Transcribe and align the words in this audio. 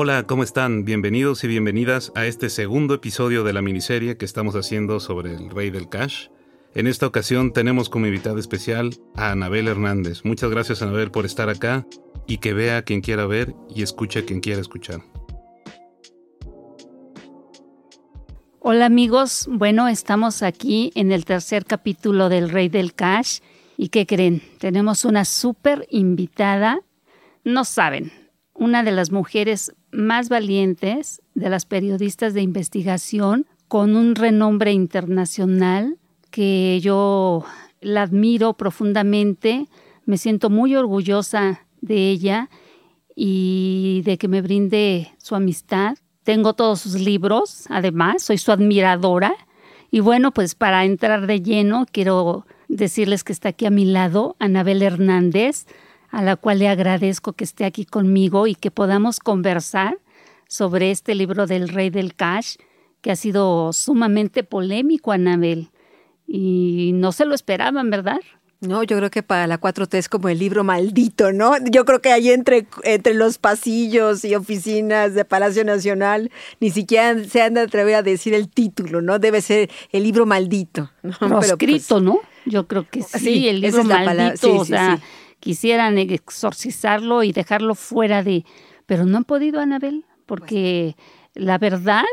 Hola, 0.00 0.28
¿cómo 0.28 0.44
están? 0.44 0.84
Bienvenidos 0.84 1.42
y 1.42 1.48
bienvenidas 1.48 2.12
a 2.14 2.24
este 2.24 2.50
segundo 2.50 2.94
episodio 2.94 3.42
de 3.42 3.52
la 3.52 3.62
miniserie 3.62 4.16
que 4.16 4.24
estamos 4.24 4.54
haciendo 4.54 5.00
sobre 5.00 5.34
el 5.34 5.50
Rey 5.50 5.70
del 5.70 5.88
Cash. 5.88 6.28
En 6.76 6.86
esta 6.86 7.04
ocasión 7.04 7.52
tenemos 7.52 7.88
como 7.88 8.06
invitada 8.06 8.38
especial 8.38 8.90
a 9.16 9.32
Anabel 9.32 9.66
Hernández. 9.66 10.24
Muchas 10.24 10.50
gracias 10.50 10.82
Anabel 10.82 11.10
por 11.10 11.26
estar 11.26 11.48
acá 11.48 11.84
y 12.28 12.38
que 12.38 12.52
vea 12.52 12.76
a 12.76 12.82
quien 12.82 13.00
quiera 13.00 13.26
ver 13.26 13.56
y 13.74 13.82
escuche 13.82 14.20
a 14.20 14.24
quien 14.24 14.38
quiera 14.38 14.60
escuchar. 14.60 15.00
Hola 18.60 18.86
amigos, 18.86 19.48
bueno, 19.50 19.88
estamos 19.88 20.44
aquí 20.44 20.92
en 20.94 21.10
el 21.10 21.24
tercer 21.24 21.64
capítulo 21.64 22.28
del 22.28 22.50
Rey 22.50 22.68
del 22.68 22.94
Cash 22.94 23.40
y 23.76 23.88
¿qué 23.88 24.06
creen? 24.06 24.42
Tenemos 24.58 25.04
una 25.04 25.24
súper 25.24 25.88
invitada, 25.90 26.78
no 27.42 27.64
saben, 27.64 28.12
una 28.54 28.84
de 28.84 28.92
las 28.92 29.10
mujeres 29.10 29.72
más 29.90 30.28
valientes 30.28 31.22
de 31.34 31.50
las 31.50 31.66
periodistas 31.66 32.34
de 32.34 32.42
investigación 32.42 33.46
con 33.68 33.96
un 33.96 34.14
renombre 34.14 34.72
internacional 34.72 35.98
que 36.30 36.80
yo 36.82 37.44
la 37.80 38.02
admiro 38.02 38.54
profundamente, 38.54 39.68
me 40.04 40.18
siento 40.18 40.50
muy 40.50 40.74
orgullosa 40.74 41.66
de 41.80 42.10
ella 42.10 42.48
y 43.14 44.02
de 44.04 44.18
que 44.18 44.28
me 44.28 44.42
brinde 44.42 45.12
su 45.18 45.34
amistad. 45.34 45.96
Tengo 46.22 46.54
todos 46.54 46.80
sus 46.80 46.94
libros, 46.94 47.64
además, 47.68 48.22
soy 48.22 48.38
su 48.38 48.52
admiradora. 48.52 49.34
Y 49.90 50.00
bueno, 50.00 50.32
pues 50.32 50.54
para 50.54 50.84
entrar 50.84 51.26
de 51.26 51.40
lleno, 51.40 51.86
quiero 51.90 52.46
decirles 52.68 53.24
que 53.24 53.32
está 53.32 53.50
aquí 53.50 53.66
a 53.66 53.70
mi 53.70 53.86
lado 53.86 54.36
Anabel 54.38 54.82
Hernández, 54.82 55.66
a 56.10 56.22
la 56.22 56.36
cual 56.36 56.60
le 56.60 56.68
agradezco 56.68 57.32
que 57.32 57.44
esté 57.44 57.64
aquí 57.64 57.84
conmigo 57.84 58.46
y 58.46 58.54
que 58.54 58.70
podamos 58.70 59.18
conversar 59.20 59.98
sobre 60.48 60.90
este 60.90 61.14
libro 61.14 61.46
del 61.46 61.68
Rey 61.68 61.90
del 61.90 62.14
Cash, 62.14 62.56
que 63.00 63.10
ha 63.10 63.16
sido 63.16 63.72
sumamente 63.72 64.42
polémico, 64.44 65.12
Anabel. 65.12 65.70
Y 66.26 66.92
no 66.94 67.12
se 67.12 67.24
lo 67.24 67.34
esperaban, 67.34 67.90
¿verdad? 67.90 68.20
No, 68.60 68.82
yo 68.82 68.96
creo 68.96 69.10
que 69.10 69.22
para 69.22 69.46
la 69.46 69.60
4T 69.60 69.94
es 69.98 70.08
como 70.08 70.28
el 70.28 70.40
libro 70.40 70.64
maldito, 70.64 71.32
¿no? 71.32 71.52
Yo 71.70 71.84
creo 71.84 72.00
que 72.02 72.10
ahí 72.10 72.30
entre, 72.30 72.66
entre 72.82 73.14
los 73.14 73.38
pasillos 73.38 74.24
y 74.24 74.34
oficinas 74.34 75.14
de 75.14 75.24
Palacio 75.24 75.64
Nacional 75.64 76.32
ni 76.58 76.70
siquiera 76.70 77.22
se 77.22 77.40
han 77.40 77.54
de 77.54 77.60
atrever 77.60 77.94
a 77.94 78.02
decir 78.02 78.34
el 78.34 78.48
título, 78.48 79.00
¿no? 79.00 79.20
Debe 79.20 79.42
ser 79.42 79.70
el 79.92 80.02
libro 80.02 80.26
maldito. 80.26 80.90
¿no? 81.04 81.16
Proscrito, 81.18 81.94
pues, 81.94 82.02
¿no? 82.02 82.18
Yo 82.46 82.66
creo 82.66 82.84
que 82.90 83.02
sí, 83.04 83.48
el 83.48 83.60
libro 83.60 83.84
maldito, 83.84 84.56
o 84.56 84.64
sea, 84.64 84.98
quisieran 85.40 85.98
exorcizarlo 85.98 87.22
y 87.22 87.32
dejarlo 87.32 87.74
fuera 87.74 88.22
de... 88.22 88.44
Pero 88.86 89.04
no 89.04 89.18
han 89.18 89.24
podido, 89.24 89.60
Anabel, 89.60 90.04
porque 90.26 90.96
la 91.34 91.58
verdad 91.58 92.04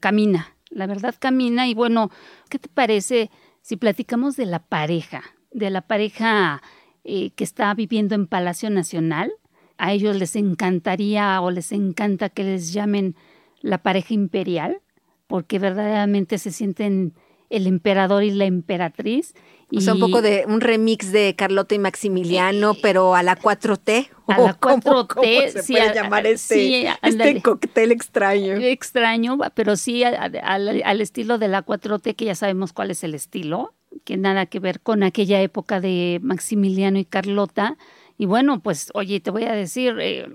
camina, 0.00 0.56
la 0.70 0.86
verdad 0.86 1.14
camina 1.18 1.66
y 1.66 1.74
bueno, 1.74 2.10
¿qué 2.48 2.58
te 2.58 2.68
parece 2.68 3.30
si 3.62 3.76
platicamos 3.76 4.36
de 4.36 4.46
la 4.46 4.60
pareja? 4.60 5.22
de 5.52 5.70
la 5.70 5.82
pareja 5.82 6.62
eh, 7.04 7.30
que 7.30 7.44
está 7.44 7.72
viviendo 7.74 8.14
en 8.14 8.26
Palacio 8.26 8.70
Nacional. 8.70 9.32
A 9.78 9.92
ellos 9.92 10.16
les 10.16 10.36
encantaría 10.36 11.40
o 11.40 11.50
les 11.50 11.72
encanta 11.72 12.28
que 12.28 12.44
les 12.44 12.72
llamen 12.72 13.16
la 13.60 13.78
pareja 13.78 14.14
imperial, 14.14 14.80
porque 15.26 15.58
verdaderamente 15.58 16.38
se 16.38 16.50
sienten 16.50 17.14
el 17.50 17.66
emperador 17.66 18.24
y 18.24 18.30
la 18.30 18.46
emperatriz. 18.46 19.34
O 19.76 19.80
sea, 19.80 19.94
un 19.94 20.00
poco 20.00 20.20
de 20.20 20.44
un 20.48 20.60
remix 20.60 21.12
de 21.12 21.36
Carlota 21.36 21.76
y 21.76 21.78
Maximiliano, 21.78 22.74
pero 22.82 23.14
a 23.14 23.22
la 23.22 23.38
4T. 23.38 24.08
A 24.26 24.40
la 24.40 24.58
4T. 24.58 25.50
se 25.50 25.62
sí, 25.62 25.74
puede 25.74 25.94
llamar 25.94 26.26
este, 26.26 26.88
este 27.02 27.40
cóctel 27.40 27.92
extraño? 27.92 28.54
Extraño, 28.56 29.38
pero 29.54 29.76
sí 29.76 30.02
al 30.02 31.00
estilo 31.00 31.38
de 31.38 31.48
la 31.48 31.64
4T, 31.64 32.16
que 32.16 32.24
ya 32.24 32.34
sabemos 32.34 32.72
cuál 32.72 32.90
es 32.90 33.04
el 33.04 33.14
estilo 33.14 33.74
que 34.04 34.16
nada 34.16 34.46
que 34.46 34.60
ver 34.60 34.80
con 34.80 35.02
aquella 35.02 35.40
época 35.40 35.80
de 35.80 36.20
Maximiliano 36.22 36.98
y 36.98 37.04
Carlota. 37.04 37.76
Y 38.18 38.26
bueno, 38.26 38.60
pues 38.60 38.90
oye, 38.94 39.20
te 39.20 39.30
voy 39.30 39.44
a 39.44 39.52
decir, 39.52 39.96
eh, 40.00 40.28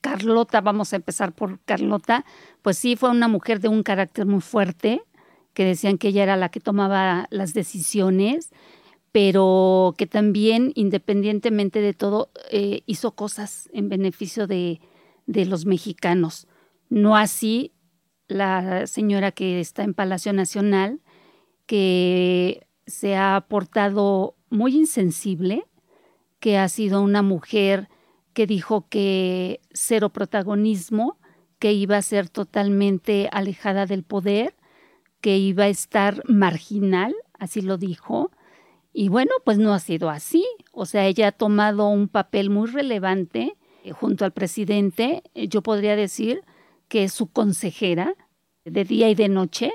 Carlota, 0.00 0.60
vamos 0.60 0.92
a 0.92 0.96
empezar 0.96 1.32
por 1.32 1.60
Carlota, 1.60 2.24
pues 2.60 2.78
sí 2.78 2.96
fue 2.96 3.10
una 3.10 3.28
mujer 3.28 3.60
de 3.60 3.68
un 3.68 3.82
carácter 3.82 4.26
muy 4.26 4.40
fuerte, 4.40 5.02
que 5.54 5.64
decían 5.64 5.98
que 5.98 6.08
ella 6.08 6.22
era 6.22 6.36
la 6.36 6.50
que 6.50 6.60
tomaba 6.60 7.26
las 7.30 7.54
decisiones, 7.54 8.50
pero 9.12 9.94
que 9.98 10.06
también, 10.06 10.72
independientemente 10.74 11.80
de 11.80 11.92
todo, 11.92 12.30
eh, 12.50 12.82
hizo 12.86 13.12
cosas 13.12 13.68
en 13.72 13.88
beneficio 13.88 14.46
de, 14.46 14.80
de 15.26 15.44
los 15.44 15.66
mexicanos. 15.66 16.46
No 16.88 17.16
así 17.16 17.72
la 18.28 18.86
señora 18.86 19.32
que 19.32 19.60
está 19.60 19.82
en 19.84 19.94
Palacio 19.94 20.32
Nacional, 20.32 21.00
que 21.66 22.66
se 22.86 23.16
ha 23.16 23.44
portado 23.48 24.34
muy 24.50 24.74
insensible, 24.76 25.64
que 26.40 26.58
ha 26.58 26.68
sido 26.68 27.02
una 27.02 27.22
mujer 27.22 27.88
que 28.32 28.46
dijo 28.46 28.88
que 28.88 29.60
cero 29.72 30.10
protagonismo, 30.10 31.18
que 31.58 31.72
iba 31.72 31.96
a 31.96 32.02
ser 32.02 32.28
totalmente 32.28 33.28
alejada 33.30 33.86
del 33.86 34.02
poder, 34.02 34.54
que 35.22 35.38
iba 35.38 35.64
a 35.64 35.68
estar 35.68 36.22
marginal, 36.28 37.14
así 37.38 37.62
lo 37.62 37.78
dijo. 37.78 38.30
Y 38.92 39.08
bueno, 39.08 39.30
pues 39.44 39.56
no 39.56 39.72
ha 39.72 39.78
sido 39.78 40.10
así. 40.10 40.44
O 40.72 40.84
sea, 40.84 41.06
ella 41.06 41.28
ha 41.28 41.32
tomado 41.32 41.88
un 41.88 42.08
papel 42.08 42.50
muy 42.50 42.68
relevante 42.68 43.56
eh, 43.84 43.92
junto 43.92 44.26
al 44.26 44.32
presidente. 44.32 45.22
Yo 45.34 45.62
podría 45.62 45.96
decir 45.96 46.42
que 46.88 47.04
es 47.04 47.14
su 47.14 47.28
consejera 47.28 48.14
de 48.66 48.84
día 48.84 49.08
y 49.08 49.14
de 49.14 49.30
noche 49.30 49.72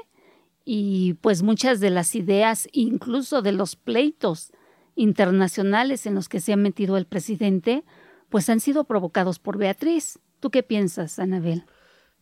y 0.64 1.14
pues 1.22 1.44
muchas 1.44 1.80
de 1.80 1.90
las 1.90 2.14
ideas, 2.14 2.68
incluso 2.74 3.42
de 3.42 3.54
los 3.54 3.78
pleitos 3.78 4.52
internacionales 4.96 6.06
en 6.06 6.14
los 6.14 6.28
que 6.28 6.42
se 6.42 6.52
ha 6.52 6.58
metido 6.58 6.98
el 6.98 7.06
presidente, 7.06 7.86
pues 8.28 8.50
han 8.50 8.60
sido 8.60 8.84
provocados 8.84 9.40
por 9.40 9.58
Beatriz. 9.58 10.20
¿Tú 10.42 10.52
qué 10.52 10.64
piensas, 10.64 11.20
Anabel? 11.20 11.64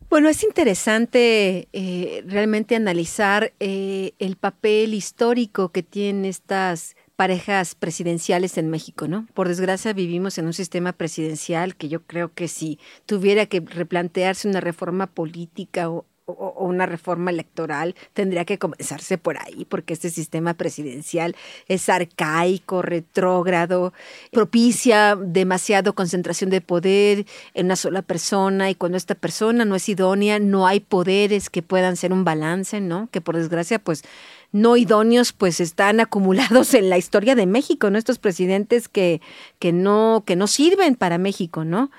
Bueno, 0.08 0.28
es 0.28 0.44
interesante 0.44 1.68
eh, 1.72 2.22
realmente 2.26 2.76
analizar 2.76 3.52
eh, 3.58 4.12
el 4.18 4.36
papel 4.36 4.94
histórico 4.94 5.70
que 5.70 5.82
tienen 5.82 6.24
estas 6.24 6.96
parejas 7.16 7.74
presidenciales 7.74 8.56
en 8.56 8.70
México, 8.70 9.08
¿no? 9.08 9.26
Por 9.34 9.48
desgracia 9.48 9.92
vivimos 9.92 10.38
en 10.38 10.46
un 10.46 10.52
sistema 10.52 10.92
presidencial 10.92 11.74
que 11.74 11.88
yo 11.88 12.02
creo 12.02 12.32
que 12.32 12.46
si 12.46 12.78
tuviera 13.06 13.46
que 13.46 13.60
replantearse 13.60 14.48
una 14.48 14.60
reforma 14.60 15.06
política 15.06 15.90
o 15.90 16.06
o 16.26 16.64
una 16.64 16.86
reforma 16.86 17.30
electoral 17.30 17.94
tendría 18.12 18.44
que 18.44 18.58
comenzarse 18.58 19.16
por 19.16 19.38
ahí, 19.38 19.64
porque 19.64 19.92
este 19.92 20.10
sistema 20.10 20.54
presidencial 20.54 21.36
es 21.68 21.88
arcaico, 21.88 22.82
retrógrado, 22.82 23.92
propicia 24.32 25.16
demasiado 25.16 25.94
concentración 25.94 26.50
de 26.50 26.60
poder 26.60 27.26
en 27.54 27.66
una 27.66 27.76
sola 27.76 28.02
persona 28.02 28.70
y 28.70 28.74
cuando 28.74 28.98
esta 28.98 29.14
persona 29.14 29.64
no 29.64 29.76
es 29.76 29.88
idónea, 29.88 30.40
no 30.40 30.66
hay 30.66 30.80
poderes 30.80 31.48
que 31.48 31.62
puedan 31.62 31.96
ser 31.96 32.12
un 32.12 32.24
balance, 32.24 32.80
¿no? 32.80 33.08
Que 33.12 33.20
por 33.20 33.36
desgracia, 33.36 33.78
pues 33.78 34.02
no 34.50 34.76
idóneos 34.76 35.32
pues 35.32 35.60
están 35.60 36.00
acumulados 36.00 36.74
en 36.74 36.90
la 36.90 36.98
historia 36.98 37.36
de 37.36 37.46
México, 37.46 37.90
¿no? 37.90 37.98
Estos 37.98 38.18
presidentes 38.18 38.88
que, 38.88 39.20
que, 39.60 39.72
no, 39.72 40.24
que 40.26 40.34
no 40.34 40.48
sirven 40.48 40.96
para 40.96 41.18
México, 41.18 41.64
¿no? 41.64 41.90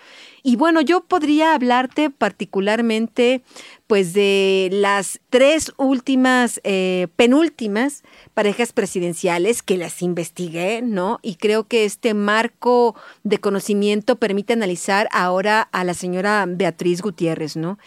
Y 0.43 0.55
bueno, 0.55 0.81
yo 0.81 1.01
podría 1.01 1.53
hablarte 1.53 2.09
particularmente 2.09 3.41
pues 3.87 4.13
de 4.13 4.69
las 4.71 5.19
tres 5.29 5.71
últimas, 5.77 6.59
eh, 6.63 7.07
penúltimas 7.15 8.03
parejas 8.33 8.73
presidenciales 8.73 9.63
que 9.63 9.77
las 9.77 10.01
investigué, 10.01 10.81
¿no? 10.81 11.19
Y 11.21 11.35
creo 11.35 11.63
que 11.67 11.85
este 11.85 12.13
marco 12.13 12.95
de 13.23 13.39
conocimiento 13.39 14.17
permite 14.17 14.53
analizar 14.53 15.07
ahora 15.11 15.69
a 15.71 15.83
la 15.83 15.93
señora 15.93 16.45
Beatriz 16.47 17.01
Gutiérrez, 17.01 17.55
¿no? 17.55 17.79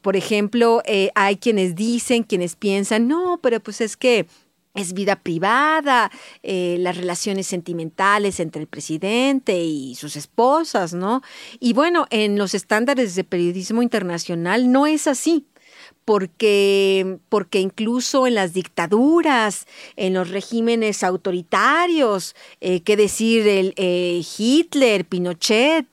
Por 0.00 0.16
ejemplo, 0.16 0.82
eh, 0.84 1.10
hay 1.14 1.36
quienes 1.36 1.76
dicen, 1.76 2.24
quienes 2.24 2.56
piensan, 2.56 3.06
no, 3.06 3.38
pero 3.40 3.60
pues 3.60 3.80
es 3.80 3.96
que 3.96 4.26
es 4.74 4.94
vida 4.94 5.16
privada, 5.16 6.10
eh, 6.42 6.76
las 6.80 6.96
relaciones 6.96 7.46
sentimentales 7.46 8.40
entre 8.40 8.62
el 8.62 8.68
presidente 8.68 9.62
y 9.64 9.94
sus 9.94 10.16
esposas, 10.16 10.94
¿no? 10.94 11.22
Y 11.60 11.74
bueno, 11.74 12.06
en 12.10 12.38
los 12.38 12.54
estándares 12.54 13.14
de 13.14 13.24
periodismo 13.24 13.82
internacional 13.82 14.72
no 14.72 14.86
es 14.86 15.06
así 15.06 15.46
porque, 16.04 17.18
porque 17.28 17.60
incluso 17.60 18.26
en 18.26 18.34
las 18.34 18.52
dictaduras, 18.52 19.66
en 19.96 20.14
los 20.14 20.30
regímenes 20.30 21.04
autoritarios, 21.04 22.34
eh, 22.60 22.80
qué 22.80 22.96
decir, 22.96 23.46
el, 23.46 23.74
eh, 23.76 24.22
Hitler, 24.38 25.04
Pinochet, 25.04 25.86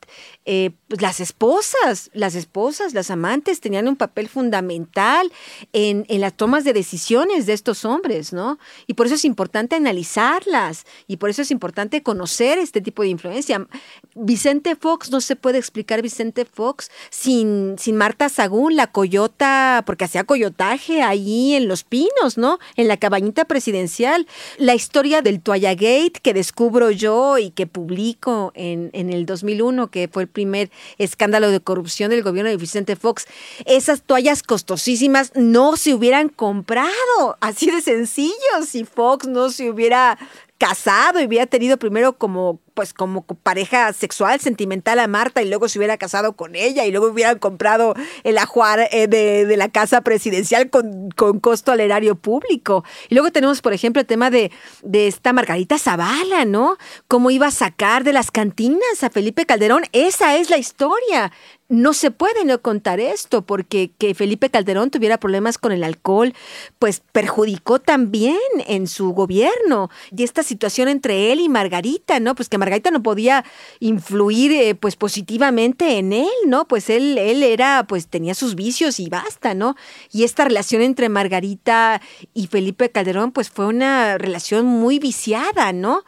pues, 0.90 1.04
las 1.04 1.20
esposas, 1.20 2.10
las 2.14 2.34
esposas, 2.34 2.96
las 2.96 3.12
amantes 3.12 3.62
tenían 3.62 3.88
un 3.88 3.96
papel 3.96 4.28
fundamental 4.28 5.32
en, 5.72 6.04
en, 6.10 6.20
las 6.20 6.34
tomas 6.34 6.64
de 6.64 6.74
decisiones 6.74 7.46
de 7.46 7.54
estos 7.54 7.86
hombres, 7.86 8.34
¿no? 8.34 8.58
Y 8.88 8.96
por 8.96 9.06
eso 9.06 9.14
es 9.14 9.24
importante 9.24 9.76
analizarlas 9.76 10.86
y 11.08 11.18
por 11.18 11.30
eso 11.30 11.44
es 11.44 11.52
importante 11.52 12.02
conocer 12.02 12.58
este 12.58 12.82
tipo 12.82 13.04
de 13.04 13.10
influencia. 13.10 13.68
Vicente 14.16 14.76
Fox, 14.76 15.12
no 15.12 15.22
se 15.22 15.36
puede 15.36 15.60
explicar 15.60 16.02
Vicente 16.02 16.44
Fox 16.44 16.90
sin, 17.12 17.76
sin 17.78 17.96
Marta 17.96 18.28
Sagún, 18.28 18.76
la 18.76 18.88
coyota, 18.88 19.84
porque 19.86 20.06
hacía 20.06 20.24
coyotaje 20.24 21.04
ahí 21.04 21.54
en 21.54 21.68
Los 21.68 21.84
Pinos, 21.84 22.38
¿no? 22.38 22.58
En 22.76 22.88
la 22.88 22.98
cabañita 22.98 23.46
presidencial. 23.46 24.26
La 24.58 24.74
historia 24.74 25.22
del 25.22 25.42
Toalla 25.42 25.76
Gate 25.76 26.14
que 26.24 26.34
descubro 26.34 26.90
yo 26.90 27.38
y 27.38 27.52
que 27.52 27.68
publico 27.68 28.52
en, 28.56 28.90
en 28.94 29.12
el 29.12 29.28
2001, 29.28 29.92
que 29.92 30.08
fue 30.12 30.24
el 30.24 30.30
primer 30.30 30.72
escándalo 30.98 31.52
de 31.52 31.60
corrupción 31.60 32.10
del 32.12 32.24
gobierno 32.24 32.50
de 32.50 32.58
Vicente 32.58 32.96
Fox, 32.96 33.26
esas 33.66 34.02
toallas 34.04 34.44
costosísimas 34.44 35.32
no 35.36 35.78
se 35.78 35.94
hubieran 35.94 36.30
comprado. 36.30 37.38
Así 37.42 37.72
de 37.72 37.82
sencillo, 37.82 38.34
si 38.66 38.86
Fox 38.86 39.28
no 39.28 39.50
se 39.50 39.70
hubiera 39.70 40.18
casado 40.58 41.22
y 41.22 41.26
hubiera 41.26 41.46
tenido 41.46 41.78
primero 41.78 42.18
como 42.18 42.60
pues 42.80 42.94
como 42.94 43.24
pareja 43.24 43.92
sexual, 43.92 44.40
sentimental 44.40 45.00
a 45.00 45.08
Marta 45.08 45.42
y 45.42 45.50
luego 45.50 45.68
se 45.68 45.78
hubiera 45.78 45.98
casado 45.98 46.38
con 46.38 46.56
ella 46.56 46.86
y 46.86 46.92
luego 46.92 47.08
hubieran 47.08 47.38
comprado 47.38 47.94
el 48.24 48.38
ajuar 48.38 48.88
eh, 48.94 49.08
de, 49.08 49.58
la 49.58 49.68
casa 49.68 50.00
presidencial 50.00 50.70
con, 50.70 51.10
con, 51.12 51.42
costo 51.42 51.74
al 51.74 51.82
erario 51.82 52.16
público. 52.16 52.86
Y 53.10 53.16
luego 53.16 53.34
tenemos, 53.34 53.62
por 53.62 53.74
ejemplo, 53.74 54.00
el 54.00 54.08
tema 54.08 54.32
de, 54.32 54.50
de 54.82 55.08
esta 55.08 55.34
Margarita 55.34 55.78
Zavala, 55.78 56.46
¿no? 56.46 56.78
Cómo 57.10 57.32
iba 57.32 57.48
a 57.48 57.52
sacar 57.52 58.06
de 58.06 58.14
las 58.14 58.32
cantinas 58.32 59.04
a 59.04 59.10
Felipe 59.10 59.46
Calderón. 59.46 59.84
Esa 59.92 60.38
es 60.38 60.50
la 60.50 60.58
historia 60.58 61.34
no 61.70 61.94
se 61.94 62.10
puede 62.10 62.46
no 62.46 62.62
contar 62.62 63.00
esto, 63.00 63.44
porque 63.44 63.92
que 63.98 64.16
Felipe 64.16 64.50
Calderón 64.50 64.90
tuviera 64.90 65.20
problemas 65.20 65.60
con 65.60 65.72
el 65.72 65.84
alcohol, 65.84 66.34
pues 66.80 67.02
perjudicó 67.12 67.80
también 67.80 68.40
en 68.66 68.88
su 68.88 69.14
gobierno. 69.14 69.90
Y 70.16 70.24
esta 70.24 70.42
situación 70.42 70.88
entre 70.88 71.32
él 71.32 71.40
y 71.40 71.48
Margarita, 71.48 72.20
¿no? 72.20 72.34
Pues 72.34 72.50
que 72.50 72.58
Margarita 72.58 72.69
no 72.92 73.04
podía 73.04 73.46
influir 73.80 74.52
eh, 74.52 74.76
pues 74.76 74.96
positivamente 74.96 75.98
en 75.98 76.14
él, 76.14 76.30
¿no? 76.46 76.68
Pues 76.68 76.90
él, 76.90 77.18
él 77.18 77.44
era, 77.44 77.86
pues 77.88 78.08
tenía 78.08 78.34
sus 78.34 78.56
vicios 78.56 79.00
y 79.00 79.10
basta, 79.10 79.54
¿no? 79.54 79.76
Y 80.12 80.24
esta 80.24 80.46
relación 80.46 80.82
entre 80.82 81.10
Margarita 81.10 82.02
y 82.34 82.48
Felipe 82.48 82.90
Calderón, 82.90 83.32
pues 83.32 83.50
fue 83.50 83.66
una 83.66 84.18
relación 84.18 84.66
muy 84.66 85.00
viciada, 85.00 85.74
¿no? 85.74 86.04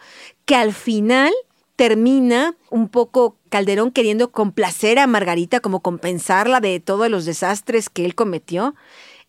Que 0.45 0.55
al 0.55 0.73
final 0.73 1.31
termina 1.75 2.55
un 2.69 2.89
poco 2.89 3.37
Calderón 3.49 3.91
queriendo 3.91 4.31
complacer 4.31 4.99
a 4.99 5.07
Margarita, 5.07 5.59
como 5.59 5.81
compensarla 5.81 6.59
de 6.59 6.79
todos 6.79 7.09
los 7.09 7.25
desastres 7.25 7.89
que 7.89 8.05
él 8.05 8.15
cometió 8.15 8.75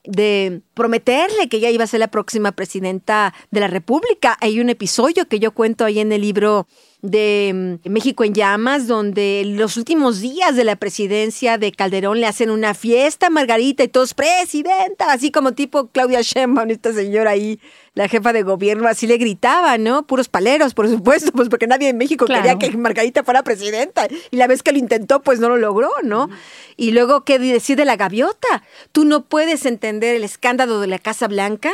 de 0.04 0.62
prometerle 0.74 1.48
que 1.48 1.58
ella 1.58 1.70
iba 1.70 1.84
a 1.84 1.86
ser 1.86 2.00
la 2.00 2.08
próxima 2.08 2.52
presidenta 2.52 3.32
de 3.50 3.60
la 3.60 3.68
República. 3.68 4.36
Hay 4.40 4.60
un 4.60 4.68
episodio 4.68 5.28
que 5.28 5.38
yo 5.38 5.52
cuento 5.52 5.84
ahí 5.84 6.00
en 6.00 6.10
el 6.12 6.22
libro 6.22 6.66
de 7.02 7.78
mm, 7.84 7.88
México 7.90 8.24
en 8.24 8.34
Llamas, 8.34 8.86
donde 8.86 9.42
los 9.44 9.76
últimos 9.76 10.20
días 10.20 10.56
de 10.56 10.64
la 10.64 10.76
presidencia 10.76 11.58
de 11.58 11.72
Calderón 11.72 12.20
le 12.20 12.26
hacen 12.26 12.50
una 12.50 12.74
fiesta 12.74 13.26
a 13.26 13.30
Margarita 13.30 13.84
y 13.84 13.88
todos, 13.88 14.14
presidenta, 14.14 15.12
así 15.12 15.30
como 15.30 15.52
tipo 15.52 15.88
Claudia 15.88 16.22
Sheinbaum, 16.22 16.70
esta 16.70 16.92
señora 16.92 17.32
ahí, 17.32 17.60
la 17.94 18.08
jefa 18.08 18.32
de 18.32 18.42
gobierno, 18.42 18.88
así 18.88 19.06
le 19.06 19.18
gritaba, 19.18 19.76
¿no? 19.76 20.06
Puros 20.06 20.28
paleros, 20.28 20.72
por 20.74 20.88
supuesto, 20.88 21.30
pues 21.32 21.48
porque 21.48 21.66
nadie 21.66 21.88
en 21.90 21.98
México 21.98 22.26
quería 22.26 22.58
que 22.58 22.70
Margarita 22.76 23.22
fuera 23.22 23.42
presidenta. 23.42 24.08
Y 24.30 24.36
la 24.36 24.46
vez 24.46 24.62
que 24.62 24.72
lo 24.72 24.78
intentó, 24.78 25.22
pues 25.22 25.40
no 25.40 25.48
lo 25.48 25.58
logró, 25.58 25.90
¿no? 26.02 26.30
Y 26.76 26.92
luego, 26.92 27.24
¿qué 27.24 27.38
decir 27.38 27.76
de 27.76 27.84
la 27.84 27.96
gaviota? 27.96 28.62
Tú 28.92 29.04
no 29.04 29.26
puedes 29.26 29.66
entender 29.66 30.16
el 30.16 30.24
escándalo 30.24 30.80
de 30.80 30.86
la 30.86 30.98
Casa 30.98 31.28
Blanca 31.28 31.72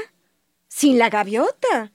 sin 0.67 0.99
la 0.99 1.09
gaviota. 1.09 1.93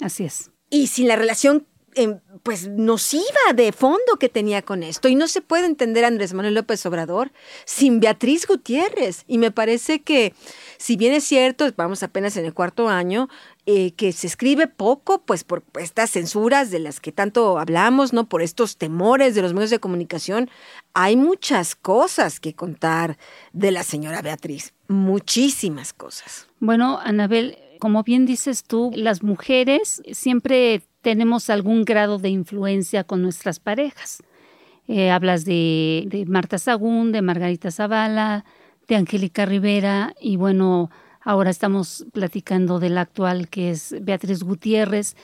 Así 0.00 0.24
es. 0.24 0.50
Y 0.70 0.86
sin 0.88 1.08
la 1.08 1.16
relación 1.16 1.66
Em, 1.96 2.18
pues 2.42 2.68
nociva 2.68 3.22
de 3.54 3.72
fondo 3.72 4.16
que 4.18 4.28
tenía 4.28 4.62
con 4.62 4.82
esto. 4.82 5.08
Y 5.08 5.14
no 5.14 5.28
se 5.28 5.40
puede 5.40 5.66
entender 5.66 6.04
Andrés 6.04 6.34
Manuel 6.34 6.54
López 6.54 6.84
Obrador 6.86 7.32
sin 7.64 8.00
Beatriz 8.00 8.46
Gutiérrez. 8.46 9.24
Y 9.26 9.38
me 9.38 9.50
parece 9.50 10.02
que, 10.02 10.34
si 10.76 10.96
bien 10.96 11.14
es 11.14 11.24
cierto, 11.24 11.66
vamos 11.76 12.02
apenas 12.02 12.36
en 12.36 12.44
el 12.44 12.52
cuarto 12.52 12.88
año, 12.88 13.28
eh, 13.66 13.92
que 13.92 14.12
se 14.12 14.26
escribe 14.26 14.66
poco, 14.66 15.22
pues 15.22 15.44
por 15.44 15.62
estas 15.78 16.10
censuras 16.10 16.70
de 16.70 16.80
las 16.80 17.00
que 17.00 17.12
tanto 17.12 17.58
hablamos, 17.58 18.12
¿no? 18.12 18.28
Por 18.28 18.42
estos 18.42 18.76
temores 18.76 19.34
de 19.34 19.42
los 19.42 19.54
medios 19.54 19.70
de 19.70 19.78
comunicación, 19.78 20.50
hay 20.92 21.16
muchas 21.16 21.76
cosas 21.76 22.40
que 22.40 22.54
contar 22.54 23.16
de 23.52 23.70
la 23.70 23.84
señora 23.84 24.20
Beatriz. 24.20 24.74
Muchísimas 24.88 25.92
cosas. 25.92 26.48
Bueno, 26.60 26.98
Anabel, 27.02 27.56
como 27.78 28.02
bien 28.02 28.26
dices 28.26 28.64
tú, 28.64 28.90
las 28.94 29.22
mujeres 29.22 30.02
siempre 30.12 30.82
tenemos 31.04 31.50
algún 31.50 31.84
grado 31.84 32.18
de 32.18 32.30
influencia 32.30 33.04
con 33.04 33.20
nuestras 33.20 33.60
parejas. 33.60 34.22
Eh, 34.88 35.10
hablas 35.10 35.44
de, 35.44 36.24
Marta 36.26 36.56
Sagún, 36.58 37.12
de 37.12 37.20
Margarita 37.20 37.70
Zavala, 37.70 38.46
de 38.88 38.96
Angélica 38.96 39.44
Rivera 39.44 40.14
y 40.18 40.36
bueno, 40.36 40.90
ahora 41.20 41.50
estamos 41.50 42.06
platicando 42.14 42.80
de 42.80 42.88
la 42.88 43.02
actual 43.02 43.48
que 43.48 43.70
es 43.70 43.94
Beatriz 44.00 44.42
Gutiérrez, 44.42 45.14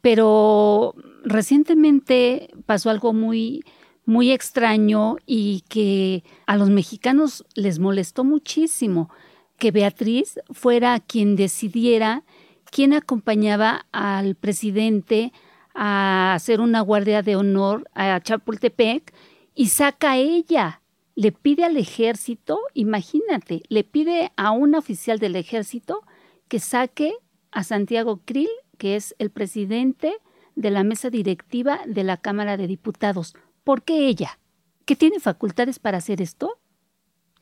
pero 0.00 0.96
recientemente 1.22 2.50
pasó 2.66 2.90
algo 2.90 3.12
muy 3.12 3.62
muy 4.04 4.32
extraño 4.32 5.18
y 5.26 5.62
que 5.68 6.24
a 6.46 6.56
los 6.56 6.70
mexicanos 6.70 7.44
les 7.54 7.78
molestó 7.78 8.24
muchísimo 8.24 9.10
que 9.58 9.70
Beatriz 9.70 10.40
fuera 10.50 10.98
quien 10.98 11.36
decidiera 11.36 12.24
quién 12.70 12.92
acompañaba 12.92 13.86
al 13.92 14.34
presidente 14.34 15.32
a 15.74 16.34
hacer 16.34 16.60
una 16.60 16.80
guardia 16.80 17.22
de 17.22 17.36
honor 17.36 17.88
a 17.94 18.20
Chapultepec 18.20 19.14
y 19.54 19.68
saca 19.68 20.12
a 20.12 20.16
ella. 20.16 20.82
Le 21.14 21.32
pide 21.32 21.64
al 21.64 21.76
ejército, 21.76 22.60
imagínate, 22.74 23.62
le 23.68 23.84
pide 23.84 24.32
a 24.36 24.52
un 24.52 24.74
oficial 24.74 25.18
del 25.18 25.36
ejército 25.36 26.04
que 26.46 26.60
saque 26.60 27.14
a 27.50 27.64
Santiago 27.64 28.20
Krill, 28.24 28.48
que 28.76 28.96
es 28.96 29.14
el 29.18 29.30
presidente 29.30 30.14
de 30.54 30.70
la 30.70 30.84
mesa 30.84 31.10
directiva 31.10 31.80
de 31.86 32.04
la 32.04 32.16
Cámara 32.16 32.56
de 32.56 32.66
Diputados. 32.66 33.34
¿Por 33.64 33.82
qué 33.82 34.06
ella? 34.08 34.38
¿Que 34.84 34.96
tiene 34.96 35.20
facultades 35.20 35.78
para 35.78 35.98
hacer 35.98 36.22
esto? 36.22 36.58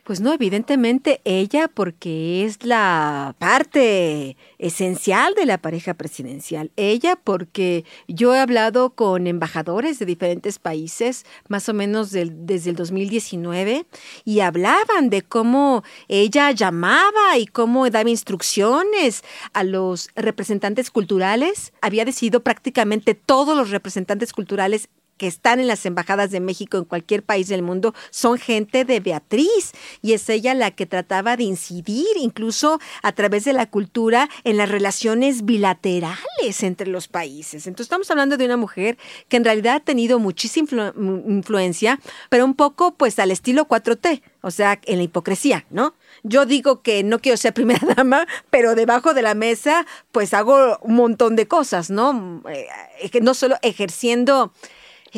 Pues 0.06 0.20
no, 0.20 0.32
evidentemente 0.32 1.20
ella, 1.24 1.66
porque 1.66 2.44
es 2.44 2.64
la 2.64 3.34
parte 3.40 4.36
esencial 4.56 5.34
de 5.34 5.46
la 5.46 5.58
pareja 5.58 5.94
presidencial. 5.94 6.70
Ella, 6.76 7.16
porque 7.16 7.84
yo 8.06 8.32
he 8.32 8.38
hablado 8.38 8.90
con 8.90 9.26
embajadores 9.26 9.98
de 9.98 10.06
diferentes 10.06 10.60
países, 10.60 11.26
más 11.48 11.68
o 11.68 11.74
menos 11.74 12.12
desde 12.12 12.70
el 12.70 12.76
2019, 12.76 13.84
y 14.24 14.38
hablaban 14.38 15.10
de 15.10 15.22
cómo 15.22 15.82
ella 16.06 16.52
llamaba 16.52 17.36
y 17.36 17.46
cómo 17.46 17.90
daba 17.90 18.08
instrucciones 18.08 19.24
a 19.54 19.64
los 19.64 20.10
representantes 20.14 20.92
culturales. 20.92 21.72
Había 21.80 22.04
decidido 22.04 22.44
prácticamente 22.44 23.14
todos 23.14 23.56
los 23.56 23.70
representantes 23.70 24.32
culturales 24.32 24.88
que 25.16 25.26
están 25.26 25.60
en 25.60 25.66
las 25.66 25.86
embajadas 25.86 26.30
de 26.30 26.40
México 26.40 26.78
en 26.78 26.84
cualquier 26.84 27.22
país 27.22 27.48
del 27.48 27.62
mundo 27.62 27.94
son 28.10 28.38
gente 28.38 28.84
de 28.84 29.00
Beatriz 29.00 29.72
y 30.02 30.12
es 30.12 30.28
ella 30.28 30.54
la 30.54 30.70
que 30.70 30.86
trataba 30.86 31.36
de 31.36 31.44
incidir 31.44 32.06
incluso 32.20 32.80
a 33.02 33.12
través 33.12 33.44
de 33.44 33.52
la 33.52 33.66
cultura 33.66 34.28
en 34.44 34.56
las 34.56 34.68
relaciones 34.68 35.44
bilaterales 35.44 36.62
entre 36.62 36.88
los 36.88 37.08
países. 37.08 37.66
Entonces 37.66 37.86
estamos 37.86 38.10
hablando 38.10 38.36
de 38.36 38.44
una 38.44 38.56
mujer 38.56 38.98
que 39.28 39.36
en 39.36 39.44
realidad 39.44 39.76
ha 39.76 39.80
tenido 39.80 40.18
muchísima 40.18 40.92
influencia, 40.96 42.00
pero 42.28 42.44
un 42.44 42.54
poco 42.54 42.94
pues 42.94 43.18
al 43.18 43.30
estilo 43.30 43.66
4T, 43.68 44.22
o 44.42 44.50
sea, 44.50 44.80
en 44.84 44.98
la 44.98 45.04
hipocresía, 45.04 45.66
¿no? 45.70 45.94
Yo 46.22 46.46
digo 46.46 46.82
que 46.82 47.02
no 47.02 47.20
quiero 47.20 47.36
ser 47.36 47.54
primera 47.54 47.86
dama, 47.96 48.26
pero 48.50 48.74
debajo 48.74 49.14
de 49.14 49.22
la 49.22 49.34
mesa 49.34 49.86
pues 50.12 50.34
hago 50.34 50.78
un 50.82 50.94
montón 50.94 51.36
de 51.36 51.46
cosas, 51.48 51.90
¿no? 51.90 52.42
Eh, 52.48 53.20
no 53.20 53.34
solo 53.34 53.56
ejerciendo 53.62 54.52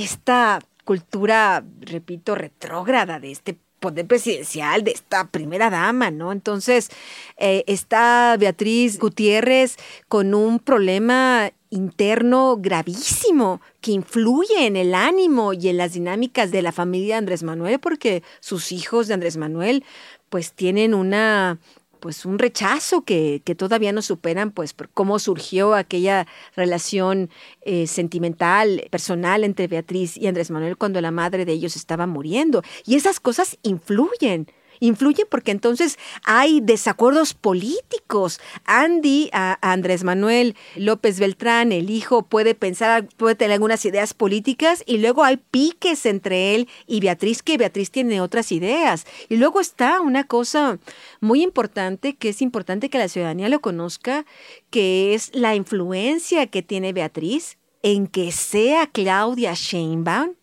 esta 0.02 0.60
cultura, 0.84 1.64
repito, 1.80 2.34
retrógrada 2.34 3.20
de 3.20 3.30
este 3.30 3.58
poder 3.80 4.06
presidencial 4.06 4.82
de 4.82 4.90
esta 4.90 5.28
primera 5.28 5.70
dama, 5.70 6.10
¿no? 6.10 6.32
Entonces, 6.32 6.90
eh, 7.36 7.64
está 7.66 8.36
Beatriz 8.38 8.98
Gutiérrez 8.98 9.76
con 10.08 10.34
un 10.34 10.58
problema 10.58 11.52
interno 11.70 12.56
gravísimo 12.58 13.60
que 13.80 13.92
influye 13.92 14.66
en 14.66 14.76
el 14.76 14.94
ánimo 14.94 15.52
y 15.52 15.68
en 15.68 15.76
las 15.76 15.92
dinámicas 15.92 16.50
de 16.50 16.62
la 16.62 16.72
familia 16.72 17.14
de 17.14 17.18
Andrés 17.18 17.42
Manuel, 17.42 17.78
porque 17.78 18.22
sus 18.40 18.72
hijos 18.72 19.06
de 19.06 19.14
Andrés 19.14 19.36
Manuel 19.36 19.84
pues 20.28 20.52
tienen 20.52 20.94
una 20.94 21.58
pues 22.00 22.24
un 22.24 22.38
rechazo 22.38 23.02
que, 23.02 23.42
que, 23.44 23.54
todavía 23.54 23.92
no 23.92 24.02
superan, 24.02 24.50
pues 24.50 24.72
por 24.72 24.88
cómo 24.88 25.18
surgió 25.18 25.74
aquella 25.74 26.26
relación 26.56 27.30
eh, 27.62 27.86
sentimental, 27.86 28.86
personal 28.90 29.44
entre 29.44 29.66
Beatriz 29.66 30.16
y 30.16 30.26
Andrés 30.26 30.50
Manuel 30.50 30.76
cuando 30.76 31.00
la 31.00 31.10
madre 31.10 31.44
de 31.44 31.52
ellos 31.52 31.76
estaba 31.76 32.06
muriendo. 32.06 32.62
Y 32.84 32.96
esas 32.96 33.20
cosas 33.20 33.58
influyen 33.62 34.48
influye 34.80 35.26
porque 35.26 35.50
entonces 35.50 35.98
hay 36.24 36.60
desacuerdos 36.60 37.34
políticos. 37.34 38.40
Andy, 38.64 39.30
Andrés 39.32 40.04
Manuel 40.04 40.56
López 40.76 41.20
Beltrán, 41.20 41.72
el 41.72 41.90
hijo, 41.90 42.22
puede 42.22 42.54
pensar, 42.54 43.08
puede 43.16 43.34
tener 43.34 43.52
algunas 43.52 43.84
ideas 43.84 44.14
políticas 44.14 44.82
y 44.86 44.98
luego 44.98 45.24
hay 45.24 45.36
piques 45.36 46.06
entre 46.06 46.54
él 46.54 46.68
y 46.86 47.00
Beatriz, 47.00 47.42
que 47.42 47.58
Beatriz 47.58 47.90
tiene 47.90 48.20
otras 48.20 48.52
ideas. 48.52 49.06
Y 49.28 49.36
luego 49.36 49.60
está 49.60 50.00
una 50.00 50.24
cosa 50.24 50.78
muy 51.20 51.42
importante, 51.42 52.14
que 52.16 52.30
es 52.30 52.42
importante 52.42 52.90
que 52.90 52.98
la 52.98 53.08
ciudadanía 53.08 53.48
lo 53.48 53.60
conozca, 53.60 54.24
que 54.70 55.14
es 55.14 55.30
la 55.34 55.54
influencia 55.54 56.46
que 56.46 56.62
tiene 56.62 56.92
Beatriz 56.92 57.58
en 57.82 58.06
que 58.06 58.32
sea 58.32 58.86
Claudia 58.86 59.54
Sheinbaum 59.54 60.37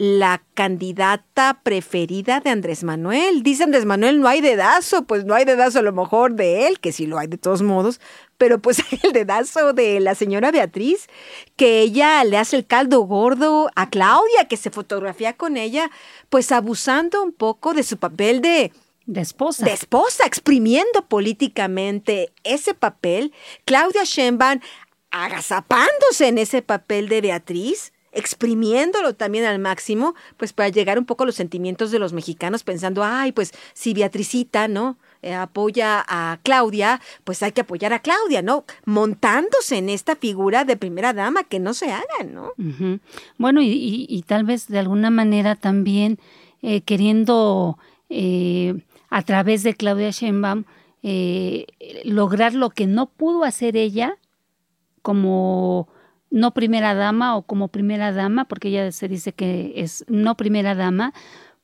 la 0.00 0.42
candidata 0.54 1.60
preferida 1.62 2.40
de 2.40 2.48
Andrés 2.48 2.84
Manuel. 2.84 3.42
Dice 3.42 3.64
Andrés 3.64 3.84
Manuel, 3.84 4.18
no 4.18 4.28
hay 4.28 4.40
dedazo, 4.40 5.04
pues 5.04 5.26
no 5.26 5.34
hay 5.34 5.44
dedazo 5.44 5.80
a 5.80 5.82
lo 5.82 5.92
mejor 5.92 6.36
de 6.36 6.66
él, 6.66 6.80
que 6.80 6.90
sí 6.90 7.06
lo 7.06 7.18
hay 7.18 7.26
de 7.26 7.36
todos 7.36 7.60
modos, 7.60 8.00
pero 8.38 8.62
pues 8.62 8.78
el 9.02 9.12
dedazo 9.12 9.74
de 9.74 10.00
la 10.00 10.14
señora 10.14 10.52
Beatriz, 10.52 11.06
que 11.54 11.82
ella 11.82 12.24
le 12.24 12.38
hace 12.38 12.56
el 12.56 12.66
caldo 12.66 13.00
gordo 13.02 13.68
a 13.76 13.90
Claudia, 13.90 14.48
que 14.48 14.56
se 14.56 14.70
fotografía 14.70 15.34
con 15.34 15.58
ella, 15.58 15.90
pues 16.30 16.50
abusando 16.50 17.22
un 17.22 17.32
poco 17.32 17.74
de 17.74 17.82
su 17.82 17.98
papel 17.98 18.40
de... 18.40 18.72
De 19.04 19.20
esposa. 19.20 19.66
De 19.66 19.74
esposa, 19.74 20.24
exprimiendo 20.24 21.06
políticamente 21.08 22.32
ese 22.42 22.72
papel. 22.72 23.34
Claudia 23.66 24.04
Sheinbaum 24.04 24.60
agazapándose 25.10 26.28
en 26.28 26.38
ese 26.38 26.62
papel 26.62 27.10
de 27.10 27.20
Beatriz 27.20 27.92
exprimiéndolo 28.12 29.14
también 29.14 29.44
al 29.44 29.58
máximo, 29.58 30.14
pues 30.36 30.52
para 30.52 30.68
llegar 30.68 30.98
un 30.98 31.04
poco 31.04 31.22
a 31.22 31.26
los 31.26 31.36
sentimientos 31.36 31.90
de 31.90 31.98
los 31.98 32.12
mexicanos, 32.12 32.64
pensando, 32.64 33.04
ay, 33.04 33.32
pues 33.32 33.52
si 33.72 33.94
Beatricita, 33.94 34.68
¿no? 34.68 34.96
Eh, 35.22 35.34
apoya 35.34 36.04
a 36.08 36.38
Claudia, 36.42 37.00
pues 37.24 37.42
hay 37.42 37.52
que 37.52 37.60
apoyar 37.60 37.92
a 37.92 38.00
Claudia, 38.00 38.42
¿no? 38.42 38.64
Montándose 38.84 39.76
en 39.76 39.90
esta 39.90 40.16
figura 40.16 40.64
de 40.64 40.76
primera 40.76 41.12
dama, 41.12 41.44
que 41.44 41.60
no 41.60 41.74
se 41.74 41.92
haga, 41.92 42.24
¿no? 42.26 42.52
Bueno, 43.38 43.60
y, 43.62 44.24
tal 44.26 44.44
vez 44.44 44.66
de 44.68 44.78
alguna 44.78 45.10
manera 45.10 45.56
también 45.56 46.18
eh, 46.62 46.80
queriendo 46.80 47.78
eh, 48.08 48.82
a 49.08 49.22
través 49.22 49.62
de 49.62 49.74
Claudia 49.74 50.10
Sheinbaum 50.10 50.64
lograr 52.04 52.54
lo 52.54 52.70
que 52.70 52.86
no 52.86 53.06
pudo 53.06 53.44
hacer 53.44 53.76
ella 53.76 54.18
como 55.02 55.88
no 56.30 56.54
primera 56.54 56.94
dama 56.94 57.36
o 57.36 57.42
como 57.42 57.68
primera 57.68 58.12
dama, 58.12 58.46
porque 58.46 58.68
ella 58.68 58.92
se 58.92 59.08
dice 59.08 59.32
que 59.32 59.72
es 59.76 60.04
no 60.08 60.36
primera 60.36 60.74
dama, 60.74 61.12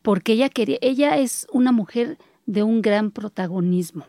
porque 0.03 0.33
ella 0.33 0.49
quería, 0.49 0.79
ella 0.81 1.17
es 1.17 1.47
una 1.53 1.73
mujer 1.73 2.19
de 2.47 2.63
un 2.63 2.83
gran 2.83 3.11
protagonismo. 3.11 4.07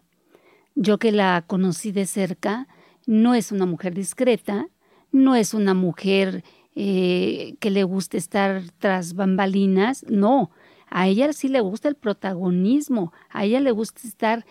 Yo 0.75 0.99
que 0.99 1.11
la 1.11 1.43
conocí 1.47 1.91
de 1.91 2.05
cerca, 2.05 2.67
no 3.05 3.33
es 3.33 3.51
una 3.51 3.65
mujer 3.65 3.93
discreta, 3.93 4.67
no 5.11 5.35
es 5.35 5.53
una 5.53 5.73
mujer 5.73 6.43
eh, 6.75 7.55
que 7.59 7.71
le 7.71 7.83
guste 7.83 8.17
estar 8.17 8.61
tras 8.77 9.15
bambalinas, 9.15 10.05
no, 10.09 10.51
a 10.89 11.07
ella 11.07 11.33
sí 11.33 11.47
le 11.47 11.61
gusta 11.61 11.89
el 11.89 11.95
protagonismo, 11.95 13.13
a 13.29 13.45
ella 13.45 13.59
le 13.59 13.71
gusta 13.71 14.07
estar 14.07 14.45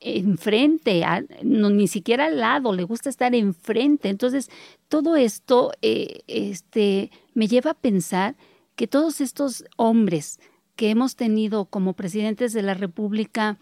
enfrente, 0.00 1.04
no, 1.42 1.70
ni 1.70 1.88
siquiera 1.88 2.26
al 2.26 2.38
lado, 2.38 2.72
le 2.72 2.84
gusta 2.84 3.08
estar 3.08 3.34
enfrente. 3.34 4.08
Entonces, 4.08 4.50
todo 4.88 5.16
esto 5.16 5.72
eh, 5.82 6.20
este, 6.26 7.10
me 7.34 7.48
lleva 7.48 7.72
a 7.72 7.74
pensar 7.74 8.36
que 8.76 8.86
todos 8.86 9.20
estos 9.20 9.64
hombres 9.76 10.40
que 10.76 10.90
hemos 10.90 11.16
tenido 11.16 11.66
como 11.66 11.94
presidentes 11.94 12.52
de 12.52 12.62
la 12.62 12.74
República 12.74 13.58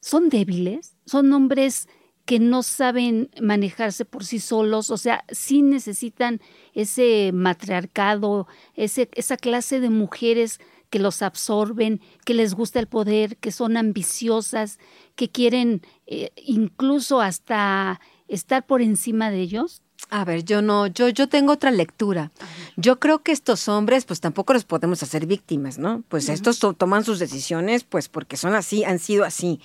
son 0.00 0.28
débiles, 0.28 0.96
son 1.04 1.32
hombres 1.32 1.88
que 2.26 2.40
no 2.40 2.62
saben 2.64 3.30
manejarse 3.40 4.04
por 4.04 4.24
sí 4.24 4.40
solos, 4.40 4.90
o 4.90 4.96
sea, 4.96 5.24
sí 5.30 5.62
necesitan 5.62 6.40
ese 6.74 7.30
matriarcado, 7.32 8.48
ese, 8.74 9.08
esa 9.14 9.36
clase 9.36 9.78
de 9.80 9.90
mujeres 9.90 10.60
que 10.90 10.98
los 10.98 11.22
absorben, 11.22 12.00
que 12.24 12.34
les 12.34 12.54
gusta 12.54 12.78
el 12.78 12.86
poder, 12.86 13.36
que 13.38 13.52
son 13.52 13.76
ambiciosas, 13.76 14.78
que 15.14 15.30
quieren 15.30 15.82
eh, 16.06 16.30
incluso 16.36 17.20
hasta 17.20 18.00
estar 18.28 18.66
por 18.66 18.82
encima 18.82 19.30
de 19.30 19.40
ellos? 19.40 19.82
A 20.10 20.24
ver, 20.24 20.44
yo 20.44 20.62
no, 20.62 20.86
yo, 20.86 21.08
yo 21.08 21.28
tengo 21.28 21.52
otra 21.52 21.70
lectura. 21.70 22.30
Yo 22.76 23.00
creo 23.00 23.22
que 23.22 23.32
estos 23.32 23.66
hombres, 23.68 24.04
pues 24.04 24.20
tampoco 24.20 24.52
los 24.52 24.64
podemos 24.64 25.02
hacer 25.02 25.26
víctimas, 25.26 25.78
¿no? 25.78 26.04
Pues 26.08 26.28
estos 26.28 26.60
toman 26.76 27.04
sus 27.04 27.18
decisiones, 27.18 27.82
pues 27.82 28.08
porque 28.08 28.36
son 28.36 28.54
así, 28.54 28.84
han 28.84 29.00
sido 29.00 29.24
así. 29.24 29.60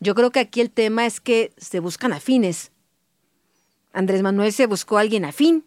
Yo 0.00 0.14
creo 0.14 0.30
que 0.32 0.40
aquí 0.40 0.60
el 0.60 0.70
tema 0.70 1.06
es 1.06 1.20
que 1.20 1.52
se 1.56 1.80
buscan 1.80 2.12
afines. 2.12 2.72
Andrés 3.92 4.22
Manuel 4.22 4.52
se 4.52 4.66
buscó 4.66 4.98
a 4.98 5.00
alguien 5.00 5.24
afín, 5.24 5.64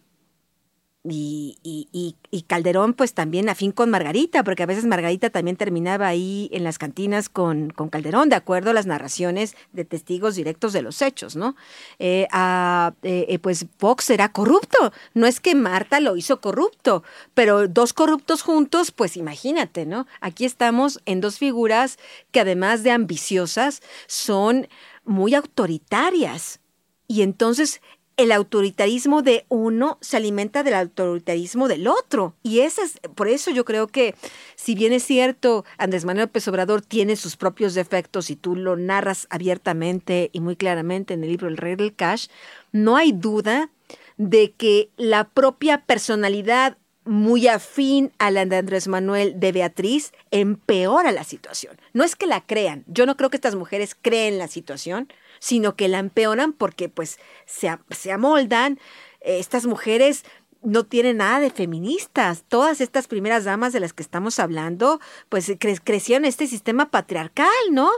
y, 1.02 1.56
y, 1.62 2.16
y, 2.30 2.42
Calderón, 2.42 2.92
pues 2.92 3.14
también 3.14 3.48
afín 3.48 3.72
con 3.72 3.88
Margarita, 3.88 4.44
porque 4.44 4.64
a 4.64 4.66
veces 4.66 4.84
Margarita 4.84 5.30
también 5.30 5.56
terminaba 5.56 6.06
ahí 6.06 6.50
en 6.52 6.62
las 6.62 6.76
cantinas 6.76 7.30
con, 7.30 7.70
con 7.70 7.88
Calderón, 7.88 8.28
de 8.28 8.36
acuerdo 8.36 8.70
a 8.70 8.74
las 8.74 8.84
narraciones 8.84 9.56
de 9.72 9.86
testigos 9.86 10.36
directos 10.36 10.74
de 10.74 10.82
los 10.82 11.00
hechos, 11.00 11.36
¿no? 11.36 11.56
Eh, 11.98 12.28
eh, 12.32 12.92
eh, 13.02 13.38
pues 13.38 13.64
Fox 13.78 14.10
era 14.10 14.30
corrupto, 14.30 14.92
no 15.14 15.26
es 15.26 15.40
que 15.40 15.54
Marta 15.54 16.00
lo 16.00 16.16
hizo 16.16 16.42
corrupto, 16.42 17.02
pero 17.32 17.66
dos 17.66 17.94
corruptos 17.94 18.42
juntos, 18.42 18.90
pues 18.90 19.16
imagínate, 19.16 19.86
¿no? 19.86 20.06
Aquí 20.20 20.44
estamos 20.44 21.00
en 21.06 21.22
dos 21.22 21.38
figuras 21.38 21.98
que 22.30 22.40
además 22.40 22.82
de 22.82 22.90
ambiciosas, 22.90 23.80
son 24.06 24.68
muy 25.04 25.34
autoritarias. 25.34 26.60
Y 27.08 27.22
entonces 27.22 27.80
el 28.22 28.32
autoritarismo 28.32 29.22
de 29.22 29.46
uno 29.48 29.98
se 30.00 30.16
alimenta 30.16 30.62
del 30.62 30.74
autoritarismo 30.74 31.68
del 31.68 31.86
otro. 31.88 32.34
Y 32.42 32.60
es, 32.60 32.76
por 33.14 33.28
eso 33.28 33.50
yo 33.50 33.64
creo 33.64 33.86
que, 33.86 34.14
si 34.56 34.74
bien 34.74 34.92
es 34.92 35.02
cierto, 35.02 35.64
Andrés 35.78 36.04
Manuel 36.04 36.26
López 36.26 36.46
Obrador 36.48 36.82
tiene 36.82 37.16
sus 37.16 37.36
propios 37.36 37.74
defectos 37.74 38.30
y 38.30 38.36
tú 38.36 38.56
lo 38.56 38.76
narras 38.76 39.26
abiertamente 39.30 40.30
y 40.32 40.40
muy 40.40 40.56
claramente 40.56 41.14
en 41.14 41.24
el 41.24 41.30
libro 41.30 41.48
El 41.48 41.56
Rey 41.56 41.76
del 41.76 41.94
Cash, 41.94 42.26
no 42.72 42.96
hay 42.96 43.12
duda 43.12 43.70
de 44.16 44.52
que 44.52 44.90
la 44.96 45.24
propia 45.28 45.84
personalidad 45.86 46.76
muy 47.10 47.48
afín 47.48 48.12
a 48.18 48.30
la 48.30 48.46
de 48.46 48.56
Andrés 48.56 48.86
Manuel 48.86 49.40
de 49.40 49.50
Beatriz 49.50 50.12
empeora 50.30 51.10
la 51.10 51.24
situación. 51.24 51.76
No 51.92 52.04
es 52.04 52.14
que 52.14 52.28
la 52.28 52.40
crean, 52.40 52.84
yo 52.86 53.04
no 53.04 53.16
creo 53.16 53.30
que 53.30 53.36
estas 53.36 53.56
mujeres 53.56 53.96
creen 54.00 54.38
la 54.38 54.46
situación, 54.46 55.12
sino 55.40 55.74
que 55.74 55.88
la 55.88 55.98
empeoran 55.98 56.52
porque 56.52 56.88
pues 56.88 57.18
se, 57.46 57.76
se 57.90 58.12
amoldan. 58.12 58.78
Estas 59.22 59.66
mujeres 59.66 60.24
no 60.62 60.84
tienen 60.84 61.16
nada 61.16 61.40
de 61.40 61.50
feministas. 61.50 62.44
Todas 62.46 62.80
estas 62.80 63.08
primeras 63.08 63.42
damas 63.42 63.72
de 63.72 63.80
las 63.80 63.92
que 63.92 64.04
estamos 64.04 64.38
hablando, 64.38 65.00
pues 65.28 65.50
crecieron 65.82 66.24
en 66.24 66.28
este 66.28 66.46
sistema 66.46 66.92
patriarcal, 66.92 67.48
¿no? 67.72 67.90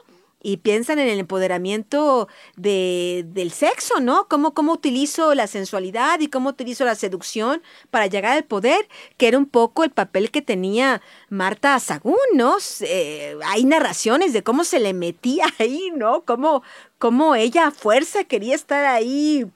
Y 0.42 0.58
piensan 0.58 0.98
en 0.98 1.08
el 1.08 1.20
empoderamiento 1.20 2.28
de, 2.56 3.24
del 3.28 3.52
sexo, 3.52 4.00
¿no? 4.00 4.26
Cómo, 4.28 4.54
cómo 4.54 4.72
utilizo 4.72 5.34
la 5.34 5.46
sensualidad 5.46 6.20
y 6.20 6.28
cómo 6.28 6.50
utilizo 6.50 6.84
la 6.84 6.96
seducción 6.96 7.62
para 7.90 8.06
llegar 8.06 8.36
al 8.36 8.44
poder, 8.44 8.88
que 9.16 9.28
era 9.28 9.38
un 9.38 9.46
poco 9.46 9.84
el 9.84 9.90
papel 9.90 10.30
que 10.30 10.42
tenía 10.42 11.00
Marta 11.28 11.78
Sagún, 11.78 12.16
¿no? 12.34 12.56
Eh, 12.80 13.36
hay 13.44 13.64
narraciones 13.64 14.32
de 14.32 14.42
cómo 14.42 14.64
se 14.64 14.80
le 14.80 14.92
metía 14.94 15.46
ahí, 15.58 15.92
¿no? 15.94 16.22
Cómo, 16.22 16.62
cómo 16.98 17.34
ella 17.34 17.68
a 17.68 17.70
fuerza 17.70 18.24
quería 18.24 18.54
estar 18.54 18.84
ahí 18.84 19.46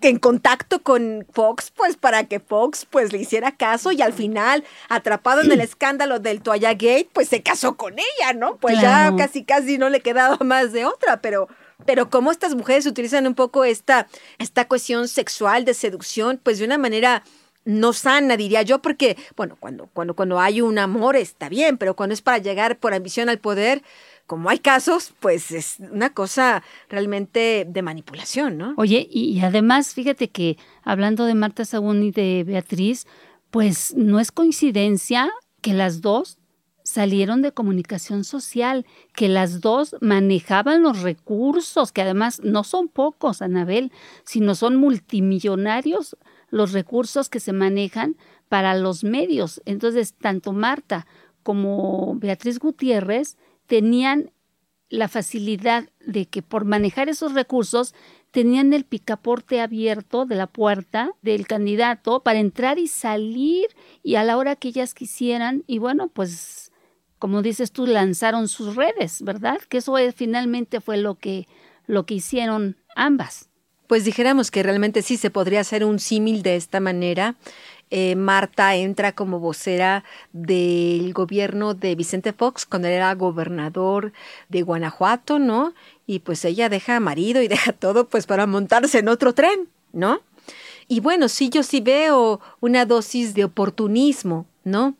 en 0.00 0.18
contacto 0.18 0.82
con 0.82 1.26
Fox, 1.32 1.72
pues 1.74 1.96
para 1.96 2.24
que 2.24 2.40
Fox 2.40 2.86
pues 2.88 3.12
le 3.12 3.18
hiciera 3.18 3.52
caso 3.56 3.92
y 3.92 4.02
al 4.02 4.12
final, 4.12 4.64
atrapado 4.88 5.42
en 5.42 5.52
el 5.52 5.60
escándalo 5.60 6.18
del 6.18 6.42
Toalla 6.42 6.72
Gate, 6.72 7.08
pues 7.12 7.28
se 7.28 7.42
casó 7.42 7.76
con 7.76 7.94
ella, 7.94 8.32
¿no? 8.34 8.56
Pues 8.56 8.80
ya 8.80 9.14
casi 9.16 9.44
casi 9.44 9.78
no 9.78 9.88
le 9.88 10.00
quedaba 10.00 10.38
más 10.44 10.72
de 10.72 10.84
otra, 10.84 11.20
pero 11.20 11.48
pero 11.86 12.10
cómo 12.10 12.30
estas 12.30 12.54
mujeres 12.54 12.84
utilizan 12.86 13.26
un 13.26 13.34
poco 13.34 13.64
esta 13.64 14.06
esta 14.38 14.68
cuestión 14.68 15.08
sexual 15.08 15.64
de 15.64 15.74
seducción 15.74 16.40
pues 16.42 16.58
de 16.58 16.64
una 16.64 16.78
manera 16.78 17.22
no 17.64 17.92
sana, 17.92 18.36
diría 18.36 18.62
yo, 18.62 18.80
porque, 18.80 19.16
bueno, 19.36 19.56
cuando, 19.60 19.86
cuando, 19.92 20.14
cuando 20.14 20.40
hay 20.40 20.60
un 20.60 20.78
amor 20.78 21.16
está 21.16 21.48
bien, 21.48 21.76
pero 21.76 21.94
cuando 21.94 22.14
es 22.14 22.22
para 22.22 22.38
llegar 22.38 22.78
por 22.78 22.94
ambición 22.94 23.28
al 23.28 23.38
poder, 23.38 23.82
como 24.30 24.48
hay 24.48 24.60
casos, 24.60 25.12
pues 25.18 25.50
es 25.50 25.78
una 25.90 26.10
cosa 26.10 26.62
realmente 26.88 27.66
de 27.68 27.82
manipulación, 27.82 28.58
¿no? 28.58 28.74
Oye, 28.76 29.08
y, 29.10 29.40
además, 29.40 29.92
fíjate 29.92 30.30
que 30.30 30.56
hablando 30.84 31.24
de 31.24 31.34
Marta 31.34 31.64
Sagún 31.64 32.04
y 32.04 32.12
de 32.12 32.44
Beatriz, 32.46 33.08
pues 33.50 33.92
no 33.96 34.20
es 34.20 34.30
coincidencia 34.30 35.28
que 35.62 35.72
las 35.72 36.00
dos 36.00 36.38
salieron 36.84 37.42
de 37.42 37.50
comunicación 37.50 38.22
social, 38.22 38.86
que 39.16 39.28
las 39.28 39.60
dos 39.60 39.96
manejaban 40.00 40.84
los 40.84 41.02
recursos, 41.02 41.90
que 41.90 42.02
además 42.02 42.40
no 42.44 42.62
son 42.62 42.86
pocos, 42.86 43.42
Anabel, 43.42 43.90
sino 44.24 44.54
son 44.54 44.76
multimillonarios 44.76 46.16
los 46.50 46.70
recursos 46.70 47.30
que 47.30 47.40
se 47.40 47.52
manejan 47.52 48.16
para 48.48 48.76
los 48.76 49.02
medios. 49.02 49.60
Entonces, 49.64 50.14
tanto 50.14 50.52
Marta 50.52 51.08
como 51.42 52.14
Beatriz 52.20 52.60
Gutiérrez 52.60 53.36
tenían 53.70 54.32
la 54.88 55.06
facilidad 55.06 55.88
de 56.04 56.26
que 56.26 56.42
por 56.42 56.64
manejar 56.64 57.08
esos 57.08 57.34
recursos 57.34 57.94
tenían 58.32 58.72
el 58.72 58.84
picaporte 58.84 59.60
abierto 59.60 60.26
de 60.26 60.34
la 60.34 60.48
puerta 60.48 61.12
del 61.22 61.46
candidato 61.46 62.24
para 62.24 62.40
entrar 62.40 62.80
y 62.80 62.88
salir 62.88 63.68
y 64.02 64.16
a 64.16 64.24
la 64.24 64.36
hora 64.38 64.56
que 64.56 64.66
ellas 64.66 64.92
quisieran 64.92 65.62
y 65.68 65.78
bueno, 65.78 66.08
pues 66.08 66.72
como 67.20 67.42
dices 67.42 67.70
tú 67.70 67.86
lanzaron 67.86 68.48
sus 68.48 68.74
redes, 68.74 69.22
¿verdad? 69.22 69.60
Que 69.68 69.78
eso 69.78 69.94
finalmente 70.16 70.80
fue 70.80 70.96
lo 70.96 71.14
que 71.14 71.46
lo 71.86 72.06
que 72.06 72.14
hicieron 72.14 72.76
ambas 72.96 73.49
pues 73.90 74.04
dijéramos 74.04 74.52
que 74.52 74.62
realmente 74.62 75.02
sí 75.02 75.16
se 75.16 75.30
podría 75.30 75.62
hacer 75.62 75.84
un 75.84 75.98
símil 75.98 76.44
de 76.44 76.54
esta 76.54 76.78
manera. 76.78 77.34
Eh, 77.90 78.14
Marta 78.14 78.76
entra 78.76 79.16
como 79.16 79.40
vocera 79.40 80.04
del 80.32 81.12
gobierno 81.12 81.74
de 81.74 81.96
Vicente 81.96 82.32
Fox 82.32 82.66
cuando 82.66 82.86
era 82.86 83.12
gobernador 83.16 84.12
de 84.48 84.62
Guanajuato, 84.62 85.40
¿no? 85.40 85.74
Y 86.06 86.20
pues 86.20 86.44
ella 86.44 86.68
deja 86.68 86.94
a 86.94 87.00
marido 87.00 87.42
y 87.42 87.48
deja 87.48 87.72
todo 87.72 88.08
pues 88.08 88.26
para 88.26 88.46
montarse 88.46 89.00
en 89.00 89.08
otro 89.08 89.34
tren, 89.34 89.68
¿no? 89.92 90.20
Y 90.86 91.00
bueno, 91.00 91.28
sí, 91.28 91.50
yo 91.50 91.64
sí 91.64 91.80
veo 91.80 92.40
una 92.60 92.86
dosis 92.86 93.34
de 93.34 93.42
oportunismo, 93.42 94.46
¿no? 94.62 94.94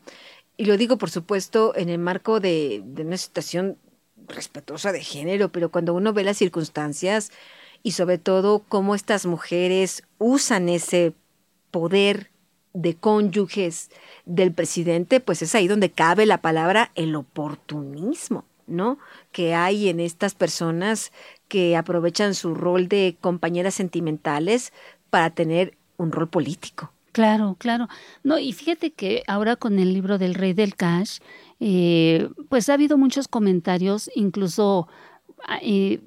Y 0.57 0.65
lo 0.65 0.77
digo, 0.77 0.99
por 0.99 1.11
supuesto, 1.11 1.77
en 1.77 1.91
el 1.91 1.99
marco 1.99 2.41
de, 2.41 2.83
de 2.85 3.03
una 3.05 3.19
situación 3.19 3.77
respetuosa 4.27 4.91
de 4.91 5.05
género, 5.05 5.53
pero 5.53 5.71
cuando 5.71 5.95
uno 5.95 6.13
ve 6.13 6.25
las 6.25 6.39
circunstancias, 6.39 7.31
y 7.83 7.93
sobre 7.93 8.19
todo 8.19 8.63
cómo 8.69 8.95
estas 8.95 9.27
mujeres 9.27 10.03
usan 10.19 10.69
ese 10.69 11.15
poder 11.71 12.31
de 12.73 12.95
cónyuges 12.95 13.91
del 14.27 14.53
presidente, 14.53 15.21
pues 15.21 15.43
es 15.43 15.55
ahí 15.55 15.67
donde 15.67 15.91
cabe 15.91 16.27
la 16.27 16.39
palabra 16.39 16.93
el 16.95 17.15
oportunismo, 17.17 18.45
¿no? 18.67 18.99
Que 19.33 19.55
hay 19.55 19.89
en 19.89 19.99
estas 20.01 20.35
personas 20.35 21.13
que 21.49 21.77
aprovechan 21.77 22.35
su 22.35 22.55
rol 22.55 22.89
de 22.89 23.17
compañeras 23.21 23.75
sentimentales 23.75 24.73
para 25.11 25.31
tener 25.31 25.77
un 25.97 26.13
rol 26.13 26.29
político. 26.29 26.93
Claro, 27.13 27.57
claro. 27.59 27.89
No, 28.23 28.39
y 28.39 28.53
fíjate 28.53 28.93
que 28.93 29.25
ahora 29.27 29.57
con 29.57 29.81
el 29.81 29.93
libro 29.93 30.17
del 30.19 30.35
Rey 30.35 30.53
del 30.53 30.77
Cash, 30.77 31.19
eh, 31.59 32.29
pues 32.49 32.69
ha 32.69 32.75
habido 32.75 32.97
muchos 32.97 33.27
comentarios, 33.27 34.11
incluso 34.15 34.87
ah, 35.45 35.59
eh, 35.61 36.01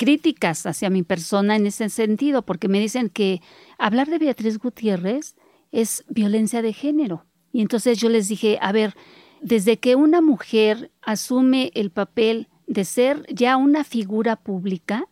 críticas 0.00 0.64
hacia 0.64 0.88
mi 0.88 1.02
persona 1.02 1.56
en 1.56 1.66
ese 1.66 1.90
sentido, 1.90 2.40
porque 2.40 2.68
me 2.68 2.80
dicen 2.80 3.10
que 3.10 3.42
hablar 3.76 4.08
de 4.08 4.18
Beatriz 4.18 4.58
Gutiérrez 4.58 5.36
es 5.72 6.04
violencia 6.08 6.62
de 6.62 6.72
género. 6.72 7.26
Y 7.52 7.60
entonces 7.60 7.98
yo 7.98 8.08
les 8.08 8.26
dije, 8.26 8.58
a 8.62 8.72
ver, 8.72 8.94
desde 9.42 9.76
que 9.76 9.96
una 9.96 10.22
mujer 10.22 10.90
asume 11.02 11.70
el 11.74 11.90
papel 11.90 12.48
de 12.66 12.86
ser 12.86 13.26
ya 13.28 13.58
una 13.58 13.84
figura 13.84 14.36
pública, 14.36 15.04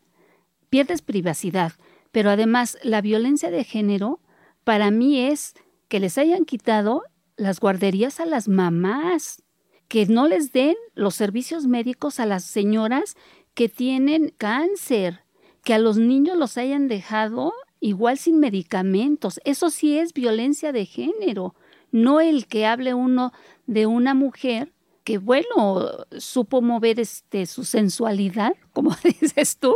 pierdes 0.71 1.03
privacidad. 1.03 1.73
Pero 2.11 2.31
además, 2.31 2.79
la 2.83 3.03
violencia 3.03 3.51
de 3.51 3.65
género 3.65 4.21
para 4.65 4.91
mí 4.91 5.21
es 5.21 5.53
que 5.89 6.01
les 6.01 6.17
hayan 6.17 6.47
quitado 6.47 7.03
las 7.37 7.61
guarderías 7.61 8.21
a 8.21 8.25
las 8.25 8.49
mamás, 8.49 9.43
que 9.87 10.07
no 10.07 10.29
les 10.29 10.53
den 10.53 10.77
los 10.95 11.15
servicios 11.15 11.67
médicos 11.67 12.21
a 12.21 12.27
las 12.27 12.45
señoras 12.45 13.17
que 13.59 13.69
tienen 13.69 14.33
cáncer, 14.39 15.25
que 15.65 15.75
a 15.75 15.81
los 15.81 15.97
niños 15.97 16.37
los 16.37 16.57
hayan 16.57 16.87
dejado 16.87 17.53
igual 17.81 18.17
sin 18.17 18.39
medicamentos. 18.39 19.41
Eso 19.45 19.71
sí 19.71 19.99
es 19.99 20.13
violencia 20.13 20.71
de 20.71 20.87
género, 20.87 21.57
no 21.91 22.21
el 22.21 22.47
que 22.47 22.67
hable 22.67 22.95
uno 22.95 23.33
de 23.67 23.87
una 23.87 24.15
mujer 24.15 24.73
que 25.03 25.19
bueno, 25.19 25.89
supo 26.19 26.63
mover 26.63 27.01
este 27.01 27.47
su 27.47 27.65
sensualidad, 27.65 28.53
como 28.73 28.95
dices 29.03 29.57
tú, 29.59 29.75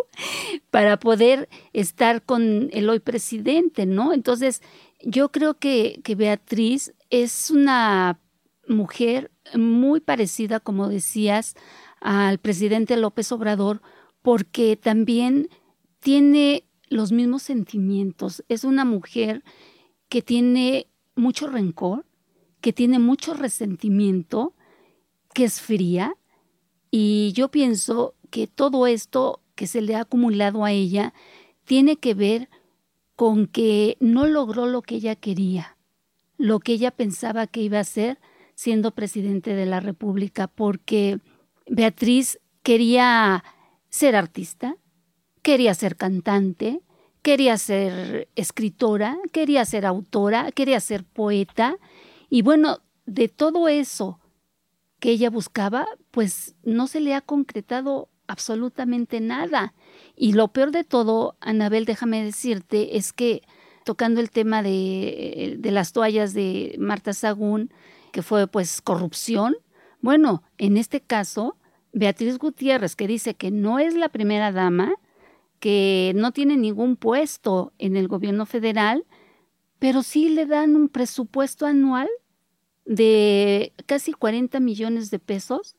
para 0.70 1.00
poder 1.00 1.48
estar 1.72 2.22
con 2.22 2.68
el 2.72 2.88
hoy 2.88 3.00
presidente, 3.00 3.84
¿no? 3.84 4.12
Entonces, 4.12 4.62
yo 5.02 5.30
creo 5.30 5.54
que, 5.54 5.98
que 6.04 6.14
Beatriz 6.14 6.94
es 7.10 7.50
una 7.50 8.20
mujer 8.68 9.32
muy 9.56 9.98
parecida, 9.98 10.60
como 10.60 10.88
decías, 10.88 11.56
al 12.02 12.38
presidente 12.38 12.96
López 12.96 13.30
Obrador 13.32 13.80
porque 14.22 14.76
también 14.76 15.48
tiene 16.00 16.64
los 16.88 17.12
mismos 17.12 17.42
sentimientos. 17.42 18.44
Es 18.48 18.64
una 18.64 18.84
mujer 18.84 19.42
que 20.08 20.20
tiene 20.20 20.88
mucho 21.14 21.48
rencor, 21.48 22.04
que 22.60 22.72
tiene 22.72 22.98
mucho 22.98 23.34
resentimiento, 23.34 24.54
que 25.32 25.44
es 25.44 25.60
fría. 25.60 26.14
Y 26.90 27.32
yo 27.34 27.50
pienso 27.50 28.14
que 28.30 28.46
todo 28.46 28.86
esto 28.86 29.40
que 29.54 29.66
se 29.66 29.80
le 29.80 29.94
ha 29.94 30.00
acumulado 30.00 30.64
a 30.64 30.72
ella 30.72 31.14
tiene 31.64 31.96
que 31.96 32.14
ver 32.14 32.48
con 33.14 33.46
que 33.46 33.96
no 34.00 34.26
logró 34.26 34.66
lo 34.66 34.82
que 34.82 34.96
ella 34.96 35.14
quería, 35.14 35.76
lo 36.36 36.58
que 36.60 36.72
ella 36.72 36.90
pensaba 36.90 37.46
que 37.46 37.62
iba 37.62 37.78
a 37.78 37.82
hacer 37.82 38.18
siendo 38.54 38.90
presidente 38.90 39.54
de 39.54 39.66
la 39.66 39.80
República, 39.80 40.48
porque 40.48 41.20
Beatriz 41.66 42.38
quería 42.62 43.44
ser 43.88 44.16
artista, 44.16 44.76
quería 45.42 45.74
ser 45.74 45.96
cantante, 45.96 46.80
quería 47.22 47.56
ser 47.58 48.28
escritora, 48.36 49.18
quería 49.32 49.64
ser 49.64 49.86
autora, 49.86 50.52
quería 50.52 50.80
ser 50.80 51.04
poeta. 51.04 51.76
Y 52.28 52.42
bueno, 52.42 52.78
de 53.06 53.28
todo 53.28 53.68
eso 53.68 54.18
que 54.98 55.10
ella 55.10 55.30
buscaba, 55.30 55.86
pues 56.10 56.54
no 56.62 56.86
se 56.86 57.00
le 57.00 57.14
ha 57.14 57.20
concretado 57.20 58.08
absolutamente 58.28 59.20
nada. 59.20 59.74
Y 60.16 60.32
lo 60.32 60.48
peor 60.48 60.70
de 60.70 60.84
todo, 60.84 61.36
Anabel, 61.40 61.84
déjame 61.84 62.22
decirte, 62.24 62.96
es 62.96 63.12
que 63.12 63.42
tocando 63.84 64.20
el 64.20 64.30
tema 64.30 64.62
de, 64.62 65.58
las 65.62 65.92
toallas 65.92 66.34
de 66.34 66.76
Marta 66.78 67.12
Sagún, 67.12 67.72
que 68.12 68.22
fue 68.22 68.46
pues 68.46 68.80
corrupción, 68.80 69.56
bueno, 70.02 70.42
en 70.58 70.76
este 70.76 71.00
caso, 71.00 71.56
Beatriz 71.92 72.38
Gutiérrez, 72.38 72.96
que 72.96 73.06
dice 73.06 73.34
que 73.34 73.50
no 73.50 73.78
es 73.78 73.94
la 73.94 74.08
primera 74.08 74.52
dama, 74.52 74.92
que 75.60 76.12
no 76.16 76.32
tiene 76.32 76.56
ningún 76.56 76.96
puesto 76.96 77.72
en 77.78 77.96
el 77.96 78.08
gobierno 78.08 78.44
federal, 78.44 79.06
pero 79.78 80.02
sí 80.02 80.28
le 80.28 80.46
dan 80.46 80.74
un 80.74 80.88
presupuesto 80.88 81.66
anual 81.66 82.08
de 82.84 83.72
casi 83.86 84.12
40 84.12 84.58
millones 84.58 85.10
de 85.12 85.20
pesos 85.20 85.76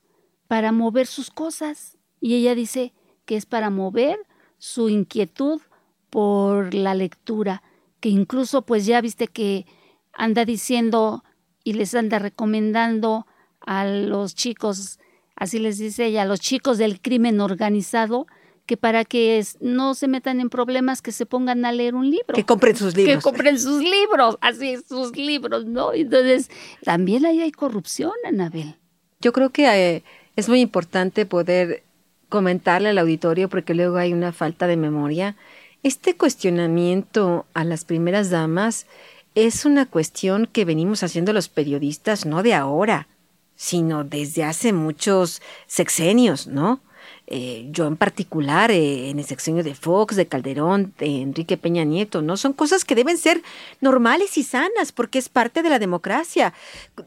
para 0.47 0.71
mover 0.71 1.05
sus 1.05 1.29
cosas. 1.29 1.97
Y 2.21 2.35
ella 2.35 2.55
dice 2.55 2.93
que 3.25 3.35
es 3.35 3.45
para 3.45 3.69
mover 3.69 4.17
su 4.57 4.87
inquietud 4.87 5.61
por 6.09 6.73
la 6.73 6.95
lectura, 6.95 7.61
que 7.99 8.07
incluso 8.07 8.65
pues 8.65 8.85
ya 8.85 9.01
viste 9.01 9.27
que 9.27 9.65
anda 10.13 10.45
diciendo 10.45 11.25
y 11.65 11.73
les 11.73 11.93
anda 11.93 12.19
recomendando 12.19 13.25
a 13.65 13.85
los 13.85 14.35
chicos 14.35 14.99
así 15.35 15.59
les 15.59 15.77
dice 15.77 16.05
ella, 16.05 16.23
a 16.23 16.25
los 16.25 16.39
chicos 16.39 16.77
del 16.77 17.01
crimen 17.01 17.41
organizado, 17.41 18.27
que 18.65 18.77
para 18.77 19.03
que 19.03 19.43
no 19.59 19.93
se 19.93 20.07
metan 20.07 20.39
en 20.39 20.49
problemas, 20.49 21.01
que 21.01 21.11
se 21.11 21.25
pongan 21.25 21.65
a 21.65 21.71
leer 21.71 21.95
un 21.95 22.09
libro. 22.09 22.33
Que 22.33 22.45
compren 22.45 22.75
sus 22.75 22.95
libros. 22.95 23.17
Que 23.17 23.21
compren 23.21 23.59
sus 23.59 23.83
libros, 23.83 24.37
así, 24.39 24.77
sus 24.87 25.17
libros, 25.17 25.65
¿no? 25.65 25.93
Entonces, 25.93 26.49
también 26.83 27.25
ahí 27.25 27.41
hay 27.41 27.51
corrupción, 27.51 28.13
Anabel. 28.25 28.75
Yo 29.19 29.33
creo 29.33 29.49
que 29.49 29.67
eh, 29.67 30.03
es 30.35 30.47
muy 30.47 30.61
importante 30.61 31.25
poder 31.25 31.83
comentarle 32.29 32.89
al 32.89 32.97
auditorio, 32.97 33.49
porque 33.49 33.73
luego 33.73 33.97
hay 33.97 34.13
una 34.13 34.31
falta 34.31 34.65
de 34.65 34.77
memoria. 34.77 35.35
Este 35.83 36.15
cuestionamiento 36.15 37.45
a 37.53 37.65
las 37.65 37.83
primeras 37.83 38.29
damas 38.29 38.87
es 39.35 39.65
una 39.65 39.85
cuestión 39.85 40.47
que 40.47 40.63
venimos 40.63 41.03
haciendo 41.03 41.33
los 41.33 41.49
periodistas 41.49 42.25
no 42.25 42.43
de 42.43 42.53
ahora, 42.53 43.07
sino 43.55 44.03
desde 44.03 44.43
hace 44.43 44.73
muchos 44.73 45.41
sexenios, 45.67 46.47
¿no? 46.47 46.81
Eh, 47.25 47.67
yo 47.71 47.87
en 47.87 47.95
particular, 47.95 48.69
eh, 48.69 49.09
en 49.09 49.17
el 49.17 49.25
sexenio 49.25 49.63
de 49.63 49.75
Fox, 49.75 50.15
de 50.17 50.27
Calderón, 50.27 50.93
de 50.97 51.21
Enrique 51.21 51.57
Peña 51.57 51.85
Nieto, 51.85 52.21
¿no? 52.21 52.35
Son 52.35 52.51
cosas 52.51 52.83
que 52.83 52.95
deben 52.95 53.17
ser 53.17 53.41
normales 53.79 54.37
y 54.37 54.43
sanas 54.43 54.91
porque 54.91 55.19
es 55.19 55.29
parte 55.29 55.63
de 55.63 55.69
la 55.69 55.79
democracia. 55.79 56.53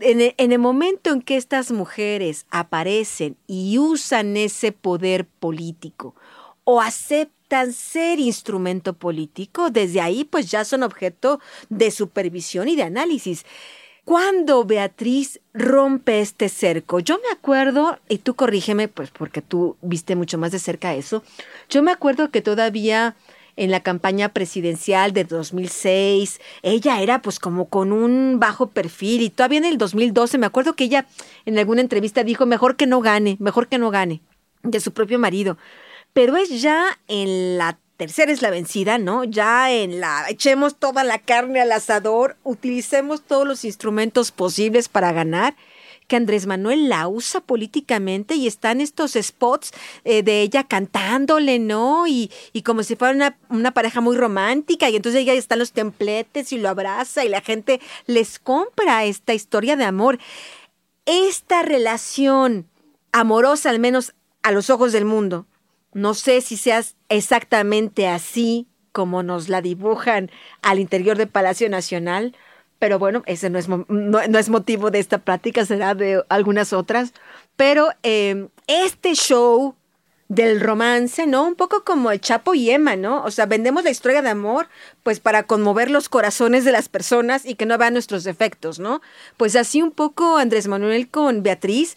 En, 0.00 0.20
e, 0.20 0.34
en 0.38 0.52
el 0.52 0.58
momento 0.58 1.10
en 1.12 1.20
que 1.20 1.36
estas 1.36 1.70
mujeres 1.70 2.46
aparecen 2.50 3.36
y 3.46 3.78
usan 3.78 4.36
ese 4.36 4.72
poder 4.72 5.26
político 5.26 6.14
o 6.64 6.80
aceptan 6.80 7.72
ser 7.72 8.18
instrumento 8.18 8.94
político, 8.94 9.70
desde 9.70 10.00
ahí 10.00 10.24
pues 10.24 10.50
ya 10.50 10.64
son 10.64 10.82
objeto 10.82 11.40
de 11.68 11.90
supervisión 11.90 12.68
y 12.68 12.76
de 12.76 12.84
análisis. 12.84 13.44
¿Cuándo 14.06 14.64
Beatriz 14.64 15.40
rompe 15.52 16.20
este 16.20 16.48
cerco? 16.48 17.00
Yo 17.00 17.16
me 17.16 17.28
acuerdo, 17.32 17.98
y 18.08 18.18
tú 18.18 18.36
corrígeme, 18.36 18.86
pues 18.86 19.10
porque 19.10 19.42
tú 19.42 19.76
viste 19.82 20.14
mucho 20.14 20.38
más 20.38 20.52
de 20.52 20.60
cerca 20.60 20.94
eso, 20.94 21.24
yo 21.68 21.82
me 21.82 21.90
acuerdo 21.90 22.30
que 22.30 22.40
todavía 22.40 23.16
en 23.56 23.72
la 23.72 23.80
campaña 23.80 24.28
presidencial 24.28 25.12
de 25.12 25.24
2006, 25.24 26.40
ella 26.62 27.02
era 27.02 27.20
pues 27.20 27.40
como 27.40 27.68
con 27.68 27.90
un 27.92 28.38
bajo 28.38 28.68
perfil 28.68 29.22
y 29.22 29.30
todavía 29.30 29.58
en 29.58 29.64
el 29.64 29.76
2012 29.76 30.38
me 30.38 30.46
acuerdo 30.46 30.76
que 30.76 30.84
ella 30.84 31.08
en 31.44 31.58
alguna 31.58 31.80
entrevista 31.80 32.22
dijo 32.22 32.46
mejor 32.46 32.76
que 32.76 32.86
no 32.86 33.00
gane, 33.00 33.36
mejor 33.40 33.66
que 33.66 33.78
no 33.78 33.90
gane 33.90 34.20
de 34.62 34.78
su 34.78 34.92
propio 34.92 35.18
marido. 35.18 35.58
Pero 36.12 36.36
es 36.36 36.62
ya 36.62 36.96
en 37.08 37.58
la 37.58 37.80
tercera 37.96 38.32
es 38.32 38.42
la 38.42 38.50
vencida, 38.50 38.98
¿no? 38.98 39.24
Ya 39.24 39.72
en 39.72 40.00
la 40.00 40.26
echemos 40.28 40.76
toda 40.76 41.04
la 41.04 41.18
carne 41.18 41.60
al 41.60 41.72
asador, 41.72 42.36
utilicemos 42.44 43.22
todos 43.22 43.46
los 43.46 43.64
instrumentos 43.64 44.32
posibles 44.32 44.88
para 44.88 45.12
ganar 45.12 45.54
que 46.06 46.16
Andrés 46.16 46.46
Manuel 46.46 46.88
la 46.88 47.08
usa 47.08 47.40
políticamente 47.40 48.36
y 48.36 48.46
están 48.46 48.80
estos 48.80 49.18
spots 49.20 49.72
eh, 50.04 50.22
de 50.22 50.42
ella 50.42 50.64
cantándole, 50.64 51.58
¿no? 51.58 52.06
Y, 52.06 52.30
y 52.52 52.62
como 52.62 52.82
si 52.82 52.96
fuera 52.96 53.14
una, 53.14 53.38
una, 53.48 53.72
pareja 53.72 54.00
muy 54.00 54.16
romántica 54.16 54.88
y 54.88 54.96
entonces 54.96 55.22
ella 55.22 55.32
está 55.32 55.56
en 55.56 55.60
los 55.60 55.72
templetes 55.72 56.52
y 56.52 56.58
lo 56.58 56.68
abraza 56.68 57.24
y 57.24 57.28
la 57.28 57.40
gente 57.40 57.80
les 58.06 58.38
compra 58.38 59.04
esta 59.04 59.34
historia 59.34 59.76
de 59.76 59.84
amor. 59.84 60.18
Esta 61.06 61.62
relación 61.62 62.68
amorosa, 63.12 63.70
al 63.70 63.78
menos 63.78 64.14
a 64.42 64.52
los 64.52 64.70
ojos 64.70 64.92
del 64.92 65.04
mundo, 65.04 65.46
no 65.96 66.12
sé 66.12 66.42
si 66.42 66.58
seas 66.58 66.94
exactamente 67.08 68.06
así 68.06 68.68
como 68.92 69.22
nos 69.22 69.48
la 69.48 69.62
dibujan 69.62 70.30
al 70.60 70.78
interior 70.78 71.16
del 71.16 71.28
Palacio 71.28 71.70
Nacional, 71.70 72.36
pero 72.78 72.98
bueno, 72.98 73.22
ese 73.24 73.48
no 73.48 73.58
es, 73.58 73.66
no, 73.68 74.20
es 74.20 74.48
motivo 74.50 74.90
de 74.90 74.98
esta 74.98 75.16
plática, 75.16 75.64
será 75.64 75.94
de 75.94 76.22
algunas 76.28 76.74
otras. 76.74 77.14
Pero 77.56 77.88
em, 78.02 78.50
este 78.66 79.14
show 79.14 79.74
del 80.28 80.60
romance, 80.60 81.26
¿no? 81.26 81.44
Un 81.44 81.54
poco 81.54 81.84
como 81.84 82.10
el 82.10 82.20
Chapo 82.20 82.54
y 82.54 82.70
Emma, 82.70 82.96
¿no? 82.96 83.22
O 83.22 83.30
sea, 83.30 83.46
vendemos 83.46 83.84
la 83.84 83.90
historia 83.90 84.22
de 84.22 84.30
amor, 84.30 84.68
pues 85.02 85.20
para 85.20 85.44
conmover 85.44 85.90
los 85.90 86.08
corazones 86.08 86.64
de 86.64 86.72
las 86.72 86.88
personas 86.88 87.46
y 87.46 87.54
que 87.54 87.64
no 87.64 87.78
vean 87.78 87.92
nuestros 87.92 88.24
defectos, 88.24 88.80
¿no? 88.80 89.00
Pues 89.36 89.54
así 89.54 89.82
un 89.82 89.92
poco 89.92 90.36
Andrés 90.36 90.66
Manuel 90.66 91.08
con 91.08 91.42
Beatriz, 91.42 91.96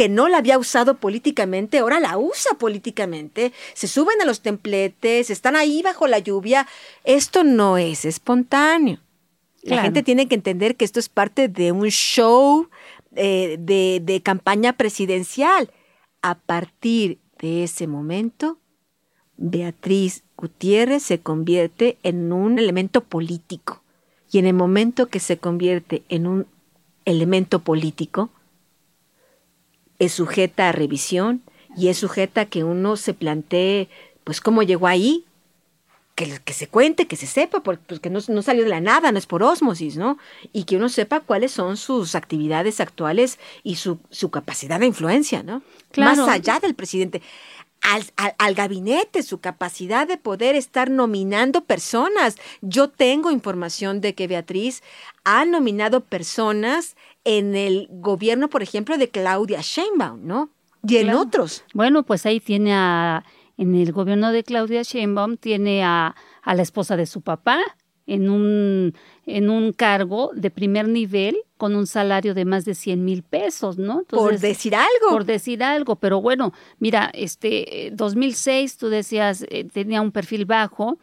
que 0.00 0.08
no 0.08 0.30
la 0.30 0.38
había 0.38 0.56
usado 0.56 0.96
políticamente, 0.96 1.80
ahora 1.80 2.00
la 2.00 2.16
usa 2.16 2.52
políticamente, 2.54 3.52
se 3.74 3.86
suben 3.86 4.18
a 4.22 4.24
los 4.24 4.40
templetes, 4.40 5.28
están 5.28 5.56
ahí 5.56 5.82
bajo 5.82 6.06
la 6.06 6.18
lluvia. 6.18 6.66
Esto 7.04 7.44
no 7.44 7.76
es 7.76 8.06
espontáneo. 8.06 8.98
La 9.60 9.82
gente 9.82 10.02
tiene 10.02 10.26
que 10.26 10.34
entender 10.34 10.76
que 10.76 10.86
esto 10.86 11.00
es 11.00 11.10
parte 11.10 11.48
de 11.48 11.72
un 11.72 11.88
show 11.88 12.70
eh, 13.14 13.58
de, 13.60 14.00
de 14.02 14.22
campaña 14.22 14.72
presidencial. 14.72 15.70
A 16.22 16.34
partir 16.34 17.18
de 17.38 17.64
ese 17.64 17.86
momento, 17.86 18.56
Beatriz 19.36 20.22
Gutiérrez 20.34 21.02
se 21.02 21.20
convierte 21.20 21.98
en 22.02 22.32
un 22.32 22.58
elemento 22.58 23.02
político. 23.02 23.82
Y 24.32 24.38
en 24.38 24.46
el 24.46 24.54
momento 24.54 25.08
que 25.08 25.20
se 25.20 25.36
convierte 25.36 26.04
en 26.08 26.26
un 26.26 26.46
elemento 27.04 27.58
político, 27.58 28.30
es 30.00 30.12
sujeta 30.12 30.70
a 30.70 30.72
revisión 30.72 31.42
y 31.76 31.88
es 31.88 31.98
sujeta 31.98 32.40
a 32.40 32.46
que 32.46 32.64
uno 32.64 32.96
se 32.96 33.14
plantee, 33.14 33.88
pues, 34.24 34.40
cómo 34.40 34.64
llegó 34.64 34.88
ahí, 34.88 35.24
que, 36.16 36.40
que 36.44 36.52
se 36.52 36.66
cuente, 36.66 37.06
que 37.06 37.16
se 37.16 37.26
sepa, 37.26 37.62
porque 37.62 38.00
pues, 38.10 38.28
no, 38.28 38.42
salió 38.42 38.64
de 38.64 38.70
la 38.70 38.80
nada, 38.80 39.12
no 39.12 39.18
es 39.18 39.26
por 39.26 39.42
ósmosis, 39.42 39.96
¿no? 39.96 40.18
Y 40.52 40.64
que 40.64 40.76
uno 40.76 40.88
sepa 40.88 41.20
cuáles 41.20 41.52
son 41.52 41.76
sus 41.76 42.14
actividades 42.14 42.80
actuales 42.80 43.38
y 43.62 43.76
su, 43.76 44.00
su 44.10 44.30
capacidad 44.30 44.80
de 44.80 44.86
influencia, 44.86 45.42
¿no? 45.42 45.62
Más 45.96 46.18
allá 46.18 46.58
del 46.58 46.74
presidente. 46.74 47.22
Al, 47.82 48.04
al, 48.16 48.34
al, 48.36 48.54
gabinete, 48.54 49.22
su 49.22 49.40
capacidad 49.40 50.06
de 50.06 50.18
poder 50.18 50.54
estar 50.54 50.90
nominando 50.90 51.64
personas. 51.64 52.36
Yo 52.60 52.90
tengo 52.90 53.30
información 53.30 54.02
de 54.02 54.14
que 54.14 54.26
Beatriz 54.26 54.82
ha 55.24 55.46
nominado 55.46 56.00
personas 56.00 56.94
en 57.24 57.54
el 57.54 57.88
gobierno, 57.90 58.48
por 58.48 58.62
ejemplo, 58.62 58.98
de 58.98 59.08
Claudia 59.08 59.60
Sheinbaum, 59.62 60.26
¿no? 60.26 60.50
Y 60.86 60.96
en 60.96 61.10
otros. 61.10 61.64
Bueno, 61.74 62.04
pues 62.04 62.24
ahí 62.24 62.40
tiene 62.40 62.72
a, 62.72 63.24
en 63.58 63.74
el 63.74 63.92
gobierno 63.92 64.32
de 64.32 64.42
Claudia 64.44 64.82
Sheinbaum, 64.82 65.36
tiene 65.36 65.84
a, 65.84 66.16
a 66.42 66.54
la 66.54 66.62
esposa 66.62 66.96
de 66.96 67.06
su 67.06 67.20
papá 67.20 67.60
en 68.10 68.28
un, 68.28 68.94
en 69.24 69.50
un 69.50 69.72
cargo 69.72 70.32
de 70.34 70.50
primer 70.50 70.88
nivel 70.88 71.36
con 71.56 71.76
un 71.76 71.86
salario 71.86 72.34
de 72.34 72.44
más 72.44 72.64
de 72.64 72.74
100 72.74 73.04
mil 73.04 73.22
pesos, 73.22 73.78
¿no? 73.78 74.02
por 74.08 74.38
decir 74.38 74.74
algo. 74.74 75.10
Por 75.10 75.24
decir 75.24 75.62
algo, 75.62 75.96
pero 75.96 76.20
bueno, 76.20 76.52
mira, 76.78 77.10
este 77.14 77.90
2006 77.92 78.78
tú 78.78 78.88
decías 78.88 79.44
eh, 79.48 79.64
tenía 79.64 80.00
un 80.00 80.10
perfil 80.10 80.44
bajo, 80.44 80.98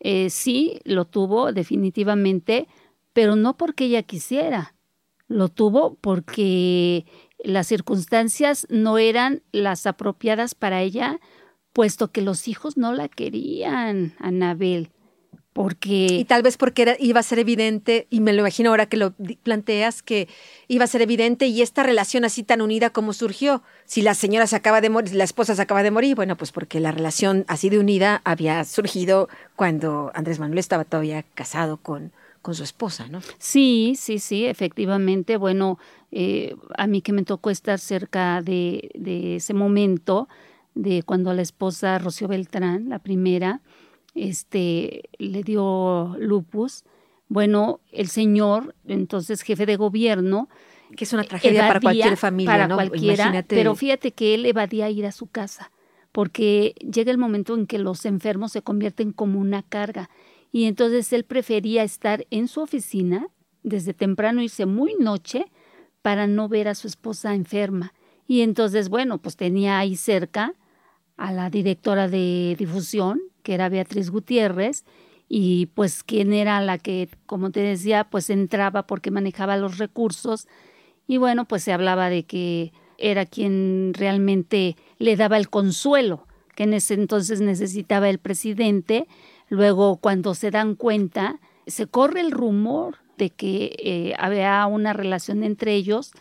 eh, 0.00 0.30
sí, 0.30 0.78
lo 0.84 1.04
tuvo 1.04 1.52
definitivamente, 1.52 2.68
pero 3.12 3.36
no 3.36 3.56
porque 3.56 3.86
ella 3.86 4.02
quisiera, 4.02 4.75
lo 5.28 5.48
tuvo 5.48 5.96
porque 6.00 7.06
las 7.38 7.66
circunstancias 7.66 8.66
no 8.70 8.98
eran 8.98 9.42
las 9.52 9.86
apropiadas 9.86 10.54
para 10.54 10.82
ella, 10.82 11.20
puesto 11.72 12.10
que 12.10 12.22
los 12.22 12.48
hijos 12.48 12.76
no 12.76 12.92
la 12.92 13.08
querían, 13.08 14.14
Anabel. 14.18 14.90
Porque... 15.52 16.06
Y 16.10 16.24
tal 16.26 16.42
vez 16.42 16.58
porque 16.58 16.96
iba 17.00 17.20
a 17.20 17.22
ser 17.22 17.38
evidente, 17.38 18.06
y 18.10 18.20
me 18.20 18.34
lo 18.34 18.40
imagino 18.40 18.70
ahora 18.70 18.86
que 18.86 18.98
lo 18.98 19.14
planteas, 19.42 20.02
que 20.02 20.28
iba 20.68 20.84
a 20.84 20.86
ser 20.86 21.00
evidente 21.00 21.46
y 21.46 21.62
esta 21.62 21.82
relación 21.82 22.26
así 22.26 22.42
tan 22.42 22.60
unida 22.60 22.90
como 22.90 23.14
surgió. 23.14 23.62
Si 23.86 24.02
la 24.02 24.14
señora 24.14 24.46
se 24.46 24.56
acaba 24.56 24.82
de 24.82 24.90
morir, 24.90 25.14
la 25.14 25.24
esposa 25.24 25.54
se 25.54 25.62
acaba 25.62 25.82
de 25.82 25.90
morir, 25.90 26.14
bueno, 26.14 26.36
pues 26.36 26.52
porque 26.52 26.78
la 26.78 26.92
relación 26.92 27.46
así 27.48 27.70
de 27.70 27.78
unida 27.78 28.20
había 28.24 28.62
surgido 28.64 29.30
cuando 29.54 30.10
Andrés 30.14 30.38
Manuel 30.38 30.58
estaba 30.58 30.84
todavía 30.84 31.22
casado 31.34 31.78
con, 31.78 32.12
con 32.46 32.54
su 32.54 32.62
esposa, 32.62 33.08
¿no? 33.08 33.18
Sí, 33.38 33.94
sí, 33.98 34.20
sí, 34.20 34.46
efectivamente. 34.46 35.36
Bueno, 35.36 35.80
eh, 36.12 36.54
a 36.78 36.86
mí 36.86 37.02
que 37.02 37.12
me 37.12 37.24
tocó 37.24 37.50
estar 37.50 37.80
cerca 37.80 38.40
de, 38.40 38.88
de, 38.94 39.34
ese 39.34 39.52
momento, 39.52 40.28
de 40.76 41.02
cuando 41.02 41.34
la 41.34 41.42
esposa 41.42 41.98
Rocío 41.98 42.28
Beltrán, 42.28 42.88
la 42.88 43.00
primera, 43.00 43.62
este, 44.14 45.10
le 45.18 45.42
dio 45.42 46.14
lupus. 46.20 46.84
Bueno, 47.26 47.80
el 47.90 48.06
señor, 48.06 48.76
entonces 48.86 49.42
jefe 49.42 49.66
de 49.66 49.74
gobierno, 49.74 50.48
que 50.96 51.02
es 51.02 51.12
una 51.12 51.24
tragedia 51.24 51.66
para 51.66 51.80
cualquier 51.80 52.16
familia, 52.16 52.52
para 52.52 52.68
¿no? 52.68 52.76
cualquiera, 52.76 53.44
pero 53.48 53.74
fíjate 53.74 54.12
que 54.12 54.34
él 54.34 54.46
evadía 54.46 54.88
ir 54.88 55.04
a 55.04 55.10
su 55.10 55.26
casa, 55.26 55.72
porque 56.12 56.76
llega 56.78 57.10
el 57.10 57.18
momento 57.18 57.56
en 57.56 57.66
que 57.66 57.80
los 57.80 58.04
enfermos 58.06 58.52
se 58.52 58.62
convierten 58.62 59.10
como 59.10 59.40
una 59.40 59.64
carga 59.64 60.10
y 60.52 60.64
entonces 60.64 61.12
él 61.12 61.24
prefería 61.24 61.82
estar 61.82 62.26
en 62.30 62.48
su 62.48 62.60
oficina 62.60 63.28
desde 63.62 63.94
temprano, 63.94 64.42
irse 64.42 64.66
muy 64.66 64.94
noche 64.98 65.46
para 66.02 66.26
no 66.26 66.48
ver 66.48 66.68
a 66.68 66.74
su 66.74 66.86
esposa 66.86 67.34
enferma. 67.34 67.92
Y 68.28 68.42
entonces, 68.42 68.88
bueno, 68.88 69.18
pues 69.18 69.36
tenía 69.36 69.78
ahí 69.78 69.96
cerca 69.96 70.54
a 71.16 71.32
la 71.32 71.50
directora 71.50 72.08
de 72.08 72.54
difusión, 72.58 73.20
que 73.42 73.54
era 73.54 73.68
Beatriz 73.68 74.10
Gutiérrez, 74.10 74.84
y 75.28 75.66
pues 75.66 76.04
quién 76.04 76.32
era 76.32 76.60
la 76.60 76.78
que, 76.78 77.08
como 77.26 77.50
te 77.50 77.60
decía, 77.60 78.04
pues 78.04 78.30
entraba 78.30 78.86
porque 78.86 79.10
manejaba 79.10 79.56
los 79.56 79.78
recursos. 79.78 80.46
Y 81.08 81.16
bueno, 81.16 81.46
pues 81.46 81.64
se 81.64 81.72
hablaba 81.72 82.08
de 82.08 82.24
que 82.24 82.72
era 82.98 83.26
quien 83.26 83.92
realmente 83.94 84.76
le 84.98 85.16
daba 85.16 85.36
el 85.36 85.50
consuelo 85.50 86.26
que 86.56 86.64
en 86.64 86.74
ese 86.74 86.94
entonces 86.94 87.40
necesitaba 87.40 88.08
el 88.08 88.18
presidente 88.18 89.06
Luego, 89.48 89.96
cuando 89.96 90.34
se 90.34 90.50
dan 90.50 90.74
cuenta, 90.74 91.40
se 91.66 91.86
corre 91.86 92.20
el 92.20 92.30
rumor 92.30 92.96
de 93.16 93.30
que 93.30 93.76
eh, 93.78 94.14
había 94.18 94.66
una 94.66 94.92
relación 94.92 95.42
entre 95.42 95.74
ellos 95.74 96.12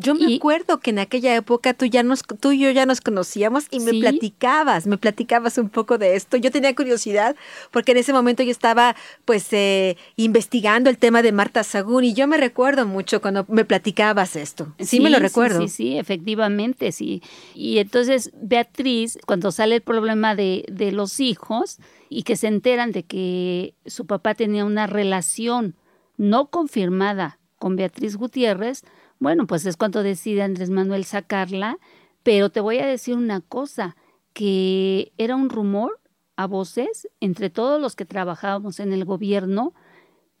Yo 0.00 0.14
me 0.14 0.34
acuerdo 0.34 0.80
que 0.80 0.90
en 0.90 0.98
aquella 0.98 1.34
época 1.34 1.74
tú, 1.74 1.86
ya 1.86 2.02
nos, 2.02 2.22
tú 2.22 2.52
y 2.52 2.60
yo 2.60 2.70
ya 2.70 2.86
nos 2.86 3.00
conocíamos 3.00 3.66
y 3.70 3.80
me 3.80 3.92
platicabas, 3.92 4.86
me 4.86 4.98
platicabas 4.98 5.58
un 5.58 5.68
poco 5.68 5.98
de 5.98 6.16
esto. 6.16 6.36
Yo 6.36 6.50
tenía 6.50 6.74
curiosidad 6.74 7.36
porque 7.70 7.92
en 7.92 7.98
ese 7.98 8.12
momento 8.12 8.42
yo 8.42 8.50
estaba 8.50 8.96
pues 9.24 9.52
eh, 9.52 9.96
investigando 10.16 10.90
el 10.90 10.98
tema 10.98 11.22
de 11.22 11.32
Marta 11.32 11.62
Sagún 11.64 12.04
y 12.04 12.14
yo 12.14 12.26
me 12.26 12.36
recuerdo 12.36 12.86
mucho 12.86 13.20
cuando 13.20 13.44
me 13.48 13.64
platicabas 13.64 14.36
esto. 14.36 14.74
Sí, 14.78 15.00
me 15.00 15.10
lo 15.10 15.18
recuerdo. 15.18 15.60
Sí, 15.62 15.68
sí, 15.68 15.98
efectivamente, 15.98 16.92
sí. 16.92 17.22
Y 17.54 17.78
entonces 17.78 18.30
Beatriz, 18.40 19.18
cuando 19.26 19.52
sale 19.52 19.76
el 19.76 19.82
problema 19.82 20.34
de, 20.34 20.64
de 20.68 20.92
los 20.92 21.20
hijos 21.20 21.78
y 22.08 22.22
que 22.24 22.36
se 22.36 22.48
enteran 22.48 22.92
de 22.92 23.04
que 23.04 23.74
su 23.86 24.06
papá 24.06 24.34
tenía 24.34 24.64
una 24.64 24.86
relación 24.86 25.76
no 26.16 26.50
confirmada 26.50 27.38
con 27.58 27.76
Beatriz 27.76 28.16
Gutiérrez, 28.16 28.84
bueno, 29.20 29.46
pues 29.46 29.66
es 29.66 29.76
cuando 29.76 30.02
decide 30.02 30.42
Andrés 30.42 30.70
Manuel 30.70 31.04
sacarla, 31.04 31.78
pero 32.22 32.50
te 32.50 32.60
voy 32.60 32.78
a 32.78 32.86
decir 32.86 33.14
una 33.14 33.40
cosa, 33.40 33.96
que 34.32 35.12
era 35.18 35.36
un 35.36 35.50
rumor 35.50 36.00
a 36.36 36.46
voces 36.46 37.08
entre 37.20 37.50
todos 37.50 37.80
los 37.80 37.96
que 37.96 38.06
trabajábamos 38.06 38.80
en 38.80 38.92
el 38.92 39.04
gobierno, 39.04 39.74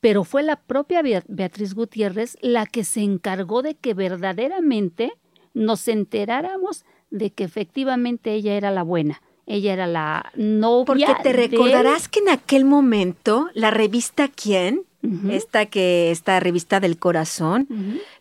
pero 0.00 0.24
fue 0.24 0.42
la 0.42 0.56
propia 0.56 1.02
Beatriz 1.02 1.74
Gutiérrez 1.74 2.38
la 2.40 2.64
que 2.64 2.84
se 2.84 3.02
encargó 3.02 3.60
de 3.60 3.74
que 3.74 3.92
verdaderamente 3.92 5.12
nos 5.52 5.86
enteráramos 5.88 6.86
de 7.10 7.32
que 7.32 7.44
efectivamente 7.44 8.32
ella 8.32 8.54
era 8.54 8.70
la 8.70 8.82
buena. 8.82 9.20
Ella 9.46 9.72
era 9.72 9.86
la 9.86 10.32
novia. 10.36 10.84
Porque 10.86 11.14
te 11.22 11.32
recordarás 11.32 12.08
que 12.08 12.20
en 12.20 12.28
aquel 12.28 12.64
momento 12.64 13.50
la 13.52 13.70
revista 13.70 14.28
Quién 14.28 14.84
esta 15.30 15.66
que 15.66 16.10
esta 16.10 16.40
revista 16.40 16.80
del 16.80 16.98
corazón, 16.98 17.68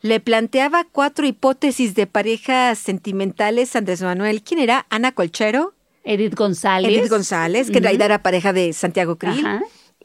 le 0.01 0.19
planteaba 0.19 0.85
cuatro 0.89 1.27
hipótesis 1.27 1.95
de 1.95 2.07
parejas 2.07 2.79
sentimentales 2.79 3.75
Andrés 3.75 4.01
Manuel. 4.01 4.41
¿Quién 4.41 4.59
era? 4.59 4.85
Ana 4.89 5.11
Colchero. 5.11 5.73
Edith 6.03 6.35
González. 6.35 6.91
Edith 6.91 7.09
González, 7.09 7.69
que 7.69 7.77
en 7.77 7.83
realidad 7.83 8.05
era 8.05 8.23
pareja 8.23 8.53
de 8.53 8.73
Santiago 8.73 9.17
Krill. 9.17 9.45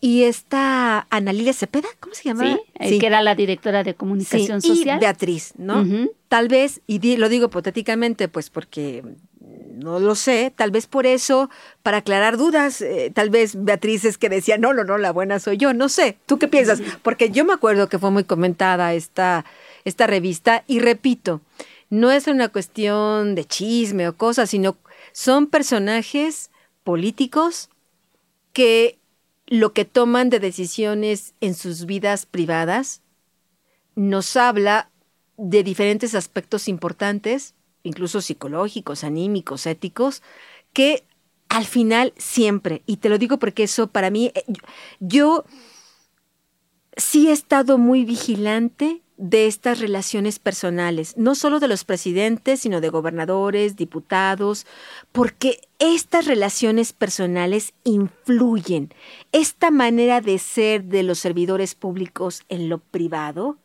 Y 0.01 0.25
esta 0.25 1.07
Ana 1.09 1.33
Lilia 1.33 1.55
Cepeda, 1.55 1.89
¿cómo 2.01 2.15
se 2.15 2.25
llama? 2.25 2.59
Eh, 2.75 2.89
sí, 2.89 2.99
que 2.99 3.07
era 3.07 3.23
la 3.23 3.35
directora 3.35 3.85
de 3.85 3.95
comunicación 3.95 4.61
social. 4.61 4.99
Y 4.99 5.01
Beatriz, 5.01 5.55
¿no? 5.57 5.87
Tal 6.29 6.49
vez, 6.49 6.83
y 6.87 7.17
lo 7.17 7.29
digo 7.29 7.47
hipotéticamente, 7.47 8.29
pues 8.29 8.51
porque 8.51 9.03
no 9.75 10.01
lo 10.01 10.15
sé, 10.15 10.53
tal 10.55 10.71
vez 10.71 10.87
por 10.87 11.07
eso, 11.07 11.51
para 11.83 11.99
aclarar 11.99 12.37
dudas, 12.37 12.81
eh, 12.81 13.11
tal 13.15 13.31
vez 13.31 13.63
Beatriz 13.65 14.05
es 14.05 14.19
que 14.19 14.29
decía, 14.29 14.59
no, 14.59 14.73
no, 14.73 14.85
no, 14.85 14.99
la 14.99 15.13
buena 15.13 15.39
soy 15.39 15.57
yo, 15.57 15.73
no 15.73 15.89
sé, 15.89 16.19
¿tú 16.27 16.39
qué 16.39 16.49
piensas? 16.49 16.81
Porque 17.03 17.31
yo 17.31 17.45
me 17.45 17.53
acuerdo 17.53 17.89
que 17.89 17.99
fue 17.99 18.11
muy 18.11 18.25
comentada 18.25 18.95
esta, 18.95 19.45
esta 19.85 20.07
revista 20.07 20.65
y 20.67 20.81
repito, 20.81 21.41
no 21.91 22.11
es 22.11 22.27
una 22.27 22.49
cuestión 22.49 23.35
de 23.35 23.45
chisme 23.45 24.09
o 24.09 24.17
cosas, 24.17 24.51
sino 24.51 24.77
son 25.13 25.47
personajes 25.47 26.51
políticos 26.83 27.71
que 28.53 28.99
lo 29.47 29.73
que 29.73 29.85
toman 29.85 30.31
de 30.31 30.41
decisiones 30.41 31.35
en 31.41 31.55
sus 31.55 31.87
vidas 31.87 32.27
privadas 32.27 33.03
nos 33.95 34.37
habla 34.37 34.91
de 35.37 35.63
diferentes 35.63 36.15
aspectos 36.15 36.69
importantes 36.69 37.55
incluso 37.85 38.21
psicológicos, 38.21 39.05
anímicos, 39.05 39.67
éticos, 39.67 40.23
que 40.73 41.05
al 41.49 41.65
final 41.65 42.13
siempre, 42.17 42.83
y 42.87 42.97
te 42.97 43.09
lo 43.09 43.19
digo 43.19 43.39
porque 43.39 43.63
eso 43.63 43.87
para 43.87 44.11
mí, 44.11 44.33
eh, 44.35 44.45
yo 44.99 45.45
sí 46.97 47.29
he 47.29 47.33
estado 47.33 47.79
muy 47.79 48.05
vigilante 48.05 49.03
de 49.17 49.47
estas 49.47 49.79
relaciones 49.79 50.41
personales, 50.41 51.17
no 51.17 51.37
solo 51.37 51.61
de 51.61 51.69
los 51.69 51.85
presidentes, 51.85 52.61
sino 52.61 52.81
de 52.81 52.89
gobernadores, 52.89 53.77
diputados, 53.77 54.67
porque 55.13 55.61
estas 55.79 56.27
relaciones 56.27 56.93
personales 56.93 57.75
influyen. 57.85 58.93
Esta 59.31 59.71
manera 59.71 60.21
de 60.21 60.39
ser 60.39 60.85
de 60.85 61.05
los 61.05 61.21
servidores 61.21 61.77
públicos 61.77 62.43
en 62.49 62.69
lo 62.69 62.79
privado 62.79 63.59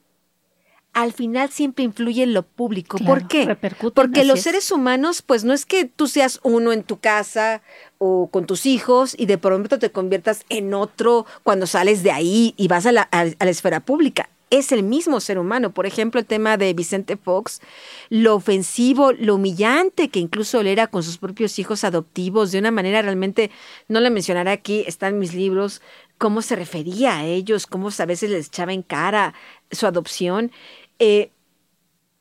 al 1.02 1.14
final 1.14 1.50
siempre 1.50 1.84
influye 1.84 2.24
en 2.24 2.34
lo 2.34 2.44
público. 2.44 2.98
¿Por 2.98 3.28
qué? 3.28 3.56
Porque 3.94 4.24
los 4.26 4.42
seres 4.42 4.72
humanos, 4.72 5.22
pues 5.22 5.44
no 5.44 5.54
es 5.54 5.66
que 5.66 5.86
tú 5.86 6.08
seas 6.08 6.40
uno 6.44 6.74
en 6.74 6.84
tu 6.84 7.00
casa 7.00 7.62
o 7.98 8.30
con 8.32 8.46
tus 8.46 8.66
hijos 8.66 9.16
y 9.18 9.26
de 9.26 9.38
pronto 9.38 9.80
te 9.80 9.92
conviertas 9.92 10.46
en 10.50 10.74
otro 10.74 11.26
cuando 11.44 11.68
sales 11.68 12.04
de 12.04 12.12
ahí 12.12 12.54
y 12.58 12.68
vas 12.68 12.86
a 12.86 12.92
la, 12.92 13.10
esfera 13.40 13.80
pública. 13.80 14.30
Es 14.50 14.72
el 14.72 14.82
mismo 14.82 15.20
ser 15.20 15.38
humano. 15.38 15.72
Por 15.72 15.86
ejemplo, 15.86 16.20
el 16.20 16.26
tema 16.26 16.58
de 16.58 16.74
Vicente 16.74 17.18
Fox, 17.18 17.62
lo 18.10 18.36
ofensivo, 18.36 19.12
lo 19.12 19.36
humillante 19.36 20.10
que 20.10 20.20
incluso 20.20 20.60
él 20.62 20.68
era 20.68 20.88
con 20.88 21.04
sus 21.04 21.20
propios 21.20 21.60
hijos 21.60 21.84
adoptivos, 21.84 22.52
de 22.52 22.58
una 22.58 22.72
manera 22.72 23.02
realmente, 23.04 23.52
no 23.88 24.00
le 24.00 24.10
mencionaré 24.10 24.50
aquí, 24.50 24.84
está 24.88 25.08
en 25.08 25.20
mis 25.20 25.36
libros, 25.36 25.82
cómo 26.18 26.42
se 26.42 26.56
refería 26.56 27.18
a 27.18 27.26
ellos, 27.26 27.68
cómo 27.68 27.90
a 27.98 28.06
veces 28.06 28.30
les 28.32 28.48
echaba 28.48 28.74
en 28.74 28.82
cara 28.82 29.34
su 29.72 29.86
adopción. 29.86 30.52
Eh, 31.00 31.32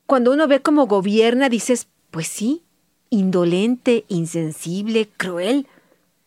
cuando 0.07 0.33
uno 0.33 0.49
ve 0.49 0.63
cómo 0.63 0.87
gobierna, 0.87 1.49
dices, 1.49 1.89
pues 2.11 2.29
sí, 2.29 2.63
indolente, 3.11 4.05
insensible, 4.09 5.09
cruel. 5.17 5.67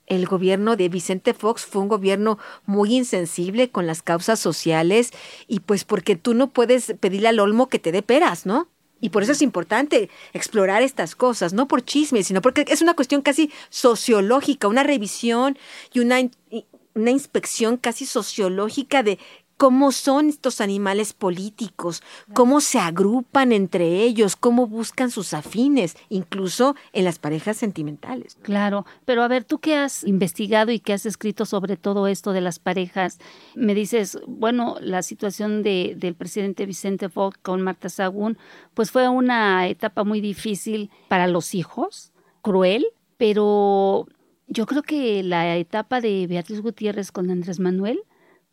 El 0.07 0.25
gobierno 0.27 0.75
de 0.75 0.89
Vicente 0.89 1.33
Fox 1.33 1.65
fue 1.65 1.81
un 1.81 1.87
gobierno 1.87 2.37
muy 2.65 2.95
insensible 2.95 3.69
con 3.69 3.87
las 3.87 4.01
causas 4.01 4.39
sociales 4.39 5.11
y 5.47 5.61
pues 5.61 5.85
porque 5.85 6.17
tú 6.17 6.33
no 6.33 6.47
puedes 6.49 6.93
pedirle 6.99 7.29
al 7.29 7.39
olmo 7.39 7.69
que 7.69 7.79
te 7.79 7.93
dé 7.93 8.01
peras, 8.01 8.45
¿no? 8.45 8.67
Y 8.99 9.09
por 9.09 9.23
eso 9.23 9.31
es 9.31 9.41
importante 9.41 10.09
explorar 10.33 10.83
estas 10.83 11.15
cosas, 11.15 11.53
no 11.53 11.67
por 11.67 11.83
chisme, 11.83 12.23
sino 12.23 12.41
porque 12.41 12.65
es 12.67 12.81
una 12.81 12.93
cuestión 12.93 13.21
casi 13.21 13.51
sociológica, 13.69 14.67
una 14.67 14.83
revisión 14.83 15.57
y 15.91 16.01
una 16.01 17.11
inspección 17.11 17.77
casi 17.77 18.05
sociológica 18.05 19.01
de 19.01 19.17
cómo 19.61 19.91
son 19.91 20.29
estos 20.29 20.59
animales 20.59 21.13
políticos, 21.13 22.01
cómo 22.33 22.61
se 22.61 22.79
agrupan 22.79 23.51
entre 23.51 24.01
ellos, 24.01 24.35
cómo 24.35 24.65
buscan 24.65 25.11
sus 25.11 25.35
afines, 25.35 25.95
incluso 26.09 26.75
en 26.93 27.03
las 27.03 27.19
parejas 27.19 27.57
sentimentales. 27.57 28.39
Claro, 28.41 28.87
pero 29.05 29.21
a 29.21 29.27
ver, 29.27 29.43
tú 29.43 29.59
que 29.59 29.75
has 29.75 30.03
investigado 30.03 30.71
y 30.71 30.79
que 30.79 30.93
has 30.93 31.05
escrito 31.05 31.45
sobre 31.45 31.77
todo 31.77 32.07
esto 32.07 32.33
de 32.33 32.41
las 32.41 32.57
parejas, 32.57 33.19
me 33.53 33.75
dices, 33.75 34.17
bueno, 34.25 34.77
la 34.81 35.03
situación 35.03 35.61
de, 35.61 35.93
del 35.95 36.15
presidente 36.15 36.65
Vicente 36.65 37.07
Fox 37.07 37.37
con 37.43 37.61
Marta 37.61 37.89
Sagún, 37.89 38.39
pues 38.73 38.89
fue 38.89 39.09
una 39.09 39.67
etapa 39.67 40.03
muy 40.03 40.21
difícil 40.21 40.89
para 41.07 41.27
los 41.27 41.53
hijos, 41.53 42.13
cruel, 42.41 42.83
pero 43.17 44.07
yo 44.47 44.65
creo 44.65 44.81
que 44.81 45.21
la 45.21 45.55
etapa 45.55 46.01
de 46.01 46.25
Beatriz 46.25 46.61
Gutiérrez 46.61 47.11
con 47.11 47.29
Andrés 47.29 47.59
Manuel, 47.59 48.01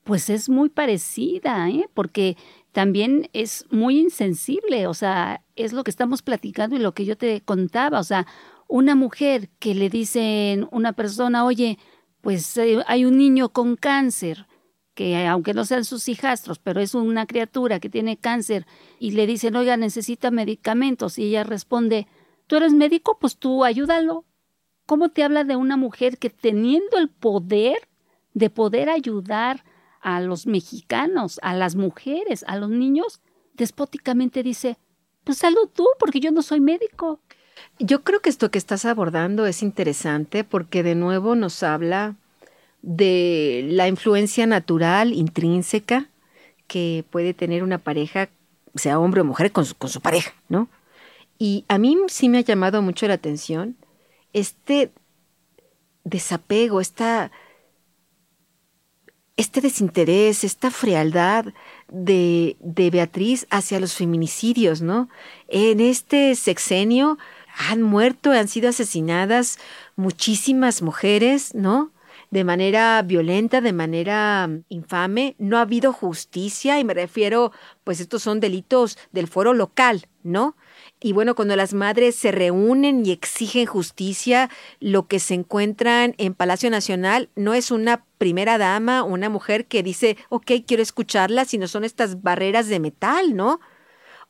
pues 0.08 0.30
es 0.30 0.48
muy 0.48 0.70
parecida, 0.70 1.68
¿eh? 1.68 1.86
porque 1.92 2.38
también 2.72 3.28
es 3.34 3.66
muy 3.68 4.00
insensible, 4.00 4.86
o 4.86 4.94
sea, 4.94 5.44
es 5.54 5.74
lo 5.74 5.84
que 5.84 5.90
estamos 5.90 6.22
platicando 6.22 6.76
y 6.76 6.78
lo 6.78 6.94
que 6.94 7.04
yo 7.04 7.18
te 7.18 7.42
contaba, 7.42 8.00
o 8.00 8.02
sea, 8.02 8.26
una 8.68 8.94
mujer 8.94 9.50
que 9.58 9.74
le 9.74 9.90
dicen 9.90 10.66
una 10.70 10.94
persona, 10.94 11.44
oye, 11.44 11.78
pues 12.22 12.56
eh, 12.56 12.82
hay 12.86 13.04
un 13.04 13.18
niño 13.18 13.50
con 13.50 13.76
cáncer, 13.76 14.46
que 14.94 15.26
aunque 15.26 15.52
no 15.52 15.66
sean 15.66 15.84
sus 15.84 16.08
hijastros, 16.08 16.58
pero 16.58 16.80
es 16.80 16.94
una 16.94 17.26
criatura 17.26 17.78
que 17.78 17.90
tiene 17.90 18.16
cáncer 18.16 18.66
y 18.98 19.10
le 19.10 19.26
dicen, 19.26 19.56
oiga, 19.56 19.76
necesita 19.76 20.30
medicamentos 20.30 21.18
y 21.18 21.24
ella 21.24 21.44
responde, 21.44 22.06
tú 22.46 22.56
eres 22.56 22.72
médico, 22.72 23.18
pues 23.20 23.36
tú 23.36 23.62
ayúdalo. 23.62 24.24
¿Cómo 24.86 25.10
te 25.10 25.22
habla 25.22 25.44
de 25.44 25.56
una 25.56 25.76
mujer 25.76 26.16
que 26.16 26.30
teniendo 26.30 26.96
el 26.96 27.10
poder 27.10 27.90
de 28.32 28.48
poder 28.48 28.88
ayudar 28.88 29.64
a 30.00 30.20
los 30.20 30.46
mexicanos, 30.46 31.38
a 31.42 31.54
las 31.54 31.74
mujeres, 31.74 32.44
a 32.46 32.56
los 32.56 32.70
niños, 32.70 33.20
despóticamente 33.54 34.42
dice, 34.42 34.76
pues 35.24 35.38
salud 35.38 35.68
tú, 35.72 35.86
porque 35.98 36.20
yo 36.20 36.30
no 36.30 36.42
soy 36.42 36.60
médico. 36.60 37.20
Yo 37.78 38.02
creo 38.02 38.20
que 38.20 38.30
esto 38.30 38.50
que 38.50 38.58
estás 38.58 38.84
abordando 38.84 39.46
es 39.46 39.62
interesante 39.62 40.44
porque 40.44 40.82
de 40.82 40.94
nuevo 40.94 41.34
nos 41.34 41.62
habla 41.62 42.16
de 42.82 43.66
la 43.70 43.88
influencia 43.88 44.46
natural, 44.46 45.12
intrínseca, 45.12 46.08
que 46.66 47.04
puede 47.10 47.34
tener 47.34 47.62
una 47.62 47.78
pareja, 47.78 48.28
sea 48.74 48.98
hombre 48.98 49.22
o 49.22 49.24
mujer, 49.24 49.52
con 49.52 49.64
su, 49.64 49.74
con 49.74 49.90
su 49.90 50.00
pareja, 50.00 50.32
¿no? 50.48 50.68
Y 51.38 51.64
a 51.68 51.78
mí 51.78 51.96
sí 52.08 52.28
me 52.28 52.38
ha 52.38 52.42
llamado 52.42 52.82
mucho 52.82 53.06
la 53.08 53.14
atención 53.14 53.76
este 54.32 54.90
desapego, 56.04 56.80
esta 56.80 57.30
este 59.38 59.60
desinterés, 59.60 60.42
esta 60.42 60.70
frialdad 60.70 61.46
de, 61.88 62.56
de, 62.60 62.90
Beatriz 62.90 63.46
hacia 63.50 63.80
los 63.80 63.94
feminicidios, 63.94 64.82
¿no? 64.82 65.08
En 65.46 65.80
este 65.80 66.34
sexenio 66.34 67.18
han 67.70 67.80
muerto, 67.82 68.32
han 68.32 68.48
sido 68.48 68.68
asesinadas 68.68 69.58
muchísimas 69.96 70.82
mujeres, 70.82 71.54
¿no? 71.54 71.92
de 72.30 72.44
manera 72.44 73.00
violenta, 73.02 73.60
de 73.60 73.72
manera 73.72 74.50
infame. 74.68 75.34
No 75.38 75.56
ha 75.58 75.62
habido 75.62 75.92
justicia 75.92 76.78
y 76.78 76.84
me 76.84 76.94
refiero, 76.94 77.52
pues 77.84 78.00
estos 78.00 78.22
son 78.22 78.40
delitos 78.40 78.98
del 79.12 79.28
foro 79.28 79.54
local, 79.54 80.06
¿no? 80.22 80.54
Y 81.00 81.12
bueno, 81.12 81.36
cuando 81.36 81.54
las 81.54 81.74
madres 81.74 82.16
se 82.16 82.32
reúnen 82.32 83.06
y 83.06 83.12
exigen 83.12 83.66
justicia, 83.66 84.50
lo 84.80 85.06
que 85.06 85.20
se 85.20 85.34
encuentran 85.34 86.14
en 86.18 86.34
Palacio 86.34 86.70
Nacional 86.70 87.28
no 87.36 87.54
es 87.54 87.70
una 87.70 88.04
primera 88.18 88.58
dama, 88.58 89.04
una 89.04 89.28
mujer 89.28 89.66
que 89.66 89.84
dice, 89.84 90.16
ok, 90.28 90.52
quiero 90.66 90.82
escucharla, 90.82 91.44
sino 91.44 91.68
son 91.68 91.84
estas 91.84 92.22
barreras 92.22 92.68
de 92.68 92.80
metal, 92.80 93.36
¿no? 93.36 93.60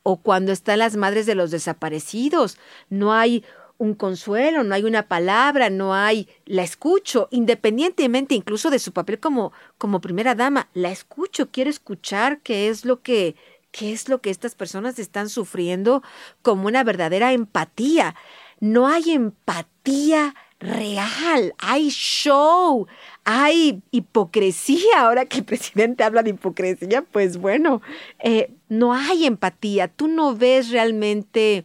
O 0.03 0.19
cuando 0.19 0.53
están 0.53 0.81
las 0.81 0.97
madres 0.97 1.25
de 1.25 1.35
los 1.35 1.51
desaparecidos, 1.51 2.59
no 2.91 3.15
hay 3.15 3.45
un 3.79 3.95
consuelo, 3.95 4.65
no 4.65 4.75
hay 4.75 4.85
una 4.85 5.09
palabra, 5.09 5.71
no 5.71 5.95
hay, 5.95 6.29
la 6.45 6.65
escucho, 6.65 7.29
independientemente 7.31 8.35
incluso 8.35 8.71
de 8.71 8.81
su 8.81 8.93
papel 8.93 9.21
como, 9.21 9.53
como 9.79 10.01
primera 10.01 10.35
dama, 10.35 10.69
la 10.75 10.91
escucho, 10.91 11.51
quiero 11.51 11.71
escuchar 11.71 12.41
qué 12.41 12.69
es 12.69 12.85
lo 12.85 13.01
que 13.01 13.37
qué 13.71 13.93
es 13.93 14.09
lo 14.09 14.21
que 14.21 14.31
estas 14.31 14.55
personas 14.55 14.99
están 14.99 15.29
sufriendo 15.29 16.03
como 16.43 16.67
una 16.67 16.85
verdadera 16.85 17.33
empatía. 17.33 18.15
No 18.61 18.87
hay 18.87 19.13
empatía 19.13 20.35
real, 20.61 21.55
hay 21.59 21.89
show, 21.91 22.87
hay 23.25 23.83
hipocresía. 23.91 25.01
Ahora 25.03 25.27
que 25.27 25.39
el 25.39 25.45
presidente 25.45 26.05
habla 26.05 26.23
de 26.23 26.31
hipocresía, 26.31 27.03
pues 27.03 27.39
bueno, 27.39 27.83
eh, 28.19 28.51
no 28.69 28.95
hay 28.95 29.27
empatía. 29.27 29.89
Tú 29.89 30.09
no 30.09 30.35
ves 30.35 30.71
realmente, 30.71 31.65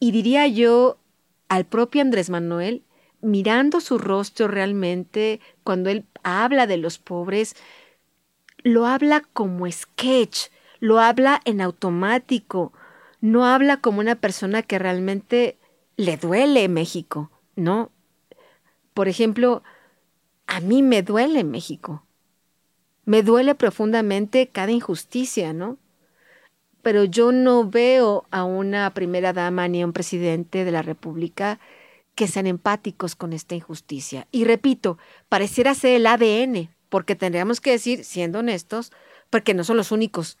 y 0.00 0.10
diría 0.10 0.46
yo, 0.48 0.98
al 1.48 1.64
propio 1.64 2.02
Andrés 2.02 2.30
Manuel, 2.30 2.82
mirando 3.20 3.80
su 3.80 3.98
rostro 3.98 4.48
realmente, 4.48 5.40
cuando 5.62 5.90
él 5.90 6.04
habla 6.22 6.66
de 6.66 6.76
los 6.76 6.98
pobres, 6.98 7.54
lo 8.62 8.86
habla 8.86 9.22
como 9.32 9.70
sketch, 9.70 10.48
lo 10.84 11.00
habla 11.00 11.40
en 11.46 11.62
automático, 11.62 12.74
no 13.22 13.46
habla 13.46 13.78
como 13.78 14.00
una 14.00 14.16
persona 14.16 14.60
que 14.60 14.78
realmente 14.78 15.56
le 15.96 16.18
duele 16.18 16.68
México, 16.68 17.30
¿no? 17.56 17.90
Por 18.92 19.08
ejemplo, 19.08 19.62
a 20.46 20.60
mí 20.60 20.82
me 20.82 21.02
duele 21.02 21.42
México. 21.42 22.04
Me 23.06 23.22
duele 23.22 23.54
profundamente 23.54 24.48
cada 24.48 24.72
injusticia, 24.72 25.54
¿no? 25.54 25.78
Pero 26.82 27.04
yo 27.04 27.32
no 27.32 27.66
veo 27.66 28.26
a 28.30 28.44
una 28.44 28.92
primera 28.92 29.32
dama 29.32 29.66
ni 29.68 29.80
a 29.80 29.86
un 29.86 29.94
presidente 29.94 30.66
de 30.66 30.70
la 30.70 30.82
República 30.82 31.60
que 32.14 32.28
sean 32.28 32.46
empáticos 32.46 33.16
con 33.16 33.32
esta 33.32 33.54
injusticia. 33.54 34.28
Y 34.32 34.44
repito, 34.44 34.98
pareciera 35.30 35.74
ser 35.74 35.96
el 35.96 36.06
ADN, 36.06 36.68
porque 36.90 37.16
tendríamos 37.16 37.62
que 37.62 37.70
decir, 37.70 38.04
siendo 38.04 38.40
honestos, 38.40 38.92
porque 39.30 39.54
no 39.54 39.64
son 39.64 39.78
los 39.78 39.90
únicos 39.90 40.36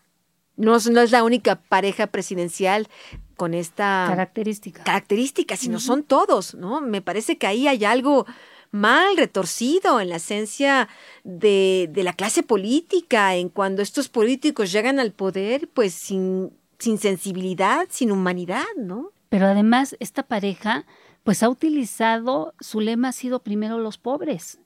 no, 0.56 0.76
no 0.78 1.00
es 1.00 1.10
la 1.10 1.24
única 1.24 1.56
pareja 1.56 2.06
presidencial 2.06 2.88
con 3.36 3.54
esta 3.54 4.06
característica, 4.08 4.84
característica 4.84 5.56
sino 5.56 5.80
son 5.80 6.02
todos, 6.04 6.54
¿no? 6.54 6.80
Me 6.80 7.02
parece 7.02 7.36
que 7.36 7.46
ahí 7.46 7.66
hay 7.66 7.84
algo 7.84 8.26
mal 8.70 9.16
retorcido 9.16 10.00
en 10.00 10.08
la 10.08 10.16
esencia 10.16 10.88
de, 11.22 11.88
de 11.92 12.02
la 12.02 12.12
clase 12.12 12.42
política, 12.42 13.36
en 13.36 13.48
cuando 13.48 13.82
estos 13.82 14.08
políticos 14.08 14.72
llegan 14.72 14.98
al 14.98 15.12
poder, 15.12 15.68
pues 15.68 15.94
sin, 15.94 16.52
sin 16.78 16.98
sensibilidad, 16.98 17.86
sin 17.90 18.10
humanidad, 18.10 18.64
¿no? 18.76 19.12
Pero 19.28 19.46
además, 19.46 19.96
esta 20.00 20.24
pareja, 20.24 20.86
pues 21.22 21.42
ha 21.42 21.48
utilizado, 21.48 22.54
su 22.60 22.80
lema 22.80 23.08
ha 23.08 23.12
sido 23.12 23.42
primero 23.42 23.78
los 23.78 23.96
pobres. 23.98 24.58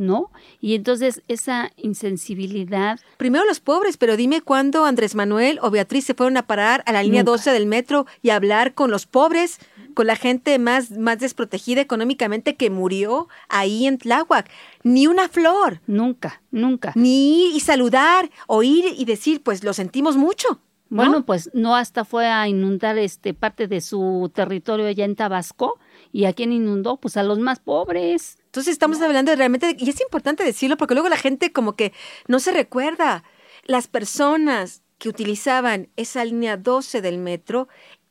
¿No? 0.00 0.32
Y 0.60 0.74
entonces 0.74 1.22
esa 1.28 1.70
insensibilidad. 1.76 2.98
Primero 3.18 3.44
los 3.44 3.60
pobres, 3.60 3.98
pero 3.98 4.16
dime 4.16 4.40
cuándo 4.40 4.86
Andrés 4.86 5.14
Manuel 5.14 5.58
o 5.62 5.70
Beatriz 5.70 6.06
se 6.06 6.14
fueron 6.14 6.38
a 6.38 6.46
parar 6.46 6.82
a 6.86 6.92
la 6.92 7.02
línea 7.02 7.22
12 7.22 7.52
del 7.52 7.66
metro 7.66 8.06
y 8.22 8.30
a 8.30 8.36
hablar 8.36 8.72
con 8.72 8.90
los 8.90 9.06
pobres, 9.06 9.58
con 9.94 10.06
la 10.06 10.16
gente 10.16 10.58
más, 10.58 10.90
más 10.92 11.18
desprotegida 11.18 11.82
económicamente 11.82 12.56
que 12.56 12.70
murió 12.70 13.28
ahí 13.50 13.86
en 13.86 13.98
Tláhuac. 13.98 14.50
Ni 14.82 15.06
una 15.06 15.28
flor. 15.28 15.82
Nunca, 15.86 16.40
nunca. 16.50 16.92
Ni 16.96 17.54
y 17.54 17.60
saludar, 17.60 18.30
oír 18.46 18.86
y 18.96 19.04
decir, 19.04 19.42
pues 19.42 19.62
lo 19.62 19.74
sentimos 19.74 20.16
mucho. 20.16 20.60
Bueno, 20.88 21.24
pues 21.24 21.50
no 21.54 21.76
hasta 21.76 22.04
fue 22.04 22.26
a 22.26 22.48
inundar 22.48 22.98
este 22.98 23.32
parte 23.32 23.68
de 23.68 23.80
su 23.80 24.28
territorio 24.34 24.86
allá 24.86 25.04
en 25.04 25.14
Tabasco 25.14 25.78
y 26.12 26.24
a 26.24 26.32
quién 26.32 26.52
inundó, 26.52 26.96
pues 26.96 27.16
a 27.16 27.22
los 27.22 27.38
más 27.38 27.60
pobres. 27.60 28.38
Entonces 28.46 28.72
estamos 28.72 29.00
hablando 29.00 29.30
de 29.30 29.36
realmente, 29.36 29.76
y 29.78 29.88
es 29.90 30.00
importante 30.00 30.44
decirlo 30.44 30.76
porque 30.76 30.94
luego 30.94 31.08
la 31.08 31.16
gente 31.16 31.52
como 31.52 31.74
que 31.74 31.92
no 32.26 32.40
se 32.40 32.52
recuerda. 32.52 33.24
Las 33.64 33.88
personas 33.88 34.82
que 34.98 35.08
utilizaban 35.08 35.88
esa 35.96 36.24
línea 36.24 36.56
12 36.56 37.00
del 37.00 37.18
metro 37.18 37.68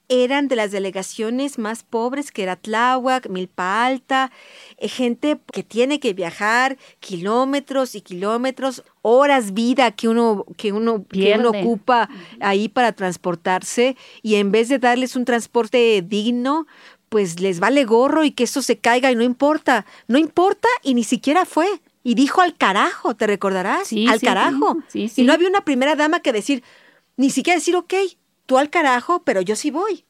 eran 0.10 0.48
de 0.48 0.56
las 0.56 0.72
delegaciones 0.72 1.60
más 1.60 1.84
pobres 1.84 2.32
que 2.32 2.42
era 2.42 2.56
Tláhuac, 2.56 3.30
Milpa 3.30 3.86
Alta, 3.86 4.32
eh, 4.78 4.90
gente 4.90 5.40
que 5.54 5.64
tiene 5.64 6.00
que 6.00 6.14
viajar 6.14 6.78
kilómetros 7.00 7.94
y 7.94 8.02
kilómetros, 8.02 8.84
horas 9.04 9.54
vida 9.54 9.92
que 9.92 10.10
uno, 10.10 10.46
que 10.58 10.74
uno, 10.74 11.06
que 11.08 11.36
uno 11.38 11.52
ocupa 11.52 12.10
ahí 12.42 12.70
para 12.70 12.92
transportarse 12.92 13.96
y 14.24 14.36
en 14.36 14.52
vez 14.52 14.68
de 14.68 14.80
darles 14.80 15.16
un 15.16 15.26
transporte 15.26 16.02
digno, 16.02 16.66
pues 17.10 17.40
les 17.40 17.60
vale 17.60 17.84
gorro 17.86 18.24
y 18.24 18.32
que 18.32 18.46
eso 18.46 18.62
se 18.62 18.78
caiga 18.78 19.12
y 19.12 19.16
no 19.16 19.24
importa, 19.24 19.86
no 20.08 20.18
importa 20.18 20.68
y 20.84 20.94
ni 20.94 21.04
siquiera 21.04 21.46
fue. 21.46 21.68
Y 22.04 22.16
dijo 22.16 22.42
al 22.42 22.56
carajo, 22.56 23.16
¿te 23.16 23.28
recordarás? 23.28 23.88
Sí, 23.88 24.08
al 24.08 24.22
carajo. 24.22 24.78
Sí, 24.88 25.12
y 25.16 25.24
no 25.24 25.34
había 25.34 25.50
una 25.50 25.66
primera 25.66 25.96
dama 25.96 26.22
que 26.22 26.32
decir, 26.32 26.64
ni 27.18 27.30
siquiera 27.30 27.60
decir, 27.60 27.76
ok, 27.76 27.94
tú 28.46 28.58
al 28.58 28.70
carajo, 28.70 29.24
pero 29.24 29.42
yo 29.42 29.56
sí 29.56 29.70
voy. 29.70 30.06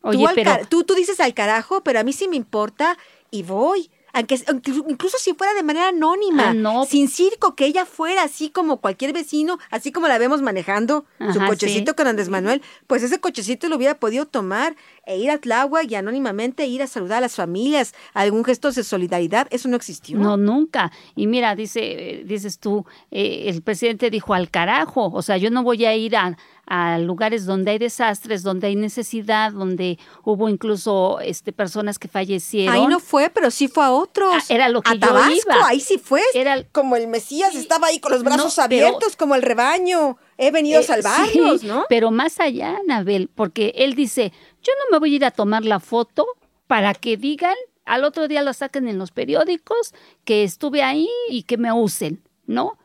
Oye, 0.00 0.24
tú, 0.24 0.32
pero... 0.34 0.66
tú, 0.68 0.84
tú 0.84 0.94
dices 0.94 1.20
al 1.20 1.34
carajo, 1.34 1.82
pero 1.82 2.00
a 2.00 2.04
mí 2.04 2.12
sí 2.12 2.26
me 2.28 2.36
importa 2.36 2.96
y 3.30 3.42
voy 3.42 3.90
aunque, 4.16 4.72
incluso 4.88 5.18
si 5.18 5.34
fuera 5.34 5.52
de 5.52 5.62
manera 5.62 5.88
anónima, 5.88 6.54
ah, 6.56 6.84
sin 6.88 7.08
circo, 7.08 7.54
que 7.54 7.66
ella 7.66 7.84
fuera 7.84 8.22
así 8.22 8.48
como 8.48 8.78
cualquier 8.78 9.12
vecino, 9.12 9.58
así 9.70 9.92
como 9.92 10.08
la 10.08 10.16
vemos 10.16 10.40
manejando 10.40 11.04
su 11.32 11.38
cochecito 11.38 11.94
con 11.94 12.06
Andrés 12.06 12.30
Manuel, 12.30 12.62
pues 12.86 13.02
ese 13.02 13.20
cochecito 13.20 13.68
lo 13.68 13.76
hubiera 13.76 13.98
podido 13.98 14.24
tomar 14.24 14.74
e 15.04 15.18
ir 15.18 15.30
a 15.30 15.38
Tláhuac 15.38 15.90
y 15.90 15.94
anónimamente 15.94 16.66
ir 16.66 16.82
a 16.82 16.86
saludar 16.86 17.18
a 17.18 17.20
las 17.20 17.36
familias, 17.36 17.94
algún 18.14 18.44
gesto 18.44 18.72
de 18.72 18.82
solidaridad, 18.82 19.46
eso 19.50 19.68
no 19.68 19.76
existió. 19.76 20.18
No, 20.18 20.36
nunca. 20.36 20.90
Y 21.14 21.26
mira, 21.26 21.54
dice, 21.54 22.22
dices 22.24 22.58
tú, 22.58 22.86
eh, 23.10 23.44
el 23.46 23.62
presidente 23.62 24.10
dijo 24.10 24.34
al 24.34 24.50
carajo, 24.50 25.10
o 25.12 25.22
sea, 25.22 25.36
yo 25.36 25.50
no 25.50 25.62
voy 25.62 25.84
a 25.84 25.94
ir 25.94 26.16
a, 26.16 26.36
a 26.66 26.98
lugares 26.98 27.46
donde 27.46 27.70
hay 27.70 27.78
desastres, 27.78 28.42
donde 28.42 28.66
hay 28.66 28.76
necesidad, 28.76 29.52
donde 29.52 29.98
hubo 30.24 30.48
incluso 30.48 31.20
este, 31.20 31.52
personas 31.52 31.98
que 31.98 32.08
fallecieron. 32.08 32.74
Ahí 32.74 32.86
no 32.88 32.98
fue, 32.98 33.30
pero 33.30 33.50
sí 33.50 33.68
fue 33.68 33.84
a 33.84 33.92
otros. 33.92 34.34
Ah, 34.34 34.42
era 34.48 34.68
lo 34.68 34.82
que 34.82 34.90
a 34.90 34.98
Tabasco, 34.98 35.52
ahí 35.64 35.80
sí 35.80 35.98
fue. 35.98 36.22
Era 36.34 36.64
como 36.64 36.96
el 36.96 37.06
Mesías 37.06 37.54
estaba 37.54 37.86
ahí 37.86 38.00
con 38.00 38.12
los 38.12 38.24
brazos 38.24 38.58
abiertos, 38.58 39.16
como 39.16 39.34
el 39.34 39.42
rebaño. 39.42 40.18
He 40.38 40.50
venido 40.50 40.78
a 40.78 40.82
eh, 40.82 40.84
salvarlos, 40.84 41.62
¿no? 41.62 41.86
Pero 41.88 42.10
más 42.10 42.40
allá, 42.40 42.76
Anabel, 42.78 43.30
porque 43.34 43.72
él 43.76 43.94
dice, 43.94 44.32
yo 44.62 44.72
no 44.78 44.90
me 44.90 44.98
voy 44.98 45.12
a 45.12 45.16
ir 45.16 45.24
a 45.24 45.30
tomar 45.30 45.64
la 45.64 45.80
foto 45.80 46.26
para 46.66 46.94
que 46.94 47.16
digan, 47.16 47.54
al 47.84 48.04
otro 48.04 48.26
día 48.26 48.42
la 48.42 48.52
saquen 48.52 48.88
en 48.88 48.98
los 48.98 49.12
periódicos, 49.12 49.94
que 50.24 50.42
estuve 50.42 50.82
ahí 50.82 51.08
y 51.30 51.44
que 51.44 51.56
me 51.56 51.72
usen, 51.72 52.22
¿no? 52.46 52.76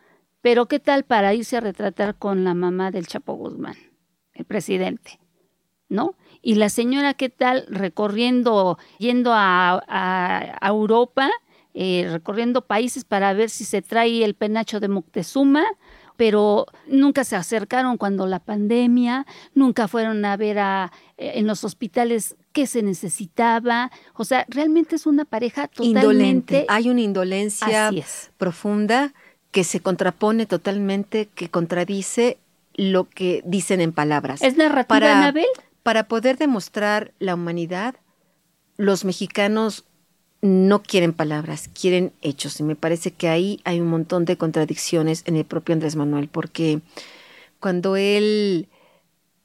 Pero 0.41 0.67
¿qué 0.67 0.79
tal 0.79 1.03
para 1.03 1.33
irse 1.33 1.57
a 1.57 1.61
retratar 1.61 2.15
con 2.15 2.43
la 2.43 2.53
mamá 2.53 2.91
del 2.91 3.07
Chapo 3.07 3.33
Guzmán, 3.33 3.75
el 4.33 4.45
presidente? 4.45 5.19
¿No? 5.87 6.15
Y 6.41 6.55
la 6.55 6.69
señora, 6.69 7.13
¿qué 7.13 7.29
tal 7.29 7.65
recorriendo, 7.67 8.79
yendo 8.97 9.31
a, 9.33 10.57
Europa, 10.61 11.29
eh, 11.73 12.07
recorriendo 12.11 12.65
países 12.65 13.03
para 13.05 13.33
ver 13.33 13.49
si 13.49 13.65
se 13.65 13.81
trae 13.81 14.23
el 14.23 14.33
penacho 14.33 14.79
de 14.79 14.87
Moctezuma? 14.87 15.65
pero 16.17 16.67
nunca 16.85 17.23
se 17.23 17.35
acercaron 17.35 17.97
cuando 17.97 18.27
la 18.27 18.39
pandemia, 18.39 19.25
nunca 19.55 19.87
fueron 19.87 20.23
a 20.23 20.37
ver 20.37 20.59
a, 20.59 20.91
eh, 21.17 21.31
en 21.35 21.47
los 21.47 21.63
hospitales 21.63 22.35
qué 22.51 22.67
se 22.67 22.83
necesitaba. 22.83 23.89
O 24.13 24.23
sea, 24.23 24.45
realmente 24.47 24.97
es 24.97 25.07
una 25.07 25.25
pareja 25.25 25.67
totalmente... 25.67 25.99
Indolente. 25.99 26.65
Hay 26.69 26.91
una 26.91 27.01
indolencia 27.01 27.89
profunda 28.37 29.15
que 29.51 29.63
se 29.63 29.81
contrapone 29.81 30.45
totalmente, 30.45 31.27
que 31.27 31.49
contradice 31.49 32.37
lo 32.73 33.09
que 33.09 33.43
dicen 33.45 33.81
en 33.81 33.91
palabras. 33.91 34.41
¿Es 34.41 34.57
narrativa, 34.57 34.87
para, 34.87 35.17
Anabel? 35.17 35.45
Para 35.83 36.07
poder 36.07 36.37
demostrar 36.37 37.13
la 37.19 37.35
humanidad, 37.35 37.95
los 38.77 39.03
mexicanos 39.03 39.85
no 40.41 40.81
quieren 40.81 41.13
palabras, 41.13 41.69
quieren 41.69 42.13
hechos. 42.21 42.59
Y 42.59 42.63
me 42.63 42.75
parece 42.75 43.11
que 43.11 43.29
ahí 43.29 43.59
hay 43.63 43.79
un 43.79 43.87
montón 43.87 44.25
de 44.25 44.37
contradicciones 44.37 45.23
en 45.25 45.35
el 45.35 45.45
propio 45.45 45.73
Andrés 45.73 45.95
Manuel, 45.95 46.29
porque 46.29 46.81
cuando 47.59 47.95
él 47.95 48.67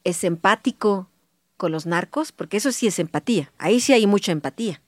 es 0.04 0.24
empático 0.24 1.08
con 1.56 1.72
los 1.72 1.86
narcos, 1.86 2.32
porque 2.32 2.58
eso 2.58 2.72
sí 2.72 2.86
es 2.86 2.98
empatía, 2.98 3.52
ahí 3.58 3.80
sí 3.80 3.92
hay 3.92 4.06
mucha 4.06 4.32
empatía, 4.32 4.80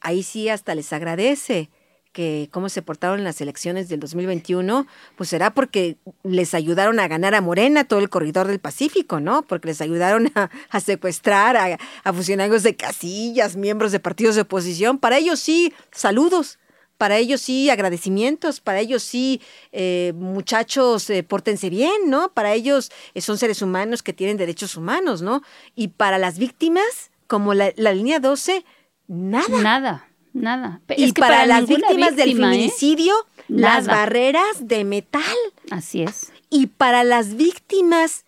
ahí 0.00 0.22
sí 0.22 0.48
hasta 0.48 0.74
les 0.74 0.92
agradece 0.92 1.68
que 2.12 2.48
cómo 2.52 2.68
se 2.68 2.82
portaron 2.82 3.18
en 3.18 3.24
las 3.24 3.40
elecciones 3.40 3.88
del 3.88 4.00
2021, 4.00 4.86
pues 5.16 5.30
será 5.30 5.52
porque 5.52 5.96
les 6.22 6.54
ayudaron 6.54 7.00
a 7.00 7.08
ganar 7.08 7.34
a 7.34 7.40
Morena 7.40 7.84
todo 7.84 8.00
el 8.00 8.10
corredor 8.10 8.46
del 8.46 8.60
Pacífico, 8.60 9.18
¿no? 9.18 9.42
Porque 9.42 9.68
les 9.68 9.80
ayudaron 9.80 10.30
a, 10.34 10.80
secuestrar 10.80 11.56
a, 11.56 12.12
funcionarios 12.12 12.62
de 12.62 12.76
casillas, 12.76 13.56
miembros 13.56 13.92
de 13.92 14.00
partidos 14.00 14.34
de 14.34 14.42
oposición. 14.42 14.98
Para 14.98 15.18
ellos 15.18 15.40
sí, 15.40 15.72
saludos. 15.90 16.58
Para 16.98 17.16
ellos 17.16 17.40
sí, 17.40 17.68
agradecimientos, 17.68 18.60
para 18.60 18.78
ellos 18.78 19.02
sí, 19.02 19.40
eh, 19.72 20.12
muchachos, 20.14 21.10
eh, 21.10 21.24
pórtense 21.24 21.68
bien, 21.68 21.92
¿no? 22.06 22.32
Para 22.32 22.52
ellos 22.52 22.92
eh, 23.14 23.20
son 23.20 23.38
seres 23.38 23.60
humanos 23.60 24.04
que 24.04 24.12
tienen 24.12 24.36
derechos 24.36 24.76
humanos, 24.76 25.20
¿no? 25.20 25.42
Y 25.74 25.88
para 25.88 26.18
las 26.18 26.38
víctimas, 26.38 27.10
como 27.26 27.54
la 27.54 27.72
línea 27.74 28.20
12, 28.20 28.64
nada. 29.08 29.62
Nada. 29.62 30.11
Nada. 30.32 30.80
y 30.96 31.12
para, 31.12 31.46
las 31.46 31.66
víctimas 31.66 32.16
del 32.16 32.30
¿eh? 32.30 32.34
feminicidio, 32.34 33.14
las 33.48 33.86
barreras 33.86 34.66
de 34.66 34.84
metal. 34.84 35.22
Así 35.70 36.02
es. 36.02 36.32
Y 36.48 36.68
para 36.68 37.04
las 37.04 37.34
víctimas 37.34 38.24